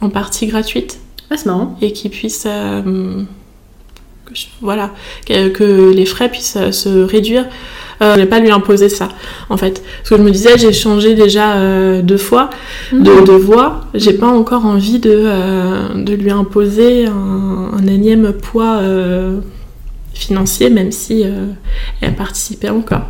en 0.00 0.08
partie 0.08 0.46
gratuites. 0.46 0.98
Ah, 1.30 1.36
c'est 1.36 1.46
marrant. 1.46 1.76
Et 1.82 1.92
qui 1.92 2.08
puissent. 2.08 2.46
Euh, 2.46 3.22
voilà, 4.62 4.92
que, 5.26 5.92
les 5.92 6.06
frais 6.06 6.30
puissent 6.30 6.56
euh, 6.56 6.72
se 6.72 6.88
réduire. 6.88 7.46
je 8.00 8.18
ne 8.18 8.24
pas 8.24 8.40
lui 8.40 8.50
imposer 8.50 8.88
ça, 8.88 9.08
en 9.50 9.58
fait. 9.58 9.82
Parce 9.98 10.08
que 10.08 10.16
je 10.16 10.22
me 10.22 10.30
disais, 10.30 10.56
j'ai 10.56 10.72
changé 10.72 11.14
déjà 11.14 12.00
deux 12.00 12.16
fois 12.16 12.48
de, 12.92 12.98
mhm. 12.98 13.24
de 13.24 13.32
voie. 13.32 13.82
J'ai 13.92 14.14
pas 14.14 14.28
encore 14.28 14.64
envie 14.64 15.00
de, 15.00 16.02
de 16.02 16.14
lui 16.14 16.30
imposer 16.30 17.06
un, 17.06 17.72
un 17.78 17.86
énième 17.86 18.32
poids 18.32 18.80
financier, 20.14 20.70
même 20.70 20.90
si 20.92 21.24
elle 22.00 22.16
participait 22.16 22.70
encore. 22.70 23.02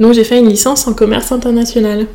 Donc 0.00 0.14
j'ai 0.14 0.24
fait 0.24 0.38
une 0.38 0.48
licence 0.48 0.86
en 0.86 0.94
commerce 0.94 1.32
international. 1.32 2.06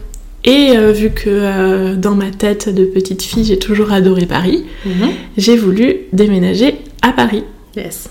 Et 0.46 0.72
euh, 0.78 0.92
vu 0.92 1.10
que 1.10 1.26
euh, 1.28 1.96
dans 1.96 2.16
ma 2.16 2.32
tête 2.32 2.74
de 2.74 2.86
petite 2.86 3.22
fille, 3.22 3.44
j'ai 3.44 3.60
toujours 3.60 3.92
adoré 3.92 4.26
Paris, 4.26 4.66
mhm. 4.86 5.10
j'ai 5.38 5.58
voulu 5.58 5.98
déménager 6.14 6.78
à 7.02 7.12
Paris. 7.12 7.44
Yes. 7.76 8.10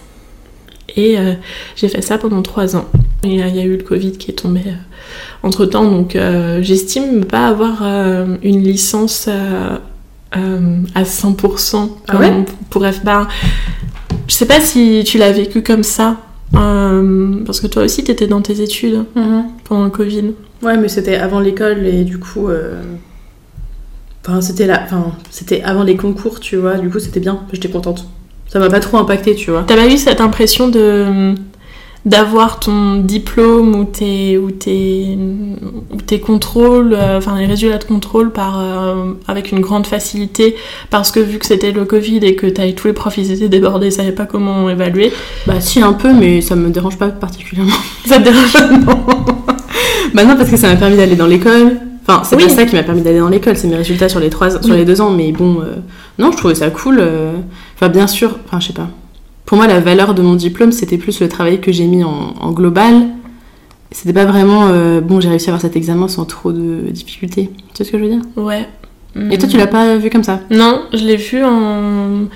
Et 0.97 1.19
euh, 1.19 1.35
j'ai 1.77 1.89
fait 1.89 2.03
ça 2.03 2.19
pendant 2.19 2.43
trois 2.43 2.77
ans. 2.77 2.87
Il 3.25 3.35
y, 3.35 3.43
a 3.43 3.64
eu 3.64 3.77
le 3.77 3.83
Covid 3.83 4.12
qui 4.12 4.31
est 4.31 4.35
tombé 4.35 4.61
entre 5.43 5.66
temps, 5.66 5.91
donc 5.91 6.16
j'estime 6.61 7.25
pas 7.25 7.49
avoir 7.49 7.83
une 7.83 8.62
licence 8.62 9.27
à 9.27 11.03
100% 11.03 11.89
ah 12.07 12.16
ouais? 12.16 12.45
pour 12.71 12.87
F. 12.87 13.01
je 14.29 14.35
sais 14.35 14.47
pas 14.47 14.61
si 14.61 15.03
tu 15.05 15.19
l'as 15.19 15.33
vécu 15.33 15.62
comme 15.62 15.83
ça. 15.83 16.16
Euh, 16.55 17.45
parce 17.45 17.61
que 17.61 17.67
toi 17.67 17.83
aussi, 17.83 18.05
tu 18.05 18.11
étais 18.11 18.27
dans 18.27 18.41
tes 18.41 18.61
études 18.61 19.05
mhm. 19.15 19.45
pendant 19.65 19.85
le 19.85 19.91
Covid. 19.91 20.33
Ouais, 20.63 20.77
mais 20.77 20.89
c'était 20.89 21.17
avant 21.17 21.41
l'école 21.41 21.87
et 21.87 22.05
du 22.05 22.19
coup. 22.19 22.49
Euh, 22.49 22.83
enfin, 24.27 24.41
c'était 24.41 24.67
là... 24.67 24.81
enfin, 24.85 25.13
c'était 25.31 25.63
avant 25.63 25.85
les 25.85 25.97
concours, 25.97 26.41
tu 26.41 26.57
vois. 26.57 26.79
Du 26.79 26.89
coup, 26.91 26.99
c'était 26.99 27.21
bien. 27.21 27.41
J'étais 27.53 27.69
contente. 27.69 28.09
Ça 28.49 28.59
m'a 28.59 28.71
pas 28.71 28.81
trop 28.81 28.97
impacté, 28.97 29.35
tu 29.35 29.51
vois. 29.51 29.65
T'as 29.67 29.77
pas 29.77 29.87
eu 29.87 29.99
cette 29.99 30.21
impression 30.21 30.69
de 30.69 31.35
d'avoir 32.05 32.61
ton 32.61 32.97
diplôme 32.97 33.75
ou 33.75 33.85
tes, 33.85 34.39
ou 34.39 34.51
tes, 34.51 35.19
tes 36.07 36.21
contrôles, 36.21 36.95
euh, 36.95 37.19
enfin 37.19 37.39
les 37.39 37.47
résultats 37.47 37.79
de 37.79 37.85
contrôle 37.85 38.31
par, 38.31 38.61
euh, 38.61 39.13
avec 39.27 39.53
une 39.53 39.61
grande 39.61 39.87
facilité 39.87 40.55
parce 40.91 41.11
que 41.11 41.21
vu 41.21 41.39
que 41.39 41.47
c'était 41.47 41.73
le 41.73 41.85
Covid 41.85 42.19
et 42.19 42.35
que 42.35 42.47
as, 42.47 42.73
tous 42.73 42.87
les 42.87 42.93
profs 42.93 43.19
ils 43.19 43.33
étaient 43.33 43.49
débordés, 43.49 43.89
ils 43.89 43.93
savaient 43.93 44.13
pas 44.13 44.27
comment 44.27 44.71
évaluer. 44.71 45.13
Bah 45.47 45.61
si 45.61 45.83
un 45.83 45.93
peu 45.93 46.13
mais 46.13 46.41
ça 46.41 46.55
me 46.57 46.71
dérange 46.71 46.97
pas 46.99 47.09
particulièrement. 47.09 47.77
ça 48.07 48.19
te 48.19 48.25
dérange 48.25 48.53
pas 48.53 48.69
non 48.69 49.05
Bah 50.15 50.25
non 50.25 50.37
parce 50.37 50.51
que 50.51 50.57
ça 50.57 50.69
m'a 50.69 50.77
permis 50.77 50.97
d'aller 50.97 51.17
dans 51.17 51.27
l'école. 51.27 51.79
Enfin 52.07 52.23
c'est 52.25 52.37
pas 52.37 52.49
ça 52.49 52.65
qui 52.65 52.75
m'a 52.75 52.85
permis 52.85 53.03
d'aller 53.03 53.19
dans 53.19 53.29
l'école, 53.29 53.57
c'est 53.57 53.69
mes 53.69 53.77
résultats 53.77 54.09
sur 54.09 54.21
les, 54.21 54.31
trois, 54.31 54.63
sur 54.63 54.75
les 54.75 54.85
deux 54.85 55.01
ans 55.01 55.11
mais 55.11 55.33
bon, 55.33 55.61
euh, 55.61 55.75
non 56.19 56.31
je 56.33 56.37
trouvais 56.39 56.55
ça 56.55 56.71
cool. 56.71 57.03
Enfin 57.75 57.89
bien 57.89 58.07
sûr, 58.07 58.39
enfin 58.47 58.61
je 58.61 58.69
sais 58.69 58.73
pas 58.73 58.89
pour 59.49 59.57
moi, 59.57 59.67
la 59.67 59.81
valeur 59.81 60.13
de 60.13 60.21
mon 60.21 60.35
diplôme, 60.35 60.73
c'était 60.73 60.99
plus 60.99 61.23
le 61.23 61.29
travail 61.31 61.59
que 61.59 61.73
j'ai 61.73 61.87
mis 61.87 62.05
en, 62.05 62.53
global. 62.53 63.07
C'était 63.91 64.13
pas 64.13 64.27
vraiment 64.27 64.69
euh, 64.69 65.01
bon, 65.01 65.21
j'ai 65.21 65.31
réussi 65.31 65.49
à 65.49 65.53
avoir 65.55 65.63
cet 65.63 65.75
examen 65.75 66.07
sans 66.07 66.27
trop 66.27 66.53
de 66.53 66.91
difficultés. 66.91 67.49
Tu 67.73 67.79
sais 67.79 67.85
ce 67.85 67.91
que 67.91 67.97
je 67.99 68.05
veux 68.05 68.11
dire? 68.11 68.21
Ouais. 68.37 68.69
Et 69.31 69.39
toi, 69.39 69.49
tu 69.49 69.57
l'as 69.57 69.67
pas 69.67 69.97
vu 69.97 70.11
comme 70.11 70.23
ça? 70.23 70.41
Non, 70.51 70.83
je 70.93 71.03
l'ai 71.03 71.17
vu 71.17 71.43
en. 71.43 72.27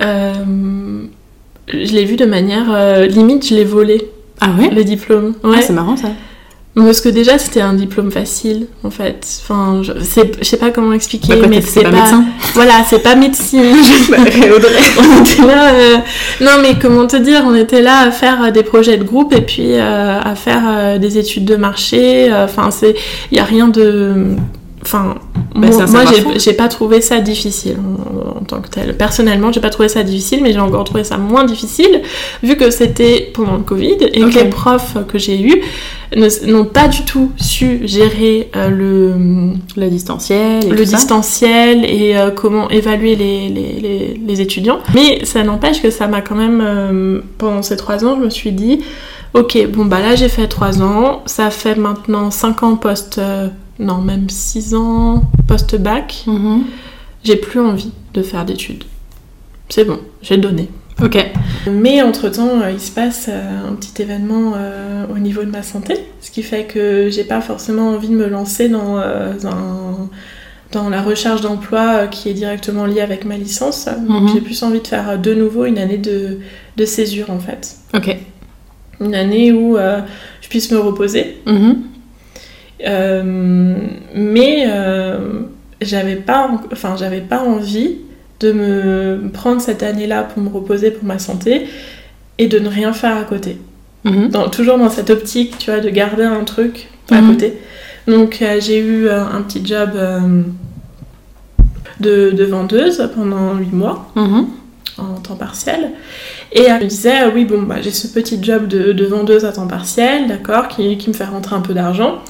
Euh, 0.00 1.04
je 1.68 1.92
l'ai 1.92 2.06
vu 2.06 2.16
de 2.16 2.24
manière. 2.24 2.68
Euh, 2.70 3.06
limite, 3.06 3.46
je 3.46 3.54
l'ai 3.54 3.64
volé. 3.64 4.10
Ah 4.40 4.52
ouais? 4.58 4.70
Le 4.70 4.84
diplôme. 4.84 5.34
Ah, 5.44 5.48
Ouais. 5.48 5.60
c'est 5.60 5.74
marrant 5.74 5.98
ça. 5.98 6.12
Parce 6.74 7.00
que 7.00 7.08
déjà, 7.08 7.38
c'était 7.38 7.60
un 7.60 7.72
diplôme 7.74 8.12
facile, 8.12 8.68
en 8.84 8.90
fait. 8.90 9.26
Enfin, 9.42 9.82
je, 9.82 9.92
je 9.98 10.44
sais 10.44 10.56
pas 10.58 10.70
comment 10.70 10.92
expliquer, 10.92 11.32
Bah, 11.34 11.38
quoi, 11.40 11.48
mais 11.48 11.60
c'est 11.60 11.82
pas 11.82 11.90
médecin 11.90 12.24
Voilà, 12.54 12.84
c'est 12.88 13.00
pas 13.02 13.16
médecine. 13.16 13.62
Bah, 14.10 14.18
on 14.98 15.24
était 15.24 15.42
là. 15.44 15.72
euh, 15.74 15.96
Non, 16.40 16.52
mais 16.62 16.78
comment 16.80 17.06
te 17.08 17.16
dire 17.16 17.42
On 17.46 17.54
était 17.56 17.82
là 17.82 18.00
à 18.06 18.10
faire 18.12 18.44
euh, 18.44 18.50
des 18.52 18.62
projets 18.62 18.96
de 18.96 19.02
groupe 19.02 19.32
et 19.34 19.40
puis 19.40 19.72
euh, 19.72 20.20
à 20.20 20.34
faire 20.36 20.62
euh, 20.68 20.98
des 20.98 21.18
études 21.18 21.44
de 21.46 21.56
marché. 21.56 22.32
Enfin, 22.32 22.70
c'est. 22.70 22.94
Il 23.32 23.38
y 23.38 23.40
a 23.40 23.44
rien 23.44 23.66
de. 23.68 24.14
Enfin, 24.88 25.16
Bah, 25.54 25.66
moi, 25.68 25.86
moi, 25.86 26.02
j'ai- 26.38 26.52
pas 26.54 26.68
trouvé 26.68 27.00
ça 27.02 27.20
difficile 27.20 27.76
en, 27.78 28.38
en 28.40 28.44
tant 28.44 28.60
que 28.60 28.68
tel. 28.68 28.96
Personnellement, 28.96 29.52
j'ai 29.52 29.60
pas 29.60 29.68
trouvé 29.70 29.88
ça 29.88 30.02
difficile, 30.02 30.40
mais 30.42 30.52
j'ai 30.52 30.60
encore 30.60 30.84
trouvé 30.84 31.04
ça 31.04 31.18
moins 31.18 31.44
difficile 31.44 32.00
vu 32.42 32.56
que 32.56 32.70
c'était 32.70 33.30
pendant 33.34 33.56
le 33.56 33.62
Covid 33.62 33.96
et 34.12 34.20
que 34.20 34.34
les 34.44 34.44
profs 34.50 34.96
que 35.08 35.18
j'ai 35.18 35.40
eus 35.42 35.60
n'ont 36.46 36.64
pas 36.64 36.88
du 36.88 37.02
tout 37.04 37.32
su 37.36 37.80
gérer 37.84 38.48
euh, 38.56 38.68
le 38.70 39.52
Le 39.76 39.88
distanciel 39.90 40.64
et 40.64 40.68
le 40.70 40.84
distanciel 40.84 41.84
et 41.84 42.16
euh, 42.16 42.30
comment 42.30 42.70
évaluer 42.70 43.14
les, 43.14 43.48
les, 43.50 43.72
les, 43.80 44.20
les 44.26 44.40
étudiants. 44.40 44.78
Mais 44.94 45.24
ça 45.26 45.42
n'empêche 45.42 45.82
que 45.82 45.90
ça 45.90 46.06
m'a 46.06 46.22
quand 46.22 46.34
même, 46.36 46.62
euh, 46.64 47.20
pendant 47.36 47.62
ces 47.62 47.76
trois 47.76 48.04
ans, 48.06 48.16
je 48.18 48.24
me 48.24 48.30
suis 48.30 48.52
dit, 48.52 48.80
ok, 49.34 49.66
bon 49.68 49.84
bah 49.84 50.00
là 50.00 50.14
j'ai 50.16 50.28
fait 50.30 50.46
trois 50.46 50.80
ans, 50.82 51.22
ça 51.26 51.50
fait 51.50 51.74
maintenant 51.76 52.30
cinq 52.30 52.62
ans 52.62 52.76
post, 52.76 53.20
non 53.78 53.98
même 54.00 54.28
six 54.28 54.74
ans 54.74 55.22
post-bac, 55.46 56.24
Mhm. 56.26 56.64
j'ai 57.24 57.36
plus 57.36 57.60
envie 57.60 57.92
de 58.14 58.22
faire 58.22 58.44
d'études. 58.44 58.84
C'est 59.68 59.84
bon, 59.84 59.98
j'ai 60.22 60.36
donné. 60.36 60.68
Ok. 61.02 61.16
Mais 61.70 62.02
entre-temps, 62.02 62.60
euh, 62.60 62.72
il 62.72 62.80
se 62.80 62.90
passe 62.90 63.26
euh, 63.28 63.68
un 63.70 63.74
petit 63.74 64.02
événement 64.02 64.54
euh, 64.56 65.04
au 65.14 65.18
niveau 65.18 65.42
de 65.44 65.50
ma 65.50 65.62
santé, 65.62 65.94
ce 66.20 66.30
qui 66.32 66.42
fait 66.42 66.64
que 66.64 67.08
j'ai 67.10 67.22
pas 67.22 67.40
forcément 67.40 67.90
envie 67.90 68.08
de 68.08 68.14
me 68.16 68.26
lancer 68.28 68.68
dans, 68.68 68.98
euh, 68.98 69.32
dans 70.72 70.88
la 70.90 71.00
recherche 71.02 71.40
d'emploi 71.40 71.80
euh, 71.80 72.06
qui 72.08 72.28
est 72.28 72.34
directement 72.34 72.84
liée 72.84 73.00
avec 73.00 73.24
ma 73.24 73.36
licence. 73.36 73.84
Donc 74.08 74.22
Mhm. 74.22 74.28
j'ai 74.34 74.40
plus 74.40 74.60
envie 74.64 74.80
de 74.80 74.86
faire 74.88 75.18
de 75.18 75.34
nouveau 75.34 75.66
une 75.66 75.78
année 75.78 75.98
de, 75.98 76.38
de 76.76 76.84
césure 76.84 77.30
en 77.30 77.38
fait. 77.38 77.76
Ok. 77.94 78.16
Une 79.00 79.14
année 79.14 79.52
où 79.52 79.76
je 79.76 80.48
puisse 80.48 80.72
me 80.72 80.78
reposer. 80.78 81.36
Mhm. 81.46 81.76
Euh, 82.86 83.74
mais 84.14 84.64
euh, 84.68 85.18
j'avais 85.80 86.16
pas, 86.16 86.48
en- 86.48 86.60
enfin, 86.72 86.94
j'avais 86.98 87.20
pas 87.20 87.40
envie 87.42 87.96
de 88.40 88.52
me 88.52 89.28
prendre 89.32 89.60
cette 89.60 89.82
année-là 89.82 90.22
pour 90.22 90.42
me 90.42 90.48
reposer 90.48 90.90
pour 90.92 91.04
ma 91.04 91.18
santé 91.18 91.66
et 92.38 92.46
de 92.46 92.58
ne 92.60 92.68
rien 92.68 92.92
faire 92.92 93.16
à 93.16 93.24
côté. 93.24 93.58
Mhm. 94.04 94.28
Dans- 94.28 94.48
toujours 94.48 94.78
dans 94.78 94.90
cette 94.90 95.10
optique, 95.10 95.58
tu 95.58 95.70
vois, 95.72 95.80
de 95.80 95.90
garder 95.90 96.22
un 96.22 96.44
truc 96.44 96.88
à 97.10 97.20
Mhm. 97.20 97.30
côté. 97.32 97.54
Donc 98.06 98.38
euh, 98.42 98.60
j'ai 98.60 98.78
eu 98.78 99.08
euh, 99.08 99.22
un 99.24 99.42
petit 99.42 99.64
job 99.66 99.90
euh, 99.96 100.20
de, 102.00 102.30
de 102.30 102.44
vendeuse 102.44 103.10
pendant 103.14 103.54
8 103.56 103.72
mois 103.72 104.10
Mhm. 104.14 104.46
en 104.98 105.14
temps 105.20 105.34
partiel. 105.36 105.90
Et 106.52 106.62
je 106.68 106.72
me 106.84 106.86
disais, 106.88 107.12
ah 107.24 107.28
oui, 107.34 107.44
bon, 107.44 107.62
bah, 107.62 107.76
j'ai 107.82 107.90
ce 107.90 108.06
petit 108.06 108.38
job 108.42 108.68
de, 108.68 108.92
de 108.92 109.04
vendeuse 109.04 109.44
à 109.44 109.52
temps 109.52 109.66
partiel, 109.66 110.28
d'accord, 110.28 110.68
qui, 110.68 110.96
qui 110.96 111.08
me 111.10 111.14
fait 111.14 111.24
rentrer 111.24 111.56
un 111.56 111.60
peu 111.60 111.74
d'argent. 111.74 112.20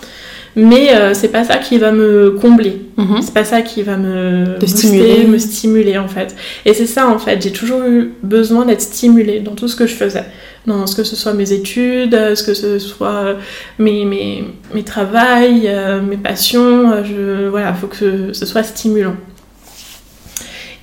Mais 0.61 0.92
euh, 0.92 1.14
c'est 1.14 1.28
pas 1.28 1.44
ça 1.44 1.59
qui 1.59 1.78
va 1.78 1.92
me 1.92 2.32
combler. 2.32 2.82
Mhm. 2.96 3.22
C'est 3.22 3.32
pas 3.32 3.44
ça 3.44 3.62
qui 3.62 3.84
va 3.84 3.96
me 3.96 4.59
booster, 4.59 4.88
stimuler. 4.88 5.24
me 5.24 5.38
stimuler 5.38 5.98
en 5.98 6.09
fait. 6.09 6.34
Et 6.64 6.74
c'est 6.74 6.86
ça 6.86 7.06
en 7.06 7.20
fait, 7.20 7.40
j'ai 7.40 7.52
toujours 7.52 7.82
eu 7.84 8.11
besoin 8.24 8.66
d'être 8.66 8.80
stimulée 8.80 9.38
dans 9.38 9.54
tout 9.54 9.68
ce 9.68 9.76
que 9.76 9.86
je 9.86 9.94
faisais. 9.94 10.24
Dans 10.66 10.88
ce 10.88 10.96
que 10.96 11.04
ce 11.04 11.14
soit 11.14 11.32
mes 11.32 11.52
études, 11.52 12.12
euh, 12.14 12.34
ce 12.34 12.42
que 12.42 12.54
ce 12.54 12.80
soit 12.80 13.09
euh, 13.09 13.34
mes, 13.78 14.04
mes, 14.04 14.42
mes 14.74 14.82
travails, 14.82 15.68
euh, 15.68 16.02
mes 16.02 16.16
passions, 16.16 17.04
je, 17.04 17.46
voilà, 17.48 17.72
faut 17.72 17.86
que 17.86 18.32
ce 18.32 18.44
soit 18.46 18.64
stimulant. 18.64 19.14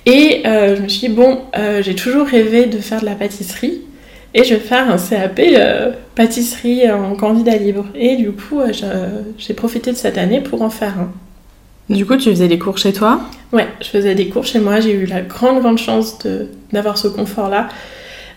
Et 0.06 0.42
euh, 0.46 0.74
je 0.76 0.82
me 0.82 0.88
suis 0.88 1.08
dit, 1.08 1.14
bon, 1.14 1.42
j'ai 1.80 1.94
toujours 1.94 2.26
rêvé 2.26 2.64
de 2.64 2.78
faire 2.78 3.00
de 3.00 3.04
la 3.06 3.14
pâtisserie 3.14 3.82
et 4.36 4.44
je 4.44 4.54
vais 4.54 4.60
faire 4.60 4.90
un 4.90 4.98
CAP 4.98 5.40
euh, 5.40 5.92
pâtisserie 6.14 6.90
en 6.92 7.16
candidat 7.16 7.56
libre. 7.56 7.86
Et 7.94 8.16
du 8.16 8.32
coup, 8.32 8.60
euh, 8.60 8.70
j'ai 9.38 9.54
profité 9.54 9.90
de 9.92 9.96
cette 9.96 10.18
année 10.18 10.42
pour 10.42 10.60
en 10.60 10.68
faire 10.68 10.94
un. 11.00 11.10
Du 11.92 12.04
coup, 12.04 12.16
tu 12.16 12.28
faisais 12.28 12.46
les 12.46 12.58
cours 12.58 12.76
chez 12.76 12.92
toi? 12.92 13.20
Ouais, 13.52 13.66
je 13.80 13.86
faisais 13.86 14.14
des 14.14 14.28
cours 14.28 14.44
chez 14.44 14.58
moi, 14.60 14.80
j'ai 14.80 14.92
eu 14.92 15.06
la 15.06 15.22
grande 15.22 15.60
grande 15.60 15.78
chance 15.78 16.18
d'avoir 16.70 16.98
ce 16.98 17.08
confort-là. 17.08 17.68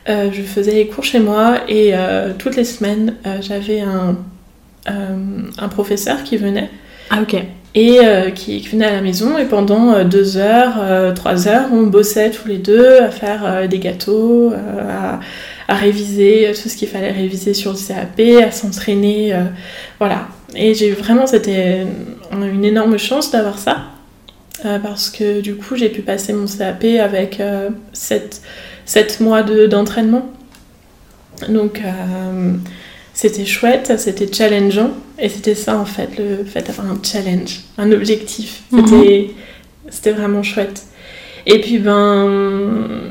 Euh, 0.07 0.29
je 0.31 0.41
faisais 0.41 0.71
les 0.71 0.87
cours 0.87 1.03
chez 1.03 1.19
moi 1.19 1.57
et 1.67 1.91
euh, 1.93 2.31
toutes 2.37 2.55
les 2.55 2.63
semaines, 2.63 3.15
euh, 3.25 3.39
j'avais 3.41 3.81
un, 3.81 4.15
un 4.85 5.67
professeur 5.67 6.23
qui 6.23 6.37
venait 6.37 6.69
Ah, 7.09 7.21
ok. 7.21 7.35
Et 7.75 7.99
euh, 7.99 8.31
qui, 8.31 8.61
qui 8.61 8.67
venait 8.69 8.85
à 8.85 8.93
la 8.93 9.01
maison 9.01 9.37
et 9.37 9.45
pendant 9.45 9.93
euh, 9.93 10.03
deux 10.03 10.37
heures, 10.37 10.77
euh, 10.81 11.13
trois 11.13 11.47
heures, 11.47 11.67
on 11.71 11.83
bossait 11.83 12.31
tous 12.31 12.47
les 12.47 12.57
deux 12.57 12.97
à 12.99 13.09
faire 13.09 13.67
des 13.67 13.79
gâteaux, 13.79 14.51
à, 14.53 15.19
réviser 15.75 16.51
tout 16.59 16.67
ce 16.67 16.75
qu'il 16.75 16.87
fallait 16.87 17.11
réviser 17.11 17.53
sur 17.53 17.73
le 17.73 17.77
CAP, 17.77 18.43
à 18.43 18.51
s'entraîner, 18.51 19.35
voilà. 19.99 20.27
Et 20.55 20.73
j'ai 20.73 20.87
eu 20.89 20.93
vraiment, 20.93 21.27
c'était 21.27 21.85
une 22.31 22.65
énorme 22.65 22.97
chance 22.97 23.29
d'avoir 23.29 23.59
ça 23.59 23.83
parce 24.63 25.11
que 25.11 25.41
du 25.41 25.55
coup 25.55 25.75
j'ai 25.75 25.89
pu 25.89 26.01
passer 26.01 26.33
mon 26.33 26.47
CAP 26.47 26.85
avec 26.99 27.39
sept, 27.93 28.41
sept 28.85 29.19
mois 29.19 29.43
de- 29.43 29.67
d'entraînement. 29.67 30.31
Donc 31.49 31.83
c'était 33.13 33.45
chouette, 33.45 33.93
c'était 33.99 34.33
challengeant 34.33 34.89
et 35.21 35.29
c'était 35.29 35.55
ça 35.55 35.77
en 35.77 35.85
fait, 35.85 36.09
le 36.17 36.43
fait 36.45 36.65
d'avoir 36.67 36.87
un 36.91 36.97
challenge, 37.03 37.61
un 37.77 37.91
objectif. 37.91 38.63
Mhm. 38.71 39.25
C'était 39.89 40.11
vraiment 40.11 40.43
chouette. 40.43 40.83
Et 41.45 41.59
puis 41.61 41.79
ben 41.79 43.09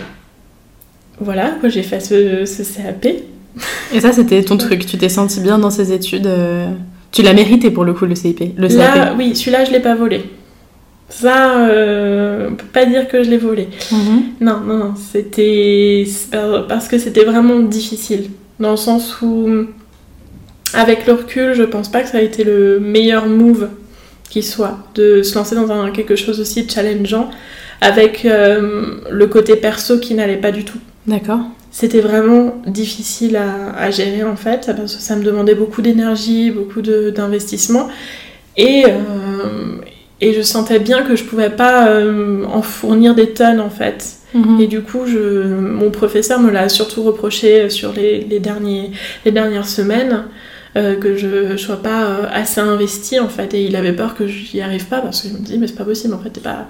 voilà, 1.20 1.54
j'ai 1.64 1.82
fait 1.82 2.00
ce, 2.00 2.44
ce 2.44 2.62
CAP. 2.62 3.06
Et 3.92 4.00
ça, 4.00 4.12
c'était 4.12 4.42
ton 4.44 4.56
truc. 4.66 4.86
Tu 4.86 4.96
t'es 4.98 5.08
senti 5.08 5.40
bien 5.40 5.58
dans 5.58 5.70
ces 5.70 5.92
études. 5.92 6.26
euh, 6.26 6.68
Tu 7.10 7.22
l'as 7.22 7.32
mérité 7.32 7.70
pour 7.70 7.84
le 7.84 7.92
coup, 7.94 8.06
le 8.06 8.14
CIP. 8.14 8.56
Le 8.56 8.68
CAP. 8.68 8.76
Là, 8.76 9.14
oui, 9.18 9.34
celui-là 9.34 9.64
je 9.64 9.72
l'ai 9.72 9.80
pas 9.80 9.94
volé. 9.96 10.22
Ça, 11.08 11.66
euh, 11.66 12.48
on 12.50 12.54
peut 12.54 12.66
pas 12.66 12.84
dire 12.84 13.08
que 13.08 13.24
je 13.24 13.30
l'ai 13.30 13.38
volé. 13.38 13.68
Mhm. 13.90 14.22
Non, 14.40 14.60
non, 14.60 14.76
non, 14.76 14.94
c'était 15.12 16.06
parce 16.68 16.86
que 16.86 16.98
c'était 16.98 17.24
vraiment 17.24 17.58
difficile. 17.60 18.30
Dans 18.60 18.72
le 18.72 18.76
sens 18.76 19.16
où, 19.22 19.48
avec 20.74 21.06
le 21.06 21.14
recul, 21.14 21.54
je 21.54 21.62
pense 21.62 21.90
pas 21.90 22.02
que 22.02 22.08
ça 22.08 22.18
a 22.18 22.20
été 22.20 22.44
le 22.44 22.78
meilleur 22.80 23.26
move 23.26 23.68
qui 24.28 24.42
soit 24.42 24.78
de 24.94 25.22
se 25.22 25.34
lancer 25.34 25.54
dans 25.54 25.70
un, 25.70 25.90
quelque 25.90 26.16
chose 26.16 26.40
aussi 26.40 26.68
challengeant 26.68 27.30
avec 27.80 28.24
euh, 28.24 28.96
le 29.10 29.26
côté 29.26 29.56
perso 29.56 29.98
qui 29.98 30.14
n'allait 30.14 30.36
pas 30.36 30.50
du 30.50 30.64
tout. 30.64 30.78
D'accord. 31.06 31.40
C'était 31.70 32.00
vraiment 32.00 32.60
difficile 32.66 33.36
à, 33.36 33.72
à 33.78 33.90
gérer 33.90 34.24
en 34.24 34.36
fait, 34.36 34.70
parce 34.76 34.96
que 34.96 35.02
ça 35.02 35.16
me 35.16 35.22
demandait 35.22 35.54
beaucoup 35.54 35.80
d'énergie, 35.80 36.50
beaucoup 36.50 36.82
d'investissement. 36.82 37.88
Et, 38.56 38.84
euh, 38.86 39.76
et 40.20 40.32
je 40.32 40.42
sentais 40.42 40.80
bien 40.80 41.02
que 41.02 41.14
je 41.14 41.24
pouvais 41.24 41.50
pas 41.50 41.88
euh, 41.88 42.44
en 42.44 42.62
fournir 42.62 43.14
des 43.14 43.30
tonnes 43.30 43.60
en 43.60 43.70
fait. 43.70 44.16
Mhm. 44.34 44.60
Et 44.60 44.66
du 44.66 44.82
coup, 44.82 45.06
je, 45.06 45.44
mon 45.44 45.90
professeur 45.90 46.40
me 46.40 46.50
l'a 46.50 46.68
surtout 46.68 47.02
reproché 47.02 47.70
sur 47.70 47.92
les, 47.92 48.20
les, 48.20 48.40
derniers, 48.40 48.90
les 49.24 49.30
dernières 49.30 49.68
semaines, 49.68 50.24
euh, 50.76 50.96
que 50.96 51.16
je 51.16 51.52
ne 51.52 51.56
sois 51.56 51.82
pas 51.82 52.04
euh, 52.04 52.26
assez 52.32 52.60
investie 52.60 53.18
en 53.20 53.28
fait. 53.28 53.54
Et 53.54 53.64
il 53.64 53.76
avait 53.76 53.92
peur 53.92 54.14
que 54.14 54.26
j'y 54.26 54.60
arrive 54.60 54.86
pas 54.86 55.00
parce 55.00 55.22
qu'il 55.22 55.32
me 55.32 55.38
dit, 55.38 55.58
mais 55.58 55.66
c'est 55.66 55.76
pas 55.76 55.84
possible 55.84 56.14
en 56.14 56.18
fait, 56.18 56.30
t'es 56.30 56.40
pas. 56.40 56.66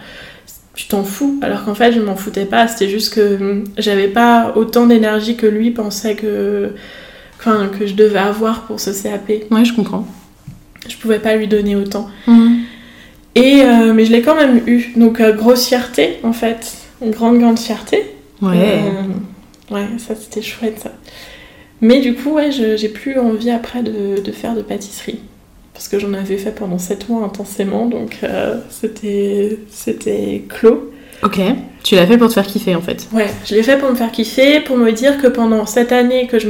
Tu 0.75 0.87
t'en 0.87 1.03
fous, 1.03 1.41
alors 1.43 1.65
qu'en 1.65 1.75
fait 1.75 1.91
je 1.93 2.01
m'en 2.01 2.15
foutais 2.15 2.45
pas, 2.45 2.69
c'était 2.69 2.89
juste 2.89 3.13
que 3.13 3.35
hum, 3.35 3.65
j'avais 3.79 4.07
pas 4.07 4.53
autant 4.55 4.87
d'énergie 4.87 5.37
que 5.37 5.47
lui 5.47 5.73
pensait 5.73 6.15
que, 6.15 6.71
enfin, 7.39 7.69
que 7.77 7.85
je 7.85 7.95
devais 7.95 8.21
avoir 8.21 8.63
pour 8.63 8.79
ce 8.79 8.91
CAP. 8.91 9.29
Ouais, 9.51 9.65
je 9.65 9.75
comprends. 9.75 10.07
Je 10.89 10.97
pouvais 10.97 11.19
pas 11.19 11.35
lui 11.35 11.49
donner 11.49 11.75
autant. 11.75 12.09
Mhm. 12.29 12.61
Et, 13.35 13.63
euh, 13.63 13.93
mais 13.93 14.05
je 14.05 14.13
l'ai 14.13 14.23
quand 14.23 14.35
même 14.35 14.63
eu, 14.67 14.93
donc 14.97 15.21
euh, 15.21 15.33
grosse 15.33 15.67
fierté 15.69 16.19
en 16.23 16.33
fait, 16.33 16.73
une 17.03 17.11
grande 17.11 17.39
grande 17.39 17.59
fierté. 17.59 18.15
Ouais. 18.43 18.83
Euh, 18.85 19.75
ouais, 19.75 19.87
ça 19.99 20.15
c'était 20.17 20.43
chouette 20.43 20.81
ça. 20.83 20.93
Mais 21.81 22.01
du 22.01 22.15
coup, 22.15 22.31
ouais, 22.31 22.51
j'ai 22.51 22.89
plus 22.89 23.19
envie 23.19 23.51
après 23.51 23.83
de, 23.83 24.21
de 24.21 24.33
faire 24.33 24.55
de 24.55 24.63
pâtisserie. 24.63 25.21
Parce 25.73 25.87
que 25.87 25.99
j'en 25.99 26.13
avais 26.13 26.39
fait 26.39 26.51
pendant 26.51 26.79
7 26.79 27.09
mois 27.09 27.25
intensément, 27.25 27.87
donc 27.87 28.19
euh, 28.25 28.57
c'était 28.69 29.59
c'était 29.71 30.43
clos. 30.49 30.91
Ok. 31.23 31.41
Tu 31.85 31.95
l'as 31.95 32.07
fait 32.07 32.19
pour 32.19 32.29
te 32.29 32.33
faire 32.33 32.47
kiffer 32.47 32.75
en 32.75 32.81
fait. 32.81 33.07
Ouais, 33.13 33.29
je 33.47 33.55
l'ai 33.55 33.63
fait 33.63 33.79
pour 33.79 33.89
me 33.89 33.95
faire 33.95 34.11
kiffer, 34.11 34.61
pour 34.61 34.77
me 34.77 34.91
dire 34.91 35.23
que 35.23 35.29
pendant 35.29 35.67
cette 35.67 35.93
année 35.93 36.27
que 36.27 36.41
je 36.41 36.49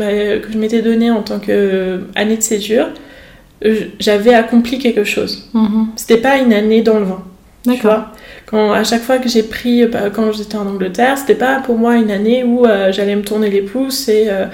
m'étais 0.57 0.81
donnée 0.81 1.11
en 1.11 1.23
tant 1.23 1.39
qu'année 1.39 2.37
de 2.37 2.43
césure, 2.43 2.89
j'avais 4.01 4.33
accompli 4.33 4.79
quelque 4.79 5.05
chose. 5.05 5.51
Mm-hmm. 5.55 5.87
C'était 5.97 6.19
pas 6.19 6.39
une 6.39 6.55
année 6.55 6.81
dans 6.81 6.99
le 6.99 7.05
vent. 7.05 7.21
D'accord. 7.67 8.05
Quand 8.51 8.73
à 8.73 8.83
chaque 8.83 9.03
fois 9.03 9.19
que 9.19 9.29
j'ai 9.29 9.43
pris, 9.43 9.85
bah, 9.87 10.09
quand 10.11 10.33
j'étais 10.33 10.57
en 10.57 10.67
Angleterre, 10.67 11.19
c'était 11.19 11.35
pas 11.35 11.61
pour 11.61 11.77
moi 11.77 11.97
une 11.97 12.11
année 12.11 12.45
où 12.45 12.65
euh, 12.65 12.91
j'allais 12.93 13.15
me 13.15 13.23
tourner 13.23 13.51
les 13.51 13.61
pouces 13.61 14.09
et 14.09 14.29
euh, 14.29 14.47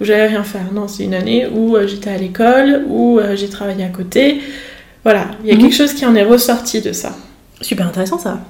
où 0.00 0.04
j'allais 0.04 0.28
rien 0.28 0.42
faire. 0.42 0.72
Non, 0.72 0.88
c'est 0.88 1.04
une 1.04 1.12
année 1.12 1.46
où 1.46 1.76
euh, 1.76 1.86
j'étais 1.86 2.08
à 2.08 2.16
l'école, 2.16 2.84
où 2.88 3.20
j'ai 3.34 3.50
travaillé 3.50 3.84
à 3.84 3.88
côté. 3.88 4.40
Voilà, 5.04 5.26
il 5.42 5.48
y 5.48 5.52
a 5.52 5.54
mm-hmm. 5.54 5.60
quelque 5.60 5.74
chose 5.74 5.92
qui 5.92 6.06
en 6.06 6.14
est 6.14 6.24
ressorti 6.24 6.80
de 6.80 6.92
ça. 6.92 7.14
Super 7.60 7.88
intéressant 7.88 8.18
ça. 8.18 8.40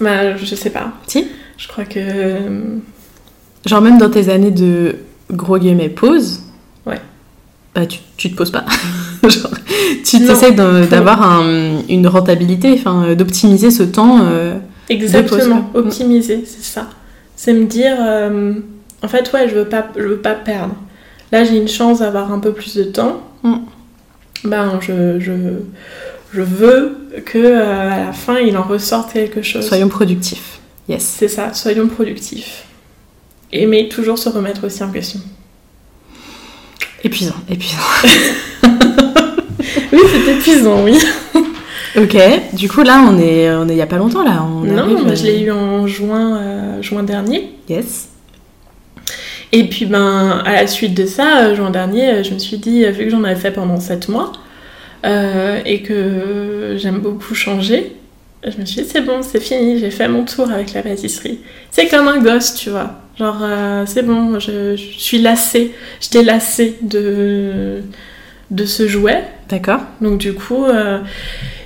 Bah, 0.00 0.36
je 0.36 0.54
sais 0.54 0.70
pas. 0.70 0.92
Si 1.06 1.26
Je 1.58 1.68
crois 1.68 1.84
que. 1.84 2.36
Genre, 3.66 3.82
même 3.82 3.98
dans 3.98 4.08
tes 4.08 4.30
années 4.30 4.52
de 4.52 4.96
gros 5.30 5.58
guillemets 5.58 5.90
pause. 5.90 6.44
Ouais. 6.86 7.00
Bah, 7.74 7.84
tu, 7.84 7.98
tu 8.16 8.30
te 8.30 8.36
poses 8.36 8.52
pas. 8.52 8.64
Genre, 9.28 9.50
tu 10.04 10.16
essaies 10.16 10.52
d'avoir 10.52 11.42
une 11.88 12.06
rentabilité, 12.06 12.72
enfin, 12.74 13.14
d'optimiser 13.14 13.70
ce 13.70 13.82
temps. 13.82 14.20
Euh, 14.22 14.54
Exactement, 14.88 15.70
optimiser, 15.74 16.44
c'est 16.46 16.64
ça. 16.64 16.88
C'est 17.36 17.52
me 17.52 17.66
dire, 17.66 17.96
euh, 18.00 18.54
en 19.02 19.08
fait, 19.08 19.30
ouais, 19.32 19.48
je 19.48 19.54
veux 19.54 19.64
pas, 19.64 19.86
je 19.96 20.04
veux 20.04 20.16
pas 20.18 20.34
perdre. 20.34 20.74
Là, 21.30 21.44
j'ai 21.44 21.56
une 21.56 21.68
chance 21.68 21.98
d'avoir 21.98 22.32
un 22.32 22.38
peu 22.38 22.52
plus 22.52 22.74
de 22.74 22.84
temps. 22.84 23.20
Mm. 23.42 23.56
Ben, 24.44 24.78
je, 24.80 25.20
je, 25.20 25.32
je 26.32 26.42
veux 26.42 26.96
que 27.24 27.38
euh, 27.38 27.90
à 27.90 28.06
la 28.06 28.12
fin 28.12 28.38
il 28.38 28.56
en 28.56 28.62
ressorte 28.62 29.12
quelque 29.12 29.42
chose. 29.42 29.66
Soyons 29.66 29.88
productifs. 29.88 30.60
Yes. 30.88 31.02
C'est 31.02 31.28
ça, 31.28 31.52
soyons 31.52 31.88
productifs. 31.88 32.64
Et 33.52 33.66
mais 33.66 33.88
toujours 33.88 34.18
se 34.18 34.28
remettre 34.28 34.64
aussi 34.66 34.82
en 34.82 34.90
question. 34.90 35.20
Épuisant, 37.04 37.34
épuisant. 37.48 37.78
oui, 39.92 40.00
c'est 40.12 40.32
épuisant, 40.36 40.82
oui. 40.84 40.98
ok, 41.96 42.16
du 42.54 42.68
coup 42.68 42.82
là 42.82 43.04
on 43.08 43.18
est, 43.18 43.50
on 43.50 43.68
est 43.68 43.74
il 43.74 43.78
y 43.78 43.82
a 43.82 43.86
pas 43.86 43.98
longtemps 43.98 44.24
là. 44.24 44.42
On 44.42 44.64
non, 44.64 45.14
je 45.14 45.24
l'ai 45.24 45.40
eu 45.40 45.50
en 45.52 45.86
juin, 45.86 46.38
euh, 46.38 46.82
juin 46.82 47.04
dernier. 47.04 47.52
Yes. 47.68 48.08
Et 49.52 49.64
puis 49.68 49.86
ben 49.86 50.42
à 50.44 50.52
la 50.52 50.66
suite 50.66 50.94
de 50.94 51.06
ça, 51.06 51.44
euh, 51.44 51.54
juin 51.54 51.70
dernier, 51.70 52.24
je 52.24 52.34
me 52.34 52.38
suis 52.38 52.58
dit, 52.58 52.84
vu 52.86 53.04
que 53.04 53.10
j'en 53.10 53.24
avais 53.24 53.36
fait 53.38 53.52
pendant 53.52 53.78
7 53.78 54.08
mois, 54.08 54.32
euh, 55.06 55.60
et 55.64 55.82
que 55.82 56.76
j'aime 56.76 56.98
beaucoup 56.98 57.34
changer, 57.34 57.94
je 58.44 58.58
me 58.60 58.64
suis 58.64 58.82
dit 58.82 58.88
c'est 58.88 59.00
bon, 59.00 59.22
c'est 59.22 59.40
fini, 59.40 59.78
j'ai 59.78 59.90
fait 59.90 60.08
mon 60.08 60.24
tour 60.24 60.50
avec 60.50 60.72
la 60.72 60.82
pâtisserie. 60.82 61.38
C'est 61.70 61.86
comme 61.86 62.08
un 62.08 62.18
gosse, 62.18 62.54
tu 62.54 62.70
vois. 62.70 63.00
Genre, 63.18 63.38
euh, 63.42 63.84
c'est 63.86 64.02
bon, 64.02 64.38
je, 64.38 64.76
suis 64.76 65.18
lassée, 65.18 65.74
j'étais 66.00 66.22
lassée 66.22 66.76
de, 66.82 67.82
de 68.50 68.64
ce 68.64 68.86
jouet. 68.86 69.24
D'accord. 69.48 69.80
Donc, 70.00 70.18
du 70.18 70.34
coup, 70.34 70.64
euh, 70.64 71.00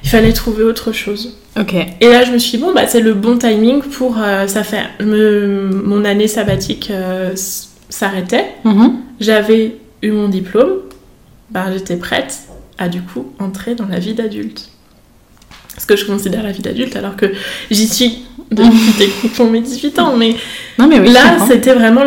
il 0.03 0.09
fallait 0.09 0.33
trouver 0.33 0.65
autre 0.65 0.93
chose. 0.93 1.39
Ok. 1.59 1.75
Et 1.75 2.09
là, 2.09 2.25
je 2.25 2.33
me 2.33 2.39
suis 2.39 2.57
dit, 2.57 2.65
bon, 2.65 2.73
bah, 2.73 2.87
c'est 2.87 3.01
le 3.01 3.13
bon 3.13 3.37
timing 3.37 3.83
pour. 3.83 4.17
ça 4.47 4.65
fait. 4.65 4.85
mon 5.01 6.05
année 6.05 6.29
sabbatique 6.29 6.91
s'arrêtait. 7.91 8.47
Mm-hmm. 8.65 8.91
J'avais 9.21 9.77
eu 10.01 10.11
mon 10.11 10.29
diplôme. 10.29 10.73
Bah, 11.51 11.67
j'étais 11.71 11.97
prête 11.97 12.39
à 12.79 12.89
du 12.89 13.03
coup 13.03 13.33
entrer 13.39 13.75
dans 13.75 13.87
la 13.87 13.99
vie 13.99 14.15
d'adulte. 14.15 14.71
Ce 15.79 15.87
que 15.87 15.97
je 15.97 16.07
considère 16.07 16.43
la 16.43 16.53
vie 16.53 16.63
d'adulte 16.63 16.97
alors 16.97 17.17
que 17.17 17.27
j'y 17.71 17.87
suis 17.87 18.25
depuis 18.55 19.29
pour 19.29 19.51
mes 19.51 19.61
18 19.61 19.99
ans. 19.99 20.17
Mais, 20.17 20.37
non, 20.79 20.87
mais 20.87 21.01
là, 21.01 21.39
c'était 21.47 21.75
vraiment 21.75 22.03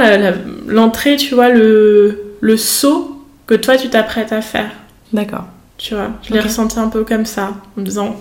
l'entrée, 0.67 1.15
tu 1.15 1.35
vois, 1.35 1.49
le, 1.49 2.35
le 2.41 2.57
saut 2.57 3.23
que 3.47 3.55
toi 3.55 3.77
tu 3.77 3.89
t'apprêtes 3.89 4.31
à 4.31 4.41
faire. 4.41 4.71
D'accord. 5.13 5.45
Tu 5.77 5.93
vois, 5.93 6.09
je 6.23 6.33
l'ai 6.33 6.39
ressenti 6.39 6.79
un 6.79 6.87
peu 6.87 7.03
comme 7.03 7.25
ça, 7.25 7.53
en 7.77 7.81
me 7.81 7.85
disant, 7.85 8.15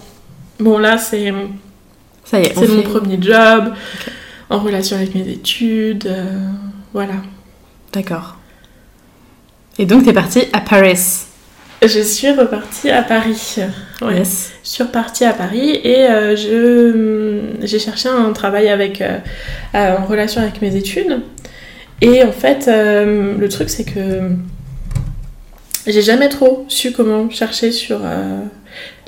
bon 0.58 0.78
là 0.78 0.98
c'est... 0.98 1.32
Ça 2.24 2.40
y 2.40 2.44
est, 2.44 2.54
c'est 2.54 2.68
mon 2.68 2.82
premier 2.82 3.18
job, 3.20 3.72
en 4.50 4.58
relation 4.58 4.96
avec 4.96 5.14
mes 5.14 5.28
études, 5.28 6.06
euh, 6.06 6.48
voilà. 6.92 7.14
D'accord. 7.92 8.36
Et 9.78 9.86
donc, 9.86 10.04
tu 10.04 10.10
es 10.10 10.12
partie 10.12 10.44
à 10.52 10.60
Paris 10.60 11.26
je 11.86 12.00
suis 12.00 12.30
repartie 12.30 12.90
à 12.90 13.02
Paris. 13.02 13.56
Ouais. 14.02 14.22
Je 14.24 14.68
suis 14.68 14.82
repartie 14.82 15.24
à 15.24 15.32
Paris 15.32 15.80
et 15.82 16.06
euh, 16.06 16.36
je, 16.36 17.66
j'ai 17.66 17.78
cherché 17.78 18.08
un 18.08 18.32
travail 18.32 18.68
avec, 18.68 19.00
euh, 19.00 19.18
euh, 19.74 19.96
en 19.96 20.04
relation 20.04 20.40
avec 20.40 20.60
mes 20.60 20.74
études. 20.74 21.20
Et 22.00 22.22
en 22.24 22.32
fait, 22.32 22.66
le 22.66 23.46
truc, 23.48 23.70
c'est 23.70 23.84
que 23.84 24.30
j'ai 25.86 26.02
jamais 26.02 26.28
trop 26.28 26.66
su 26.68 26.92
comment 26.92 27.30
chercher 27.30 27.70
sur 27.70 28.00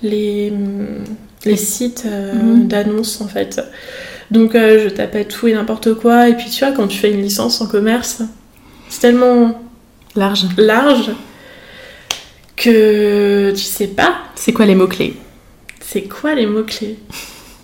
les, 0.02 0.52
les 1.44 1.56
sites 1.56 2.06
mhm. 2.06 2.68
d'annonces, 2.68 3.20
en 3.20 3.26
fait. 3.26 3.60
Donc, 4.30 4.52
je 4.54 4.88
tapais 4.88 5.24
tout 5.24 5.48
et 5.48 5.52
n'importe 5.52 5.94
quoi. 5.94 6.28
Et 6.28 6.34
puis, 6.34 6.48
tu 6.48 6.64
vois, 6.64 6.72
quand 6.72 6.86
tu 6.86 6.96
fais 6.96 7.10
une 7.10 7.20
licence 7.20 7.60
en 7.60 7.66
commerce, 7.66 8.22
c'est 8.88 9.00
tellement 9.00 9.60
large. 10.14 10.46
large 10.56 11.10
que 12.56 13.50
tu 13.50 13.62
sais 13.62 13.88
pas. 13.88 14.18
C'est 14.34 14.52
quoi 14.52 14.66
les 14.66 14.74
mots-clés 14.74 15.14
C'est 15.80 16.02
quoi 16.02 16.34
les 16.34 16.46
mots-clés? 16.46 16.98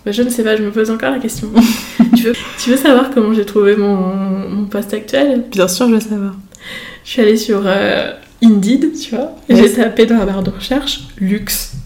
Bah, 0.05 0.11
Je 0.11 0.21
ne 0.21 0.29
sais 0.29 0.43
pas, 0.43 0.55
je 0.55 0.63
me 0.63 0.71
pose 0.71 0.89
encore 0.89 1.11
la 1.11 1.19
question. 1.19 1.49
tu, 2.15 2.23
veux, 2.23 2.33
tu 2.61 2.69
veux 2.69 2.77
savoir 2.77 3.09
comment 3.13 3.33
j'ai 3.33 3.45
trouvé 3.45 3.75
mon, 3.75 3.97
mon, 3.97 4.65
poste 4.65 4.93
actuel? 4.93 5.45
Bien 5.51 5.67
sûr, 5.67 5.89
je 5.89 5.95
veux 5.95 5.99
savoir. 5.99 6.35
Je 7.03 7.09
suis 7.09 7.21
allée 7.21 7.37
sur 7.37 7.63
euh, 7.65 8.13
Indeed, 8.41 8.93
tu 8.99 9.15
vois, 9.15 9.35
et 9.49 9.55
j'ai 9.55 9.71
tapé 9.71 10.05
dans 10.05 10.17
la 10.17 10.25
barre 10.25 10.43
de 10.43 10.51
recherche 10.51 11.01
luxe. 11.17 11.73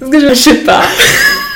Parce 0.00 0.10
que 0.12 0.20
je, 0.20 0.28
je 0.28 0.34
sais 0.34 0.64
pas. 0.64 0.82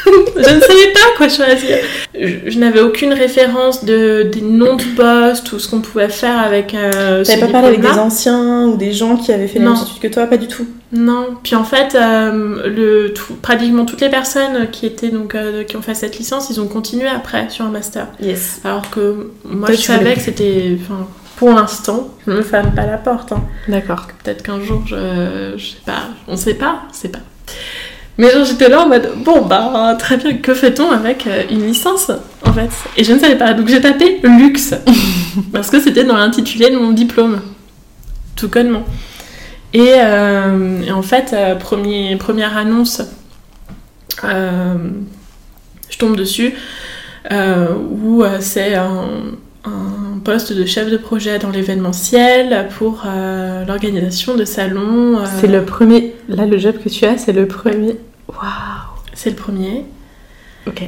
Je 0.06 0.54
ne 0.54 0.60
savais 0.60 0.92
pas 0.92 1.16
quoi 1.16 1.28
choisir. 1.28 1.76
Je, 2.14 2.58
n'avais 2.58 2.80
aucune 2.80 3.12
référence 3.12 3.84
de, 3.84 4.28
des 4.32 4.40
noms 4.40 4.76
de 4.76 4.82
postes 4.96 5.52
ou 5.52 5.58
ce 5.58 5.68
qu'on 5.68 5.80
pouvait 5.80 6.08
faire 6.08 6.38
avec. 6.38 6.74
Euh, 6.74 7.24
T'avais 7.24 7.40
pas 7.40 7.48
parlé 7.48 7.68
avec 7.68 7.80
des 7.80 7.98
anciens 7.98 8.66
ou 8.66 8.76
des 8.76 8.92
gens 8.92 9.16
qui 9.16 9.32
avaient 9.32 9.46
fait 9.46 9.58
les 9.58 9.64
mêmes 9.64 9.74
études 9.74 10.00
que 10.00 10.08
toi 10.08 10.26
Pas 10.26 10.36
du 10.36 10.48
tout? 10.48 10.66
Non. 10.92 11.36
Puis 11.42 11.54
en 11.54 11.64
fait, 11.64 11.94
euh, 11.94 12.68
le, 12.68 13.14
pratiquement 13.40 13.84
toutes 13.84 14.00
les 14.00 14.10
personnes 14.10 14.68
qui 14.70 14.86
étaient 14.86 15.08
donc 15.08 15.34
euh, 15.34 15.64
qui 15.64 15.76
ont 15.76 15.82
fait 15.82 15.94
cette 15.94 16.18
licence, 16.18 16.50
ils 16.50 16.60
ont 16.60 16.68
continué 16.68 17.08
après 17.08 17.48
sur 17.48 17.64
un 17.64 17.70
master. 17.70 18.08
Yes. 18.20 18.60
Alors 18.64 18.90
que 18.90 19.30
moi, 19.44 19.70
je 19.70 19.76
savais 19.76 20.14
que 20.14 20.20
c'était. 20.20 20.76
Pour 21.36 21.50
l'instant, 21.50 22.08
je 22.24 22.30
ne 22.30 22.36
me 22.36 22.42
ferme 22.42 22.70
pas 22.72 22.86
la 22.86 22.98
porte. 22.98 23.32
Hein. 23.32 23.42
D'accord. 23.66 24.06
Peut-être 24.22 24.44
qu'un 24.44 24.60
jour, 24.60 24.82
je, 24.86 25.54
je 25.56 25.66
sais 25.70 25.82
pas, 25.84 26.10
on 26.28 26.36
sait 26.36 26.54
pas, 26.54 26.82
on 26.88 26.92
sait 26.92 27.08
pas. 27.08 27.18
Mais 28.18 28.30
genre 28.30 28.44
j'étais 28.44 28.68
là 28.68 28.82
en 28.82 28.88
mode 28.88 29.10
bon 29.24 29.42
bah 29.46 29.96
très 29.98 30.18
bien 30.18 30.34
que 30.36 30.52
fait-on 30.54 30.90
avec 30.90 31.26
euh, 31.26 31.44
une 31.50 31.66
licence 31.66 32.10
en 32.46 32.52
fait? 32.52 32.70
Et 32.96 33.04
je 33.04 33.12
ne 33.12 33.18
savais 33.18 33.36
pas. 33.36 33.54
Donc 33.54 33.68
j'ai 33.68 33.80
tapé 33.80 34.20
luxe. 34.22 34.74
Parce 35.52 35.70
que 35.70 35.80
c'était 35.80 36.04
dans 36.04 36.16
l'intitulé 36.16 36.70
de 36.70 36.76
mon 36.76 36.92
diplôme. 36.92 37.40
Tout 38.36 38.50
connement. 38.50 38.84
Et, 39.72 39.94
euh, 39.96 40.82
et 40.82 40.92
en 40.92 41.02
fait 41.02 41.32
euh, 41.32 41.54
premier, 41.54 42.16
première 42.16 42.56
annonce 42.56 43.02
je 44.22 45.98
tombe 45.98 46.16
dessus 46.16 46.54
où 47.30 48.22
c'est 48.40 48.74
un, 48.74 49.04
un, 49.64 50.01
poste 50.18 50.52
de 50.52 50.64
chef 50.64 50.90
de 50.90 50.96
projet 50.96 51.38
dans 51.38 51.50
l'événementiel 51.50 52.68
pour 52.78 53.04
l'organisation 53.66 54.36
de 54.36 54.44
salons. 54.44 55.18
C'est 55.40 55.46
le 55.46 55.64
premier, 55.64 56.14
là 56.28 56.46
le 56.46 56.58
job 56.58 56.76
que 56.82 56.88
tu 56.88 57.04
as, 57.04 57.18
c'est 57.18 57.32
le 57.32 57.46
premier 57.46 57.96
Waouh 58.28 58.38
C'est 59.14 59.30
le 59.30 59.36
premier. 59.36 59.84
Ok. 60.66 60.82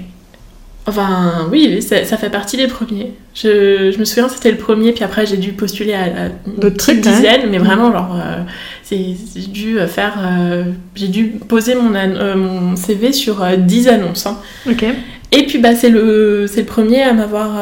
Enfin, 0.87 1.49
oui, 1.51 1.81
ça, 1.81 2.05
fait 2.05 2.29
partie 2.29 2.59
des 2.59 2.67
premiers. 2.67 3.15
Je, 3.35 3.91
je 3.91 3.99
me 3.99 4.05
souviens, 4.05 4.29
c'était 4.29 4.51
le 4.51 4.59
premier, 4.59 4.93
puis 4.93 5.03
après 5.03 5.25
j'ai 5.25 5.39
dû 5.39 5.53
postuler 5.53 5.95
à, 5.95 6.27
une 6.47 6.59
petite 6.59 7.01
dizaine, 7.01 7.49
mais 7.51 7.57
vraiment, 7.57 7.91
genre, 7.91 8.21
euh, 8.23 8.43
j'ai 8.91 9.47
dû 9.47 9.79
faire. 9.89 10.15
Euh, 10.19 10.65
j'ai 10.95 11.09
dû 11.09 11.29
poser 11.49 11.75
mon, 11.75 11.95
euh, 11.95 12.37
mon 12.37 12.77
CV 12.77 13.15
sur 13.15 13.45
10 13.57 13.89
annonces. 13.89 14.27
Hein. 14.27 14.39
Ok. 14.69 14.85
Et 15.33 15.47
puis, 15.47 15.59
bah, 15.59 15.75
c'est 15.75 15.89
le, 15.89 16.47
le 16.55 16.65
premier 16.65 17.03
à 17.03 17.15
m'avoir 17.15 17.55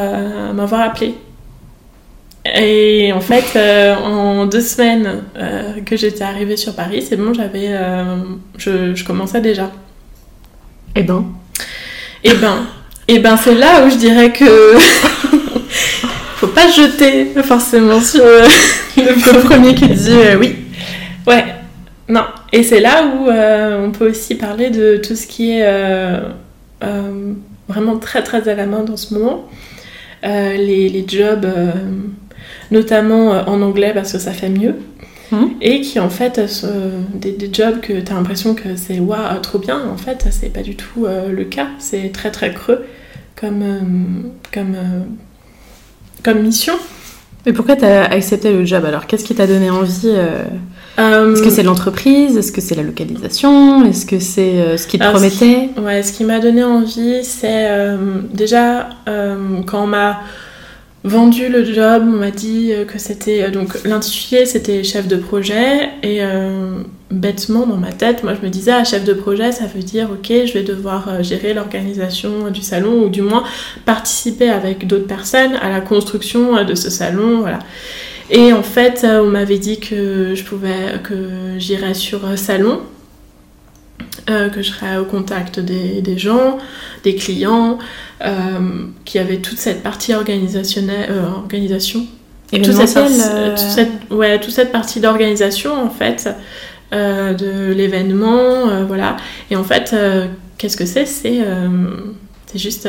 m'avoir 0.53 0.81
appelé. 0.81 1.15
Et 2.45 3.12
en 3.12 3.20
fait, 3.20 3.57
en 4.05 4.47
deux 4.47 4.61
semaines 4.61 5.22
que 5.86 5.97
j'étais 5.97 6.24
arrivée 6.24 6.57
sur 6.57 6.74
Paris, 6.74 7.03
c'est 7.03 7.16
bon, 7.16 7.32
j'avais, 7.32 7.70
je, 8.59 8.95
je, 8.95 9.05
commençais 9.05 9.40
déjà. 9.40 9.70
Eh 10.97 11.03
ben. 11.03 11.24
Eh 12.24 12.34
ben. 12.34 12.66
Et 13.09 13.18
ben 13.18 13.36
c'est 13.36 13.55
là 13.55 13.84
où 13.84 13.90
je 13.90 13.97
dirais 13.97 14.32
que 14.32 14.45
faut 16.36 16.47
pas 16.49 16.68
jeter 16.68 17.26
forcément 17.43 18.01
sur 18.01 18.24
euh, 18.24 18.47
le, 18.97 19.43
premier 19.47 19.74
qui 19.74 19.88
dit 19.88 20.11
euh, 20.11 20.36
oui. 20.38 20.57
Ouais, 21.26 21.45
non. 22.09 22.24
Et 22.53 22.62
c'est 22.62 22.80
là 22.80 23.05
où 23.07 23.28
euh, 23.28 23.86
on 23.86 23.90
peut 23.90 24.11
aussi 24.11 24.34
parler 24.36 24.70
de 24.70 24.97
tout 24.97 25.14
ce 25.14 25.26
qui 25.26 25.53
est 25.53 25.64
vraiment 27.68 27.99
très 27.99 28.22
très 28.22 28.49
à 28.49 28.55
la 28.55 28.66
mode 28.66 28.90
en 28.90 28.97
ce 28.97 29.14
moment. 29.14 29.49
Les, 30.24 30.88
les, 30.88 31.05
jobs, 31.07 31.47
notamment 32.70 33.30
en 33.49 33.62
anglais 33.62 33.93
parce 33.95 34.12
que 34.12 34.18
ça 34.18 34.32
fait 34.32 34.49
mieux. 34.49 34.76
Mmh. 35.30 35.47
Et 35.62 35.80
qui 35.80 35.99
en 35.99 36.11
fait, 36.11 36.38
des, 37.14 37.32
des, 37.32 37.49
jobs 37.53 37.80
que 37.80 37.95
tu 37.95 38.12
as 38.12 38.14
l'impression 38.14 38.55
que 38.55 38.76
c'est 38.76 38.99
waouh, 39.01 39.38
trop 39.40 39.59
bien, 39.59 39.80
en 39.88 39.97
fait, 39.97 40.26
c'est 40.30 40.53
pas 40.53 40.62
du 40.62 40.76
tout 40.76 41.07
le 41.07 41.45
cas. 41.45 41.68
C'est 41.78 42.12
très 42.12 42.30
très 42.30 42.53
creux 42.53 42.84
comme, 43.34 44.32
comme, 44.53 44.76
comme 46.22 46.43
mission. 46.43 46.74
Mais 47.45 47.53
pourquoi 47.53 47.74
tu 47.74 47.84
as 47.84 48.05
accepté 48.05 48.53
le 48.53 48.64
job 48.64 48.84
alors? 48.84 49.07
Qu'est-ce 49.07 49.24
qui 49.24 49.34
t'a 49.34 49.47
donné 49.47 49.68
envie 49.68 50.07
euh, 50.07 50.45
euh, 50.99 51.32
Est-ce 51.32 51.43
que 51.43 51.51
c'est 51.51 51.64
l'entreprise? 51.64 52.36
Est-ce 52.36 52.53
que 52.53 52.61
c'est 52.61 52.76
la 52.76 52.84
localisation? 52.84 53.84
Est-ce 53.84 54.07
que 54.07 54.20
c'est 54.20 54.61
euh, 54.61 54.76
ce 54.76 54.86
qui 54.86 54.99
te 54.99 55.05
promettait? 55.05 55.70
Ouais, 55.76 56.05
ce 56.05 56.12
qui 56.12 56.24
m'a 56.24 56.38
donné 56.38 56.62
envie, 56.62 57.24
c'est 57.24 57.68
déjà 58.32 58.90
quand 59.66 59.84
on 59.84 59.86
m'a 59.88 60.20
vendu 61.05 61.48
le 61.48 61.64
job, 61.64 62.05
on 62.07 62.18
m'a 62.18 62.30
dit 62.30 62.72
que 62.86 62.98
c'était 62.98 63.50
donc 63.50 63.82
l'intitulé 63.84 64.46
c'était 64.46 64.84
chef 64.84 65.09
de 65.09 65.16
projet 65.16 65.90
et 66.03 66.22
bêtement 67.12 67.66
dans 67.66 67.76
ma 67.76 67.92
tête, 67.92 68.24
moi 68.24 68.34
je 68.34 68.44
me 68.44 68.50
disais, 68.50 68.72
ah, 68.72 68.84
chef 68.84 69.05
de 69.05 69.12
projet, 69.12 69.53
ça 69.53 69.66
veut 69.66 69.82
dire, 69.82 70.09
ok, 70.11 70.28
je 70.46 70.53
vais 70.53 70.62
devoir 70.62 71.09
euh, 71.09 71.22
gérer 71.22 71.55
l'organisation 71.55 72.50
du 72.50 72.62
salon 72.62 73.05
ou 73.05 73.09
du 73.09 73.22
moins 73.22 73.44
participer 73.84 74.48
avec 74.48 74.86
d'autres 74.86 75.07
personnes 75.07 75.55
à 75.57 75.70
la 75.70 75.80
construction 75.80 76.57
euh, 76.57 76.64
de 76.64 76.74
ce 76.74 76.90
salon, 76.90 77.40
voilà. 77.40 77.59
Et 78.30 78.53
en 78.53 78.62
fait, 78.62 79.05
euh, 79.05 79.22
on 79.22 79.26
m'avait 79.26 79.59
dit 79.59 79.78
que 79.78 80.34
je 80.34 80.44
pouvais, 80.44 81.00
que 81.05 81.59
j'irais 81.59 81.94
sur 81.94 82.20
salon, 82.38 82.80
que 84.27 84.62
je 84.62 84.70
serais 84.70 84.97
au 84.97 85.05
contact 85.05 85.61
des, 85.61 86.18
gens, 86.18 86.59
des 87.05 87.14
clients, 87.14 87.79
qui 89.05 89.18
avait 89.18 89.39
toute 89.39 89.59
cette 89.59 89.83
partie 89.83 90.14
organisationnelle, 90.14 91.11
organisation. 91.37 92.07
Et 92.53 92.61
toute 92.61 92.75
cette, 92.75 93.89
ouais, 94.11 94.39
toute 94.39 94.53
cette 94.53 94.73
partie 94.73 95.01
d'organisation, 95.01 95.73
en 95.73 95.89
fait, 95.89 96.29
euh, 96.93 97.33
de 97.33 97.73
l'événement, 97.73 98.68
euh, 98.68 98.85
voilà. 98.85 99.16
Et 99.51 99.57
en 99.57 99.64
fait, 99.64 99.93
euh, 99.95 100.27
qu'est-ce 100.59 100.77
que 100.77 100.85
c'est? 100.85 101.07
C'est 101.07 101.39
juste 102.55 102.87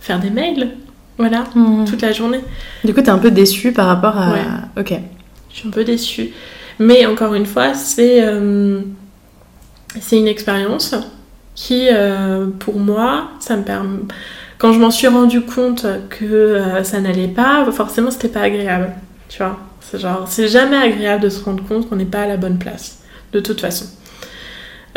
faire 0.00 0.18
des 0.18 0.30
mails, 0.30 0.70
voilà, 1.18 1.44
hmm. 1.54 1.84
toute 1.84 2.00
la 2.00 2.12
journée. 2.12 2.40
Du 2.82 2.94
coup, 2.94 3.02
t'es 3.02 3.10
un 3.10 3.18
peu 3.18 3.30
déçue 3.30 3.72
par 3.72 3.88
rapport 3.88 4.16
à... 4.16 4.34
Ok. 4.78 4.94
Je 5.50 5.58
suis 5.58 5.68
un 5.68 5.70
peu 5.70 5.84
déçue. 5.84 6.30
Mais 6.78 7.04
encore 7.04 7.34
une 7.34 7.44
fois, 7.44 7.74
c'est 7.74 8.24
c'est 10.00 10.18
une 10.18 10.28
expérience 10.28 10.94
qui, 11.54 11.88
pour 12.58 12.78
moi, 12.78 13.28
ça 13.40 13.56
me 13.56 13.62
permet... 13.62 13.98
Quand 14.58 14.72
je 14.72 14.78
m'en 14.78 14.90
suis 14.90 15.08
rendu 15.08 15.40
compte 15.42 15.86
que 16.08 16.60
ça 16.82 17.00
n'allait 17.00 17.28
pas, 17.28 17.66
forcément, 17.72 18.10
c'était 18.10 18.28
pas 18.28 18.42
agréable. 18.42 18.92
Tu 19.28 19.38
vois 19.38 19.58
C'est 19.80 19.98
genre, 19.98 20.26
c'est 20.28 20.48
jamais 20.48 20.76
agréable 20.76 21.22
de 21.24 21.28
se 21.28 21.44
rendre 21.44 21.64
compte 21.64 21.88
qu'on 21.88 21.96
n'est 21.96 22.04
pas 22.04 22.22
à 22.22 22.26
la 22.26 22.36
bonne 22.36 22.58
place 22.58 23.02
de 23.32 23.40
toute 23.40 23.60
façon. 23.60 23.86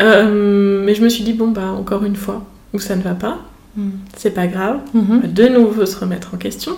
Euh, 0.02 0.84
mais 0.84 0.94
je 0.96 1.04
me 1.04 1.10
suis 1.10 1.24
dit, 1.24 1.34
bon, 1.34 1.50
bah, 1.50 1.68
encore 1.68 2.04
une 2.04 2.16
fois, 2.16 2.44
où 2.74 2.80
ça 2.80 2.96
ne 2.96 3.02
va 3.02 3.16
pas, 3.16 3.40
mm. 3.76 3.90
c'est 4.16 4.32
pas 4.32 4.48
grave, 4.48 4.80
mm-hmm. 4.96 5.34
de 5.34 5.48
nouveau 5.48 5.86
se 5.86 5.98
remettre 5.98 6.34
en 6.34 6.38
question. 6.38 6.74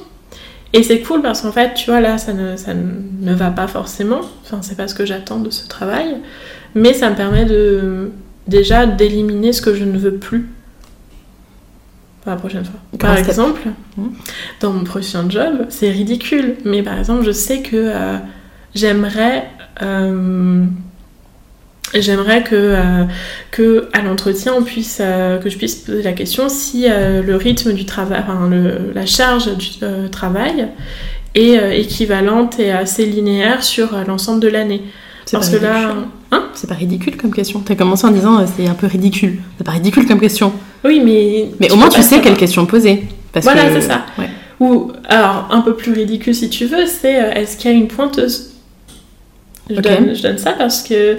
Et 0.73 0.83
c'est 0.83 1.01
cool 1.01 1.21
parce 1.21 1.41
qu'en 1.41 1.51
fait, 1.51 1.73
tu 1.73 1.89
vois, 1.89 2.01
là, 2.01 2.17
ça 2.17 2.33
ne, 2.33 2.57
ça 2.57 2.73
ne 2.73 3.33
va 3.33 3.51
pas 3.51 3.67
forcément, 3.67 4.21
enfin, 4.43 4.59
c'est 4.61 4.75
pas 4.75 4.87
ce 4.87 4.93
que 4.93 5.05
j'attends 5.05 5.39
de 5.39 5.49
ce 5.49 5.67
travail, 5.67 6.17
mais 6.75 6.93
ça 6.93 7.09
me 7.09 7.15
permet 7.15 7.45
de 7.45 8.11
déjà 8.47 8.85
d'éliminer 8.85 9.53
ce 9.53 9.61
que 9.61 9.73
je 9.73 9.83
ne 9.83 9.97
veux 9.97 10.15
plus 10.15 10.47
pour 12.21 12.31
la 12.31 12.37
prochaine 12.37 12.65
fois. 12.65 12.79
Par 12.99 13.17
exemple, 13.17 13.61
mm. 13.97 14.07
dans 14.61 14.71
mon 14.71 14.83
prochain 14.83 15.29
job, 15.29 15.65
c'est 15.69 15.89
ridicule, 15.89 16.55
mais 16.65 16.83
par 16.83 16.97
exemple, 16.97 17.23
je 17.23 17.31
sais 17.31 17.61
que 17.61 17.75
euh, 17.75 18.17
j'aimerais. 18.73 19.49
Euh, 19.81 20.65
J'aimerais 21.93 22.43
que, 22.43 22.55
euh, 22.55 23.05
que 23.51 23.87
à 23.93 24.01
l'entretien, 24.01 24.53
on 24.53 24.63
puisse, 24.63 24.99
euh, 24.99 25.37
que 25.37 25.49
je 25.49 25.57
puisse 25.57 25.75
poser 25.75 26.03
la 26.03 26.11
question 26.11 26.49
si 26.49 26.85
euh, 26.89 27.23
le 27.23 27.35
rythme 27.37 27.71
du 27.71 27.85
travail, 27.85 28.19
enfin, 28.21 28.49
le, 28.49 28.91
la 28.93 29.05
charge 29.05 29.55
du 29.55 29.69
travail 30.11 30.67
est 31.33 31.79
équivalente 31.79 32.59
et 32.59 32.71
assez 32.71 33.05
linéaire 33.05 33.63
sur 33.63 33.95
l'ensemble 34.05 34.41
de 34.41 34.47
l'année. 34.47 34.81
Parce 35.31 35.49
que 35.49 35.57
là, 35.57 35.95
hein 36.31 36.49
c'est 36.53 36.67
pas 36.67 36.75
ridicule 36.75 37.17
comme 37.17 37.33
question. 37.33 37.61
T'as 37.61 37.75
commencé 37.75 38.05
en 38.05 38.11
disant 38.11 38.45
c'est 38.47 38.67
un 38.67 38.73
peu 38.73 38.87
ridicule. 38.87 39.39
C'est 39.57 39.63
pas 39.63 39.71
ridicule 39.71 40.07
comme 40.07 40.19
question. 40.19 40.53
Oui, 40.83 41.01
mais. 41.03 41.49
Mais 41.59 41.71
au 41.71 41.75
moins 41.75 41.89
tu 41.89 42.01
sais 42.01 42.21
quelle 42.21 42.37
question 42.37 42.65
poser. 42.65 43.03
Parce 43.31 43.45
voilà, 43.45 43.71
c'est 43.73 43.81
ça. 43.81 44.05
Ou 44.59 44.91
alors 45.07 45.49
un 45.51 45.61
peu 45.61 45.75
plus 45.75 45.91
ridicule 45.91 46.33
si 46.33 46.49
tu 46.49 46.65
veux, 46.65 46.87
c'est 46.87 47.13
est-ce 47.13 47.57
qu'il 47.57 47.71
y 47.71 47.73
a 47.73 47.77
une 47.77 47.87
pointeuse? 47.87 48.53
Je, 49.69 49.81
donne, 49.81 50.37
ça 50.37 50.53
parce 50.53 50.81
que 50.81 51.17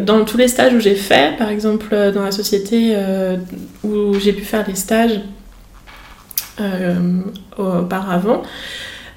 dans 0.00 0.24
tous 0.24 0.38
les 0.38 0.48
stages 0.48 0.72
où 0.72 0.80
j'ai 0.80 0.94
fait, 0.94 1.36
par 1.36 1.50
exemple 1.50 1.88
euh, 1.92 2.10
dans 2.10 2.22
la 2.22 2.32
société 2.32 2.92
euh, 2.94 3.36
où 3.84 4.18
j'ai 4.18 4.32
pu 4.32 4.42
faire 4.42 4.64
des 4.64 4.74
stages 4.74 5.20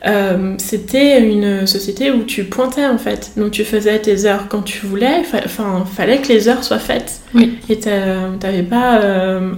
euh, 0.05 0.55
c'était 0.57 1.21
une 1.21 1.65
société 1.65 2.11
où 2.11 2.23
tu 2.23 2.43
pointais 2.43 2.85
en 2.85 2.97
fait. 2.97 3.31
Donc 3.37 3.51
tu 3.51 3.63
faisais 3.63 3.99
tes 3.99 4.25
heures 4.25 4.47
quand 4.49 4.61
tu 4.61 4.85
voulais, 4.85 5.23
enfin 5.45 5.85
fallait 5.85 6.19
que 6.19 6.27
les 6.27 6.47
heures 6.47 6.63
soient 6.63 6.79
faites. 6.79 7.21
Oui. 7.33 7.57
Et 7.69 7.79
tu 7.79 7.89
n'avais 7.89 8.63
pas 8.63 9.01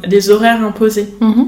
des 0.07 0.29
horaires 0.29 0.63
imposés. 0.63 1.07
Mm-hmm. 1.19 1.47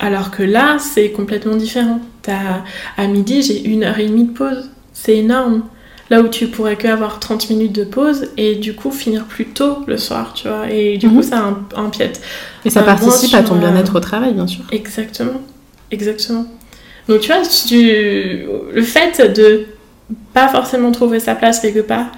alors 0.00 0.30
que 0.30 0.42
là, 0.42 0.78
c'est 0.78 1.10
complètement 1.10 1.56
différent. 1.56 2.00
As, 2.28 2.62
à 2.96 3.06
midi, 3.06 3.42
j'ai 3.42 3.64
une 3.64 3.82
heure 3.82 3.98
et 3.98 4.06
demie 4.06 4.24
de 4.24 4.32
pause 4.32 4.70
c'est 5.00 5.16
énorme. 5.16 5.62
Là 6.10 6.20
où 6.22 6.28
tu 6.28 6.48
pourrais 6.48 6.76
que 6.76 6.88
avoir 6.88 7.20
30 7.20 7.50
minutes 7.50 7.72
de 7.72 7.84
pause 7.84 8.30
et 8.36 8.56
du 8.56 8.74
coup 8.74 8.90
finir 8.90 9.26
plus 9.26 9.46
tôt 9.46 9.78
le 9.86 9.96
soir, 9.96 10.32
tu 10.34 10.48
vois. 10.48 10.68
Et 10.68 10.98
du 10.98 11.08
coup, 11.08 11.16
mhm. 11.16 11.22
ça 11.22 11.56
empiète. 11.76 12.20
Et 12.64 12.70
ça 12.70 12.82
participe 12.82 13.32
à 13.34 13.42
ton 13.42 13.54
bien-être 13.54 13.96
au 13.96 14.00
travail, 14.00 14.34
bien 14.34 14.48
sûr. 14.48 14.64
Exactement. 14.72 15.40
Exactement. 15.90 16.46
Donc, 17.08 17.20
tu 17.20 17.28
vois, 17.28 17.42
le 17.42 18.82
fait 18.82 19.32
de 19.34 19.66
pas 20.32 20.48
forcément 20.48 20.92
trouver 20.92 21.20
sa 21.20 21.34
place 21.34 21.60
quelque 21.60 21.80
part 21.80 22.12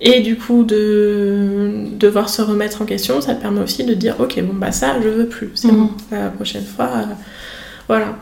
et 0.00 0.20
du 0.20 0.36
coup 0.36 0.64
de 0.64 1.86
devoir 1.98 2.28
se 2.28 2.40
remettre 2.42 2.82
en 2.82 2.84
question, 2.84 3.20
ça 3.20 3.34
te 3.34 3.42
permet 3.42 3.60
aussi 3.60 3.84
de 3.84 3.94
dire 3.94 4.16
ok 4.20 4.40
bon 4.42 4.54
bah 4.54 4.70
ça 4.70 4.96
je 5.02 5.08
veux 5.08 5.26
plus, 5.26 5.50
c'est 5.54 5.68
mhm. 5.68 5.76
bon, 5.76 5.90
la 6.12 6.28
prochaine 6.28 6.64
fois, 6.64 6.90
euh, 6.96 7.04
voilà. 7.88 8.16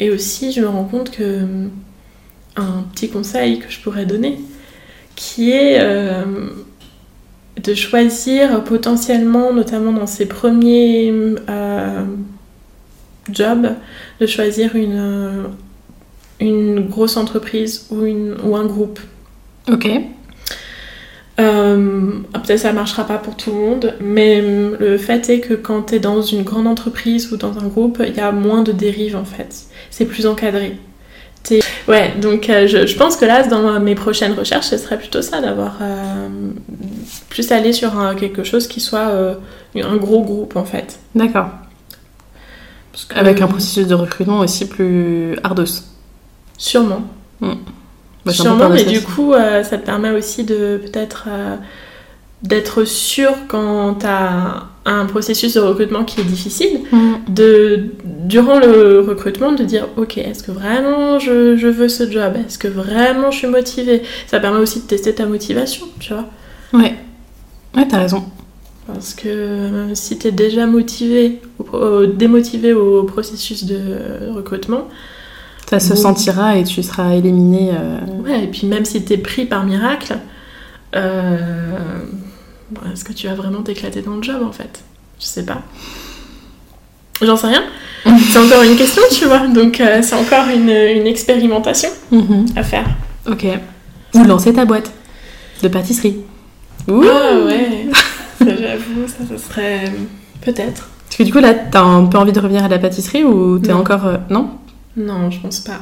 Et 0.00 0.10
aussi 0.10 0.50
je 0.52 0.60
me 0.60 0.66
rends 0.66 0.84
compte 0.84 1.10
que 1.10 1.40
un 2.56 2.84
petit 2.92 3.08
conseil 3.08 3.60
que 3.60 3.70
je 3.70 3.80
pourrais 3.80 4.06
donner, 4.06 4.40
qui 5.14 5.52
est 5.52 5.78
euh, 5.80 6.24
de 7.62 7.74
choisir 7.74 8.64
potentiellement, 8.64 9.52
notamment 9.52 9.92
dans 9.92 10.08
ses 10.08 10.26
premiers 10.26 11.12
euh, 11.48 12.04
jobs, 13.30 13.68
de 14.20 14.26
choisir 14.26 14.76
une, 14.76 14.96
euh, 14.96 15.44
une 16.40 16.88
grosse 16.88 17.16
entreprise 17.16 17.86
ou, 17.90 18.04
une, 18.04 18.36
ou 18.44 18.56
un 18.56 18.66
groupe. 18.66 19.00
Ok. 19.70 19.88
Peut-être 21.36 22.58
ça 22.58 22.72
marchera 22.72 23.04
pas 23.06 23.18
pour 23.18 23.36
tout 23.36 23.50
le 23.50 23.56
monde, 23.56 23.94
mais 24.00 24.40
le 24.40 24.98
fait 24.98 25.28
est 25.30 25.40
que 25.40 25.54
quand 25.54 25.84
tu 25.84 25.94
es 25.96 25.98
dans 25.98 26.22
une 26.22 26.42
grande 26.42 26.66
entreprise 26.66 27.32
ou 27.32 27.36
dans 27.36 27.58
un 27.58 27.66
groupe, 27.66 28.02
il 28.06 28.14
y 28.14 28.20
a 28.20 28.30
moins 28.30 28.62
de 28.62 28.70
dérives 28.70 29.16
en 29.16 29.24
fait. 29.24 29.64
C'est 29.90 30.04
plus 30.04 30.26
encadré. 30.26 30.76
Ouais, 31.88 32.12
donc 32.20 32.48
euh, 32.48 32.66
je, 32.66 32.96
pense 32.96 33.16
que 33.16 33.24
là, 33.24 33.46
dans 33.46 33.78
mes 33.80 33.94
prochaines 33.94 34.32
recherches, 34.32 34.66
ce 34.66 34.78
serait 34.78 34.98
plutôt 34.98 35.22
ça, 35.22 35.40
d'avoir 35.40 35.78
euh, 35.82 36.28
plus 37.28 37.52
aller 37.52 37.72
sur 37.72 37.92
quelque 38.18 38.44
chose 38.44 38.66
qui 38.66 38.80
soit 38.80 39.08
euh, 39.08 39.34
un 39.76 39.96
gros 39.96 40.22
groupe 40.22 40.56
en 40.56 40.64
fait. 40.64 40.98
D'accord. 41.14 41.48
Avec 43.14 43.40
un 43.40 43.46
processus 43.46 43.86
de 43.86 43.94
recrutement 43.94 44.40
aussi 44.40 44.68
plus 44.68 45.36
ardos. 45.42 45.64
Sûrement. 46.56 47.02
Hmm. 47.40 47.54
Bah, 48.24 48.32
Sûrement, 48.32 48.70
mais 48.70 48.84
du 48.84 49.02
coup, 49.02 49.32
ça 49.34 49.76
te 49.78 49.84
permet 49.84 50.10
aussi 50.10 50.44
de 50.44 50.80
peut-être 50.82 51.28
d'être 52.44 52.84
sûr 52.84 53.32
quand 53.48 53.94
tu 54.00 54.06
as 54.06 54.64
un 54.84 55.06
processus 55.06 55.54
de 55.54 55.60
recrutement 55.60 56.04
qui 56.04 56.20
est 56.20 56.24
difficile, 56.24 56.80
mm. 56.92 57.12
de, 57.28 57.86
durant 58.04 58.58
le 58.58 59.00
recrutement, 59.00 59.52
de 59.52 59.64
dire 59.64 59.88
ok, 59.96 60.18
est-ce 60.18 60.42
que 60.42 60.52
vraiment 60.52 61.18
je, 61.18 61.56
je 61.56 61.68
veux 61.68 61.88
ce 61.88 62.10
job? 62.10 62.34
Est-ce 62.46 62.58
que 62.58 62.68
vraiment 62.68 63.30
je 63.30 63.38
suis 63.38 63.46
motivée? 63.46 64.02
Ça 64.26 64.40
permet 64.40 64.58
aussi 64.58 64.80
de 64.80 64.86
tester 64.86 65.14
ta 65.14 65.24
motivation, 65.24 65.86
tu 66.00 66.12
vois? 66.12 66.26
Ouais, 66.74 66.94
ouais, 67.74 67.88
t'as 67.88 67.98
raison. 67.98 68.24
Parce 68.86 69.14
que 69.14 69.28
euh, 69.28 69.94
si 69.94 70.18
t'es 70.18 70.30
déjà 70.32 70.66
motivé, 70.66 71.40
démotivé 72.14 72.72
au 72.74 73.04
processus 73.04 73.64
de 73.64 74.30
recrutement, 74.34 74.88
ça 75.70 75.80
se 75.80 75.94
sentira 75.96 76.58
et 76.58 76.64
tu 76.64 76.82
seras 76.82 77.14
éliminé. 77.14 77.70
Euh, 77.72 77.98
ouais, 78.22 78.44
et 78.44 78.46
puis 78.46 78.66
même 78.66 78.84
si 78.84 79.02
t'es 79.02 79.16
pris 79.16 79.46
par 79.46 79.64
miracle, 79.64 80.18
euh, 80.94 81.38
est-ce 82.92 83.04
que 83.04 83.12
tu 83.14 83.26
vas 83.26 83.34
vraiment 83.34 83.62
t'éclater 83.62 84.02
dans 84.02 84.16
le 84.16 84.22
job 84.22 84.42
en 84.46 84.52
fait? 84.52 84.84
Je 85.18 85.24
sais 85.24 85.44
pas. 85.46 85.62
J'en 87.22 87.36
sais 87.36 87.46
rien. 87.46 87.62
c'est 88.32 88.38
encore 88.38 88.62
une 88.62 88.76
question, 88.76 89.02
tu 89.10 89.24
vois. 89.24 89.46
Donc, 89.46 89.80
euh, 89.80 90.00
c'est 90.02 90.14
encore 90.16 90.46
une, 90.54 90.68
une 90.68 91.06
expérimentation 91.06 91.88
Mhm. 92.10 92.46
à 92.56 92.62
faire. 92.62 92.86
Ok. 93.30 93.46
Ou 94.14 94.24
lancer 94.24 94.52
ta 94.52 94.64
boîte 94.66 94.92
de 95.62 95.68
pâtisserie. 95.68 96.18
Ouh. 96.88 97.02
Ah 97.10 97.46
ouais. 97.46 97.86
J'avoue, 98.40 99.06
ça, 99.08 99.24
ça 99.28 99.38
serait. 99.38 99.84
Peut-être. 100.42 100.88
Parce 101.06 101.16
que 101.16 101.22
du 101.22 101.32
coup, 101.32 101.38
là, 101.40 101.54
t'as 101.54 101.82
un 101.82 102.06
peu 102.06 102.18
envie 102.18 102.32
de 102.32 102.40
revenir 102.40 102.64
à 102.64 102.68
la 102.68 102.78
pâtisserie 102.78 103.24
ou 103.24 103.58
t'es 103.58 103.72
encore. 103.72 104.06
euh, 104.06 104.16
Non? 104.30 104.50
Non, 104.96 105.30
je 105.30 105.40
pense 105.40 105.60
pas. 105.60 105.80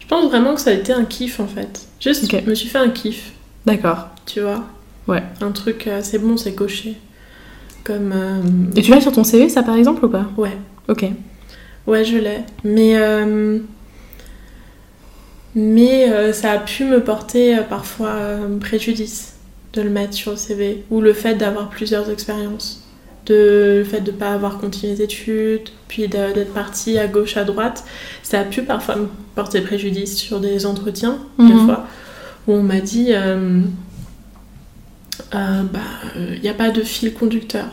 Je 0.00 0.06
pense 0.06 0.26
vraiment 0.28 0.54
que 0.54 0.60
ça 0.60 0.70
a 0.70 0.74
été 0.74 0.92
un 0.92 1.04
kiff 1.04 1.40
en 1.40 1.46
fait. 1.46 1.86
Juste, 2.00 2.24
Ok. 2.24 2.42
je 2.44 2.50
me 2.50 2.54
suis 2.54 2.68
fait 2.68 2.78
un 2.78 2.90
kiff, 2.90 3.32
D'accord. 3.66 4.08
tu 4.26 4.40
vois? 4.40 4.64
Ouais. 5.08 5.22
Un 5.40 5.50
truc, 5.52 5.86
euh, 5.86 6.00
c'est 6.02 6.18
bon, 6.18 6.36
c'est 6.36 6.52
coché. 6.54 6.96
Comme. 7.84 8.12
euh, 8.14 8.40
Et 8.76 8.82
tu 8.82 8.90
l'as 8.90 9.00
sur 9.00 9.12
ton 9.12 9.24
CV, 9.24 9.48
ça, 9.48 9.62
par 9.62 9.74
exemple, 9.76 10.04
ou 10.04 10.08
pas? 10.08 10.26
Ouais. 10.36 10.56
Ok. 10.88 11.04
Ouais, 11.86 12.04
je 12.04 12.16
l'ai. 12.18 12.38
Mais, 12.64 12.96
euh, 12.96 13.58
mais 15.54 16.32
ça 16.32 16.52
a 16.52 16.58
pu 16.58 16.84
me 16.84 17.00
porter 17.02 17.58
parfois 17.68 18.14
préjudice 18.60 19.31
de 19.72 19.82
le 19.82 19.90
mettre 19.90 20.14
sur 20.14 20.32
le 20.32 20.36
CV. 20.36 20.84
Ou 20.90 21.00
le 21.00 21.12
fait 21.12 21.34
d'avoir 21.34 21.68
plusieurs 21.70 22.10
expériences. 22.10 22.78
De, 23.26 23.76
le 23.78 23.84
fait 23.84 24.00
de 24.00 24.10
ne 24.10 24.16
pas 24.16 24.32
avoir 24.32 24.58
continué 24.58 24.94
les 24.94 25.02
études, 25.02 25.68
puis 25.86 26.08
d'être 26.08 26.52
partie 26.52 26.98
à 26.98 27.06
gauche, 27.06 27.36
à 27.36 27.44
droite. 27.44 27.84
Ça 28.24 28.40
a 28.40 28.44
pu 28.44 28.62
parfois 28.62 28.96
me 28.96 29.06
porter 29.36 29.60
préjudice 29.60 30.16
sur 30.16 30.40
des 30.40 30.66
entretiens, 30.66 31.18
des 31.38 31.44
Mhm. 31.44 31.66
fois, 31.66 31.86
où 32.48 32.54
on 32.54 32.62
m'a 32.64 32.80
dit 32.80 33.08
euh, 33.10 33.60
euh, 35.34 35.62
bah, 35.72 35.78
il 36.16 36.40
n'y 36.40 36.48
a 36.48 36.54
pas 36.54 36.70
de 36.70 36.82
fil 36.82 37.12
conducteur 37.14 37.66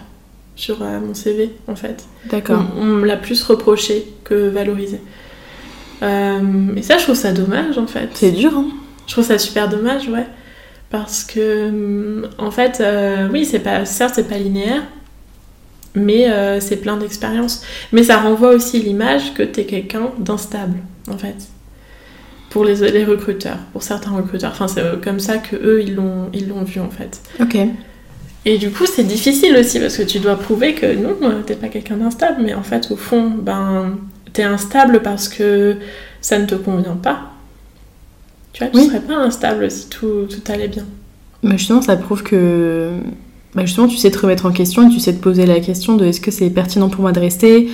sur 0.55 0.81
euh, 0.83 0.99
mon 0.99 1.13
CV, 1.13 1.51
en 1.67 1.75
fait. 1.75 2.05
D'accord. 2.29 2.63
On, 2.77 2.81
on 2.81 2.85
me 2.85 3.05
l'a 3.07 3.17
plus 3.17 3.41
reproché 3.43 4.05
que 4.23 4.49
valorisé. 4.49 5.01
Euh, 6.03 6.75
et 6.75 6.81
ça, 6.81 6.97
je 6.97 7.03
trouve 7.03 7.15
ça 7.15 7.33
dommage 7.33 7.77
en 7.77 7.87
fait. 7.87 8.09
C'est 8.13 8.31
dur, 8.31 8.51
hein 8.55 8.67
Je 9.07 9.13
trouve 9.13 9.25
ça 9.25 9.37
super 9.37 9.67
dommage, 9.67 10.07
ouais. 10.07 10.27
Parce 10.89 11.23
que, 11.23 11.69
hum, 11.69 12.27
en 12.37 12.51
fait, 12.51 12.79
euh, 12.81 13.27
oui, 13.31 13.45
c'est 13.45 13.59
pas, 13.59 13.85
certes, 13.85 14.15
c'est 14.15 14.27
pas 14.27 14.37
linéaire, 14.37 14.83
mais 15.95 16.29
euh, 16.29 16.59
c'est 16.59 16.77
plein 16.77 16.97
d'expériences. 16.97 17.63
Mais 17.91 18.03
ça 18.03 18.17
renvoie 18.17 18.49
aussi 18.49 18.79
l'image 18.79 19.33
que 19.33 19.43
t'es 19.43 19.65
quelqu'un 19.65 20.09
d'instable, 20.17 20.77
en 21.09 21.17
fait. 21.17 21.35
Pour 22.49 22.65
les, 22.65 22.91
les 22.91 23.05
recruteurs, 23.05 23.59
pour 23.71 23.83
certains 23.83 24.11
recruteurs. 24.11 24.51
Enfin, 24.51 24.67
c'est 24.67 24.81
euh, 24.81 24.95
comme 24.97 25.19
ça 25.19 25.37
que 25.37 25.55
eux 25.55 25.83
ils 25.83 25.93
l'ont 25.93 26.29
ils 26.33 26.47
l'ont 26.47 26.63
vu, 26.63 26.79
en 26.79 26.89
fait. 26.89 27.21
Ok. 27.39 27.57
Et 28.45 28.57
du 28.57 28.71
coup, 28.71 28.85
c'est 28.87 29.03
difficile 29.03 29.55
aussi 29.57 29.79
parce 29.79 29.97
que 29.97 30.03
tu 30.03 30.19
dois 30.19 30.37
prouver 30.37 30.73
que 30.73 30.95
non, 30.95 31.15
t'es 31.45 31.55
pas 31.55 31.67
quelqu'un 31.67 31.97
d'instable, 31.97 32.41
mais 32.41 32.53
en 32.53 32.63
fait, 32.63 32.89
au 32.89 32.95
fond, 32.95 33.29
ben, 33.29 33.97
t'es 34.33 34.43
instable 34.43 35.01
parce 35.01 35.27
que 35.27 35.77
ça 36.21 36.39
ne 36.39 36.45
te 36.45 36.55
convient 36.55 36.95
pas. 36.95 37.33
Tu 38.53 38.63
vois, 38.63 38.71
tu 38.71 38.77
Oui. 38.79 38.87
serais 38.87 39.01
pas 39.01 39.15
instable 39.17 39.69
si 39.69 39.87
tout, 39.89 40.25
tout 40.29 40.51
allait 40.51 40.67
bien. 40.67 40.85
Bah 41.43 41.55
justement, 41.55 41.81
ça 41.81 41.95
prouve 41.95 42.23
que 42.23 42.91
bah 43.55 43.65
justement, 43.65 43.87
tu 43.87 43.97
sais 43.97 44.11
te 44.11 44.19
remettre 44.19 44.45
en 44.45 44.51
question 44.51 44.87
et 44.87 44.91
tu 44.91 44.99
sais 44.99 45.13
te 45.13 45.21
poser 45.21 45.45
la 45.45 45.59
question 45.59 45.95
de 45.95 46.05
est-ce 46.05 46.21
que 46.21 46.31
c'est 46.31 46.49
pertinent 46.49 46.89
pour 46.89 47.01
moi 47.01 47.11
de 47.11 47.19
rester? 47.19 47.69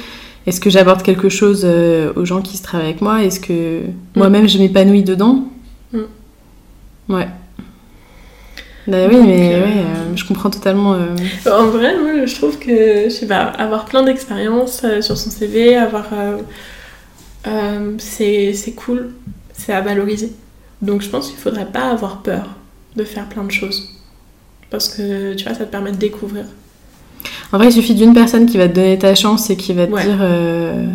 Est-ce 0.46 0.62
que 0.62 0.70
j'apporte 0.70 1.02
quelque 1.04 1.28
chose 1.30 1.62
euh, 1.66 2.14
aux 2.16 2.24
gens 2.26 2.42
qui 2.42 2.58
se 2.58 2.64
travaillent 2.64 2.90
avec 2.90 3.02
moi? 3.02 3.24
Est-ce 3.24 3.40
que 3.40 3.82
moi-même 4.16 4.48
je 4.48 4.60
m'épanouis 4.60 5.04
dedans? 5.04 5.46
Mm. 5.92 6.00
Ouais. 7.10 7.28
Bah 8.88 9.08
oui, 9.10 9.16
Donc, 9.16 9.26
mais 9.26 9.56
euh, 9.56 9.62
ouais, 9.66 9.72
euh, 9.80 10.16
je 10.16 10.24
comprends 10.26 10.52
totalement. 10.52 10.94
euh, 10.94 11.08
En 11.52 11.66
vrai, 11.70 11.98
moi, 12.00 12.26
je 12.28 12.36
trouve 12.36 12.60
que, 12.60 13.06
je 13.06 13.10
sais 13.10 13.26
pas, 13.26 13.42
avoir 13.46 13.86
plein 13.86 14.04
d'expériences 14.04 14.86
sur 15.02 15.18
son 15.18 15.32
CV, 15.32 15.76
avoir. 15.76 16.06
c'est 17.98 18.74
cool, 18.76 19.14
c'est 19.54 19.74
à 19.74 19.82
valoriser. 19.82 20.32
Donc 20.86 21.02
je 21.02 21.10
pense 21.10 21.30
qu'il 21.30 21.38
faudrait 21.38 21.66
pas 21.72 21.90
avoir 21.92 22.22
peur 22.22 22.46
de 22.96 23.04
faire 23.04 23.28
plein 23.28 23.44
de 23.44 23.52
choses. 23.52 23.90
Parce 24.70 24.88
que, 24.90 25.34
tu 25.34 25.44
vois, 25.46 25.54
ça 25.54 25.66
te 25.66 25.72
permet 25.72 25.92
de 25.92 25.98
découvrir. 25.98 26.46
En 27.52 27.58
vrai, 27.58 27.68
il 27.68 27.72
suffit 27.72 27.96
d'une 27.96 28.14
personne 28.14 28.46
qui 28.46 28.58
va 28.58 28.68
te 28.68 28.74
donner 28.76 28.98
ta 28.98 29.16
chance 29.16 29.50
et 29.50 29.56
qui 29.58 29.74
va 29.74 29.88
te 29.88 29.92
Ouais. 29.94 30.04
dire 30.04 30.18
euh, 30.22 30.86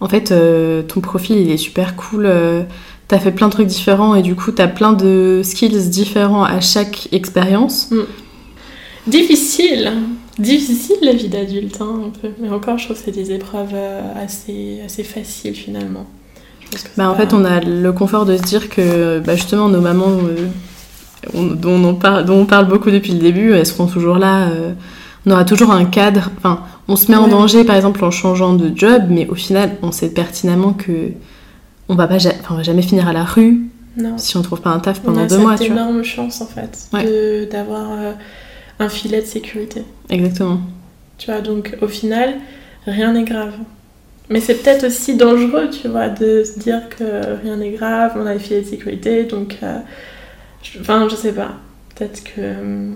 en 0.00 0.08
fait, 0.08 0.32
euh, 0.32 0.82
ton 0.82 1.00
profil 1.00 1.36
il 1.38 1.50
est 1.50 1.56
super 1.56 1.96
cool, 1.96 2.26
euh, 2.26 2.62
t'as 3.08 3.18
fait 3.18 3.32
plein 3.32 3.46
de 3.48 3.52
trucs 3.52 3.66
différents 3.68 4.14
et 4.14 4.22
du 4.22 4.34
coup, 4.34 4.50
t'as 4.50 4.66
plein 4.68 4.92
de 4.92 5.40
skills 5.44 5.88
différents 5.88 6.44
à 6.44 6.60
chaque 6.60 7.08
expérience. 7.12 7.90
Difficile, 9.06 9.92
difficile 10.38 10.96
la 11.02 11.12
vie 11.12 11.28
d'adulte, 11.28 11.78
hein, 11.80 12.00
un 12.06 12.10
peu. 12.10 12.28
Mais 12.40 12.48
encore, 12.50 12.78
je 12.78 12.84
trouve 12.86 12.96
que 12.98 13.02
c'est 13.04 13.12
des 13.12 13.30
épreuves 13.32 13.74
assez, 14.16 14.80
assez 14.84 15.04
faciles 15.04 15.54
finalement. 15.54 16.06
C'est 16.74 16.96
Bah, 16.96 17.10
en 17.10 17.14
fait, 17.14 17.32
on 17.32 17.44
a 17.44 17.60
le 17.60 17.92
confort 17.92 18.24
de 18.26 18.36
se 18.36 18.42
dire 18.42 18.68
que 18.68 19.20
bah, 19.20 19.34
justement, 19.36 19.68
nos 19.68 19.80
mamans, 19.80 20.06
euh, 20.24 20.46
on- 21.34 21.44
dont, 21.46 21.82
on 21.84 21.94
parle, 21.94 22.24
dont 22.24 22.40
on 22.40 22.46
parle 22.46 22.66
beaucoup 22.66 22.90
depuis 22.90 23.12
le 23.12 23.18
début, 23.18 23.52
elles 23.52 23.66
seront 23.66 23.86
toujours 23.86 24.18
là. 24.18 24.48
euh, 24.48 24.72
on 25.26 25.32
aura 25.32 25.44
toujours 25.44 25.72
un 25.72 25.84
cadre. 25.84 26.30
Enfin, 26.38 26.60
on 26.86 26.94
se 26.96 27.10
met 27.10 27.16
en 27.16 27.26
danger, 27.28 27.64
par 27.64 27.74
exemple, 27.76 28.04
en 28.04 28.10
changeant 28.12 28.54
de 28.54 28.70
job, 28.76 29.04
mais 29.08 29.26
au 29.28 29.34
final, 29.34 29.72
on 29.82 29.90
sait 29.90 30.10
pertinemment 30.10 30.72
que 30.72 31.10
on 31.88 31.94
va 31.96 32.06
pas, 32.06 32.18
ja- 32.18 32.30
enfin, 32.40 32.54
on 32.54 32.56
va 32.58 32.62
jamais 32.62 32.82
finir 32.82 33.08
à 33.08 33.12
la 33.12 33.24
rue 33.24 33.62
Non. 33.96 34.18
si 34.18 34.36
on 34.36 34.42
trouve 34.42 34.60
pas 34.60 34.70
un 34.70 34.78
taf 34.78 35.00
On 35.02 35.06
pendant 35.08 35.20
a 35.22 35.24
deux 35.24 35.30
cette 35.36 35.40
mois, 35.40 35.56
tu 35.58 35.72
vois. 35.72 35.80
énorme 35.82 36.02
chance 36.04 36.40
en 36.40 36.46
fait 36.46 36.78
Ouais. 36.92 37.48
d'avoir 37.50 37.86
euh, 37.92 38.12
un 38.78 38.88
filet 38.88 39.20
de 39.20 39.26
sécurité. 39.26 39.82
Exactement. 40.10 40.60
Tu 41.18 41.30
vois, 41.30 41.40
donc 41.40 41.76
au 41.82 41.88
final, 41.88 42.34
rien 42.86 43.12
n'est 43.12 43.24
grave. 43.24 43.54
Mais 44.28 44.40
c'est 44.40 44.54
peut-être 44.54 44.86
aussi 44.86 45.16
dangereux, 45.16 45.68
tu 45.70 45.88
vois, 45.88 46.08
de 46.08 46.42
se 46.42 46.58
dire 46.58 46.88
que 46.88 47.36
rien 47.42 47.56
n'est 47.56 47.70
grave, 47.70 48.12
on 48.16 48.26
a 48.26 48.32
le 48.32 48.40
filet 48.40 48.62
de 48.62 48.66
sécurité, 48.66 49.24
donc. 49.24 49.58
euh, 49.62 49.78
je- 50.62 50.80
Enfin, 50.80 51.06
je 51.08 51.14
sais 51.14 51.32
pas. 51.32 51.52
Peut-être 51.94 52.24
que. 52.24 52.32
euh, 52.38 52.90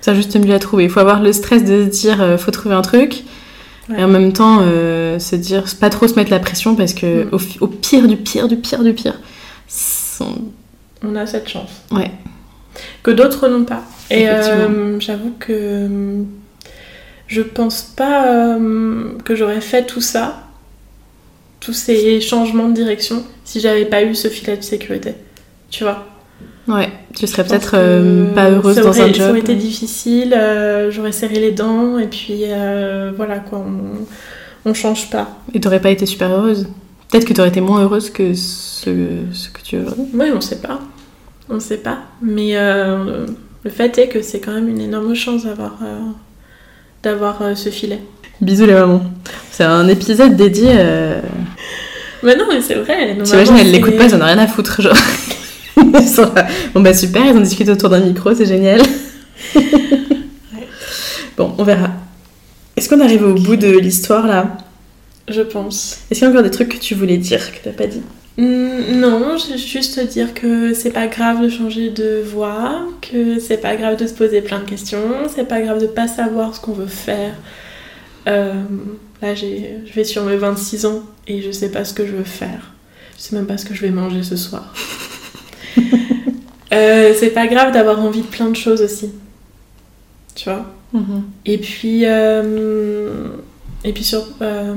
Ça 0.00 0.14
juste 0.14 0.34
mieux 0.36 0.54
à 0.54 0.58
trouver. 0.58 0.84
Il 0.84 0.90
faut 0.90 1.00
avoir 1.00 1.20
le 1.22 1.32
stress 1.32 1.64
de 1.64 1.84
se 1.84 1.88
dire, 1.90 2.22
euh, 2.22 2.38
faut 2.38 2.50
trouver 2.52 2.74
un 2.74 2.82
truc. 2.82 3.24
Ouais. 3.88 4.00
Et 4.00 4.04
en 4.04 4.08
même 4.08 4.32
temps, 4.32 4.58
euh, 4.62 5.18
se 5.18 5.34
dire, 5.36 5.64
pas 5.80 5.90
trop 5.90 6.06
se 6.06 6.14
mettre 6.14 6.30
la 6.30 6.38
pression 6.38 6.76
parce 6.76 6.94
que 6.94 7.24
Mm. 7.24 7.30
au, 7.60 7.66
pire 7.66 8.06
du 8.08 8.16
pire 8.16 8.46
du 8.48 8.56
pire 8.56 8.82
du 8.84 8.94
pire, 8.94 9.18
son- 9.68 10.44
On 11.02 11.16
a 11.16 11.26
cette 11.26 11.48
chance. 11.48 11.70
Ouais. 11.90 12.10
Que 13.02 13.10
d'autres 13.10 13.48
n'ont 13.48 13.64
pas. 13.64 13.82
Et 14.10 14.28
euh, 14.28 15.00
j'avoue 15.00 15.32
que 15.38 15.52
euh, 15.52 16.22
je 17.30 17.42
pense 17.42 17.82
pas 17.82 18.26
euh, 18.26 19.12
que 19.24 19.36
j'aurais 19.36 19.60
fait 19.60 19.86
tout 19.86 20.00
ça, 20.00 20.42
tous 21.60 21.72
ces 21.72 22.20
changements 22.20 22.68
de 22.68 22.74
direction, 22.74 23.22
si 23.44 23.60
j'avais 23.60 23.84
pas 23.84 24.02
eu 24.02 24.16
ce 24.16 24.26
filet 24.28 24.56
de 24.56 24.62
sécurité. 24.62 25.14
Tu 25.70 25.84
vois 25.84 26.06
Ouais, 26.66 26.90
tu 27.16 27.26
serais 27.28 27.44
peut-être 27.44 27.72
euh, 27.74 28.34
pas 28.34 28.50
heureuse 28.50 28.74
ça 28.74 28.82
dans 28.82 28.88
un 28.90 28.92
Ça 28.92 29.12
job. 29.12 29.30
aurait 29.30 29.38
été 29.40 29.54
difficile, 29.54 30.34
euh, 30.34 30.90
j'aurais 30.90 31.12
serré 31.12 31.38
les 31.38 31.52
dents, 31.52 31.98
et 31.98 32.08
puis 32.08 32.42
voilà 33.16 33.38
quoi, 33.38 33.60
on, 33.60 34.68
on 34.68 34.74
change 34.74 35.08
pas. 35.10 35.38
Et 35.54 35.60
t'aurais 35.60 35.80
pas 35.80 35.90
été 35.90 36.06
super 36.06 36.30
heureuse. 36.32 36.66
Peut-être 37.10 37.26
que 37.26 37.32
t'aurais 37.32 37.48
été 37.48 37.60
moins 37.60 37.82
heureuse 37.82 38.10
que 38.10 38.34
ce, 38.34 38.90
ce 39.32 39.48
que 39.50 39.62
tu 39.62 39.78
aujourd'hui. 39.78 40.04
Oui, 40.14 40.26
on 40.34 40.40
sait 40.40 40.60
pas. 40.60 40.80
On 41.48 41.60
sait 41.60 41.78
pas. 41.78 41.98
Mais 42.22 42.54
le 42.54 43.70
fait 43.70 43.98
est 43.98 44.08
que 44.08 44.22
c'est 44.22 44.40
quand 44.40 44.52
même 44.52 44.68
une 44.68 44.80
énorme 44.80 45.14
chance 45.14 45.44
d'avoir 45.44 45.78
d'avoir 47.02 47.42
euh, 47.42 47.54
ce 47.54 47.70
filet. 47.70 48.00
Bisous 48.40 48.66
les 48.66 48.74
mamans. 48.74 49.02
C'est 49.50 49.64
un 49.64 49.88
épisode 49.88 50.36
dédié. 50.36 50.70
Euh... 50.70 51.20
Mais 52.22 52.36
non, 52.36 52.44
mais 52.48 52.60
c'est 52.60 52.74
vrai. 52.74 53.16
T'imagines, 53.22 53.56
elles 53.56 53.70
l'écoutent 53.70 53.96
pas, 53.96 54.04
ils 54.04 54.14
en 54.14 54.20
ont 54.20 54.24
rien 54.24 54.38
à 54.38 54.46
foutre. 54.46 54.80
Genre. 54.80 54.94
Là, 55.76 56.46
bon 56.74 56.80
bah 56.82 56.92
super, 56.92 57.24
ils 57.24 57.36
ont 57.36 57.40
discuté 57.40 57.70
autour 57.70 57.88
d'un 57.88 58.00
micro, 58.00 58.34
c'est 58.34 58.46
génial. 58.46 58.82
Bon, 61.40 61.54
on 61.56 61.64
verra. 61.64 61.88
Est-ce 62.76 62.86
qu'on 62.86 63.00
arrive 63.00 63.24
au 63.24 63.32
bout 63.32 63.56
de 63.56 63.78
l'histoire 63.78 64.26
là? 64.26 64.58
Je 65.26 65.40
pense. 65.40 66.00
Est-ce 66.10 66.18
qu'il 66.18 66.28
y 66.28 66.30
a 66.30 66.30
encore 66.30 66.42
des 66.42 66.50
trucs 66.50 66.68
que 66.68 66.76
tu 66.76 66.94
voulais 66.94 67.16
dire 67.16 67.40
que 67.52 67.64
t'as 67.64 67.72
pas 67.72 67.86
dit? 67.86 68.02
Non, 68.40 69.36
je 69.36 69.52
vais 69.52 69.58
juste 69.58 69.96
te 69.96 70.00
dire 70.00 70.32
que 70.32 70.72
c'est 70.72 70.92
pas 70.92 71.08
grave 71.08 71.42
de 71.42 71.50
changer 71.50 71.90
de 71.90 72.22
voie, 72.22 72.86
que 73.02 73.38
c'est 73.38 73.58
pas 73.58 73.76
grave 73.76 73.98
de 73.98 74.06
se 74.06 74.14
poser 74.14 74.40
plein 74.40 74.60
de 74.60 74.64
questions, 74.64 75.28
c'est 75.28 75.44
pas 75.44 75.60
grave 75.60 75.78
de 75.78 75.86
pas 75.86 76.08
savoir 76.08 76.54
ce 76.54 76.60
qu'on 76.60 76.72
veut 76.72 76.86
faire. 76.86 77.34
Euh, 78.28 78.54
là, 79.20 79.34
je 79.34 79.92
vais 79.94 80.04
sur 80.04 80.24
mes 80.24 80.36
26 80.36 80.86
ans 80.86 81.02
et 81.26 81.42
je 81.42 81.50
sais 81.50 81.70
pas 81.70 81.84
ce 81.84 81.92
que 81.92 82.06
je 82.06 82.12
veux 82.12 82.24
faire. 82.24 82.72
Je 83.18 83.24
sais 83.24 83.36
même 83.36 83.46
pas 83.46 83.58
ce 83.58 83.66
que 83.66 83.74
je 83.74 83.82
vais 83.82 83.90
manger 83.90 84.22
ce 84.22 84.36
soir. 84.36 84.74
Euh, 86.72 87.14
c'est 87.18 87.30
pas 87.30 87.48
grave 87.48 87.72
d'avoir 87.72 87.98
envie 87.98 88.20
de 88.20 88.28
plein 88.28 88.48
de 88.48 88.54
choses 88.54 88.80
aussi. 88.80 89.10
Tu 90.36 90.44
vois? 90.48 90.72
Et 91.44 91.58
puis, 91.58 92.02
euh, 92.04 93.26
et 93.84 93.92
puis 93.92 94.04
sur- 94.04 94.26
euh, 94.42 94.74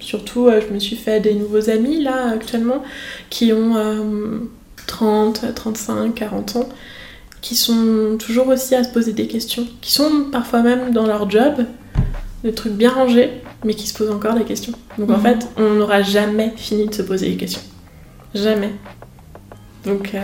surtout, 0.00 0.48
euh, 0.48 0.60
je 0.66 0.72
me 0.72 0.78
suis 0.78 0.96
fait 0.96 1.20
des 1.20 1.34
nouveaux 1.34 1.70
amis 1.70 2.02
là 2.02 2.30
actuellement 2.32 2.82
qui 3.30 3.52
ont 3.52 3.76
euh, 3.76 4.38
30, 4.86 5.54
35, 5.54 6.14
40 6.14 6.56
ans, 6.56 6.68
qui 7.40 7.54
sont 7.56 8.16
toujours 8.18 8.48
aussi 8.48 8.74
à 8.74 8.84
se 8.84 8.90
poser 8.90 9.12
des 9.12 9.26
questions, 9.26 9.66
qui 9.80 9.92
sont 9.92 10.26
parfois 10.30 10.60
même 10.62 10.92
dans 10.92 11.06
leur 11.06 11.28
job 11.30 11.64
des 12.44 12.52
trucs 12.52 12.72
bien 12.72 12.90
rangés, 12.90 13.30
mais 13.64 13.74
qui 13.74 13.86
se 13.86 13.94
posent 13.94 14.10
encore 14.10 14.34
des 14.34 14.44
questions. 14.44 14.72
Donc 14.98 15.10
en 15.10 15.16
Mhm. 15.18 15.22
fait, 15.22 15.48
on 15.56 15.70
n'aura 15.74 16.02
jamais 16.02 16.52
fini 16.56 16.86
de 16.86 16.94
se 16.94 17.02
poser 17.02 17.28
des 17.30 17.36
questions. 17.36 17.60
Jamais. 18.34 18.70
Donc, 19.86 20.10
euh, 20.14 20.18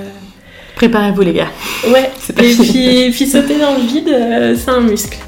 Préparez-vous, 0.76 1.22
les 1.22 1.33
gars. 1.33 1.49
ouais. 1.93 2.11
C'est 2.20 2.33
pas 2.35 2.43
Et 2.45 2.53
fini. 2.53 2.68
puis, 2.68 3.11
puis 3.11 3.26
sauter 3.26 3.59
dans 3.59 3.74
le 3.74 3.81
vide, 3.81 4.57
c'est 4.57 4.70
un 4.70 4.81
muscle. 4.81 5.18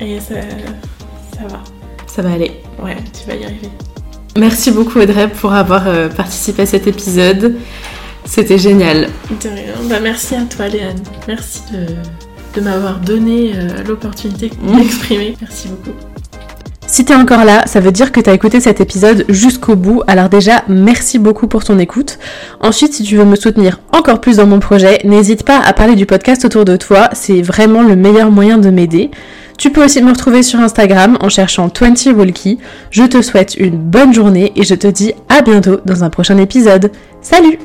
Et 0.00 0.20
ça, 0.20 0.34
ça 1.34 1.46
va. 1.48 1.62
Ça 2.14 2.20
va 2.20 2.32
aller. 2.32 2.52
Ouais, 2.82 2.96
tu 3.18 3.26
vas 3.26 3.34
y 3.36 3.44
arriver. 3.44 3.70
Merci 4.36 4.70
beaucoup, 4.70 5.00
Audrey, 5.00 5.28
pour 5.28 5.52
avoir 5.54 5.88
euh, 5.88 6.08
participé 6.10 6.62
à 6.62 6.66
cet 6.66 6.86
épisode. 6.86 7.54
C'était 8.26 8.58
génial. 8.58 9.08
De 9.42 9.48
rien. 9.48 9.72
Bah, 9.88 9.96
merci 10.02 10.34
à 10.34 10.42
toi, 10.42 10.68
Léane. 10.68 11.00
Merci 11.26 11.62
de, 11.72 11.86
de 12.60 12.64
m'avoir 12.64 12.98
donné 12.98 13.52
euh, 13.54 13.82
l'opportunité 13.86 14.50
d'exprimer. 14.62 15.36
Merci 15.40 15.68
beaucoup. 15.68 15.96
Si 16.86 17.06
t'es 17.06 17.14
encore 17.14 17.46
là, 17.46 17.62
ça 17.66 17.80
veut 17.80 17.92
dire 17.92 18.12
que 18.12 18.20
t'as 18.20 18.34
écouté 18.34 18.60
cet 18.60 18.82
épisode 18.82 19.24
jusqu'au 19.30 19.76
bout, 19.76 20.02
alors 20.06 20.28
déjà, 20.28 20.64
merci 20.68 21.18
beaucoup 21.18 21.46
pour 21.46 21.64
ton 21.64 21.78
écoute. 21.78 22.18
Ensuite, 22.60 22.92
si 22.92 23.04
tu 23.04 23.16
veux 23.16 23.24
me 23.24 23.36
soutenir 23.36 23.80
encore 23.92 24.20
plus 24.20 24.36
dans 24.36 24.46
mon 24.46 24.58
projet, 24.60 25.00
n'hésite 25.04 25.44
pas 25.44 25.58
à 25.58 25.72
parler 25.72 25.94
du 25.94 26.04
podcast 26.04 26.44
autour 26.44 26.66
de 26.66 26.76
toi, 26.76 27.08
c'est 27.14 27.40
vraiment 27.40 27.82
le 27.82 27.96
meilleur 27.96 28.30
moyen 28.30 28.58
de 28.58 28.68
m'aider. 28.68 29.10
Tu 29.62 29.70
peux 29.70 29.84
aussi 29.84 30.02
me 30.02 30.10
retrouver 30.10 30.42
sur 30.42 30.58
Instagram 30.58 31.16
en 31.20 31.28
cherchant 31.28 31.70
20 31.72 32.12
Walkie. 32.16 32.58
Je 32.90 33.04
te 33.04 33.22
souhaite 33.22 33.54
une 33.54 33.76
bonne 33.76 34.12
journée 34.12 34.50
et 34.56 34.64
je 34.64 34.74
te 34.74 34.88
dis 34.88 35.12
à 35.28 35.40
bientôt 35.40 35.78
dans 35.86 36.02
un 36.02 36.10
prochain 36.10 36.36
épisode. 36.38 36.90
Salut 37.20 37.60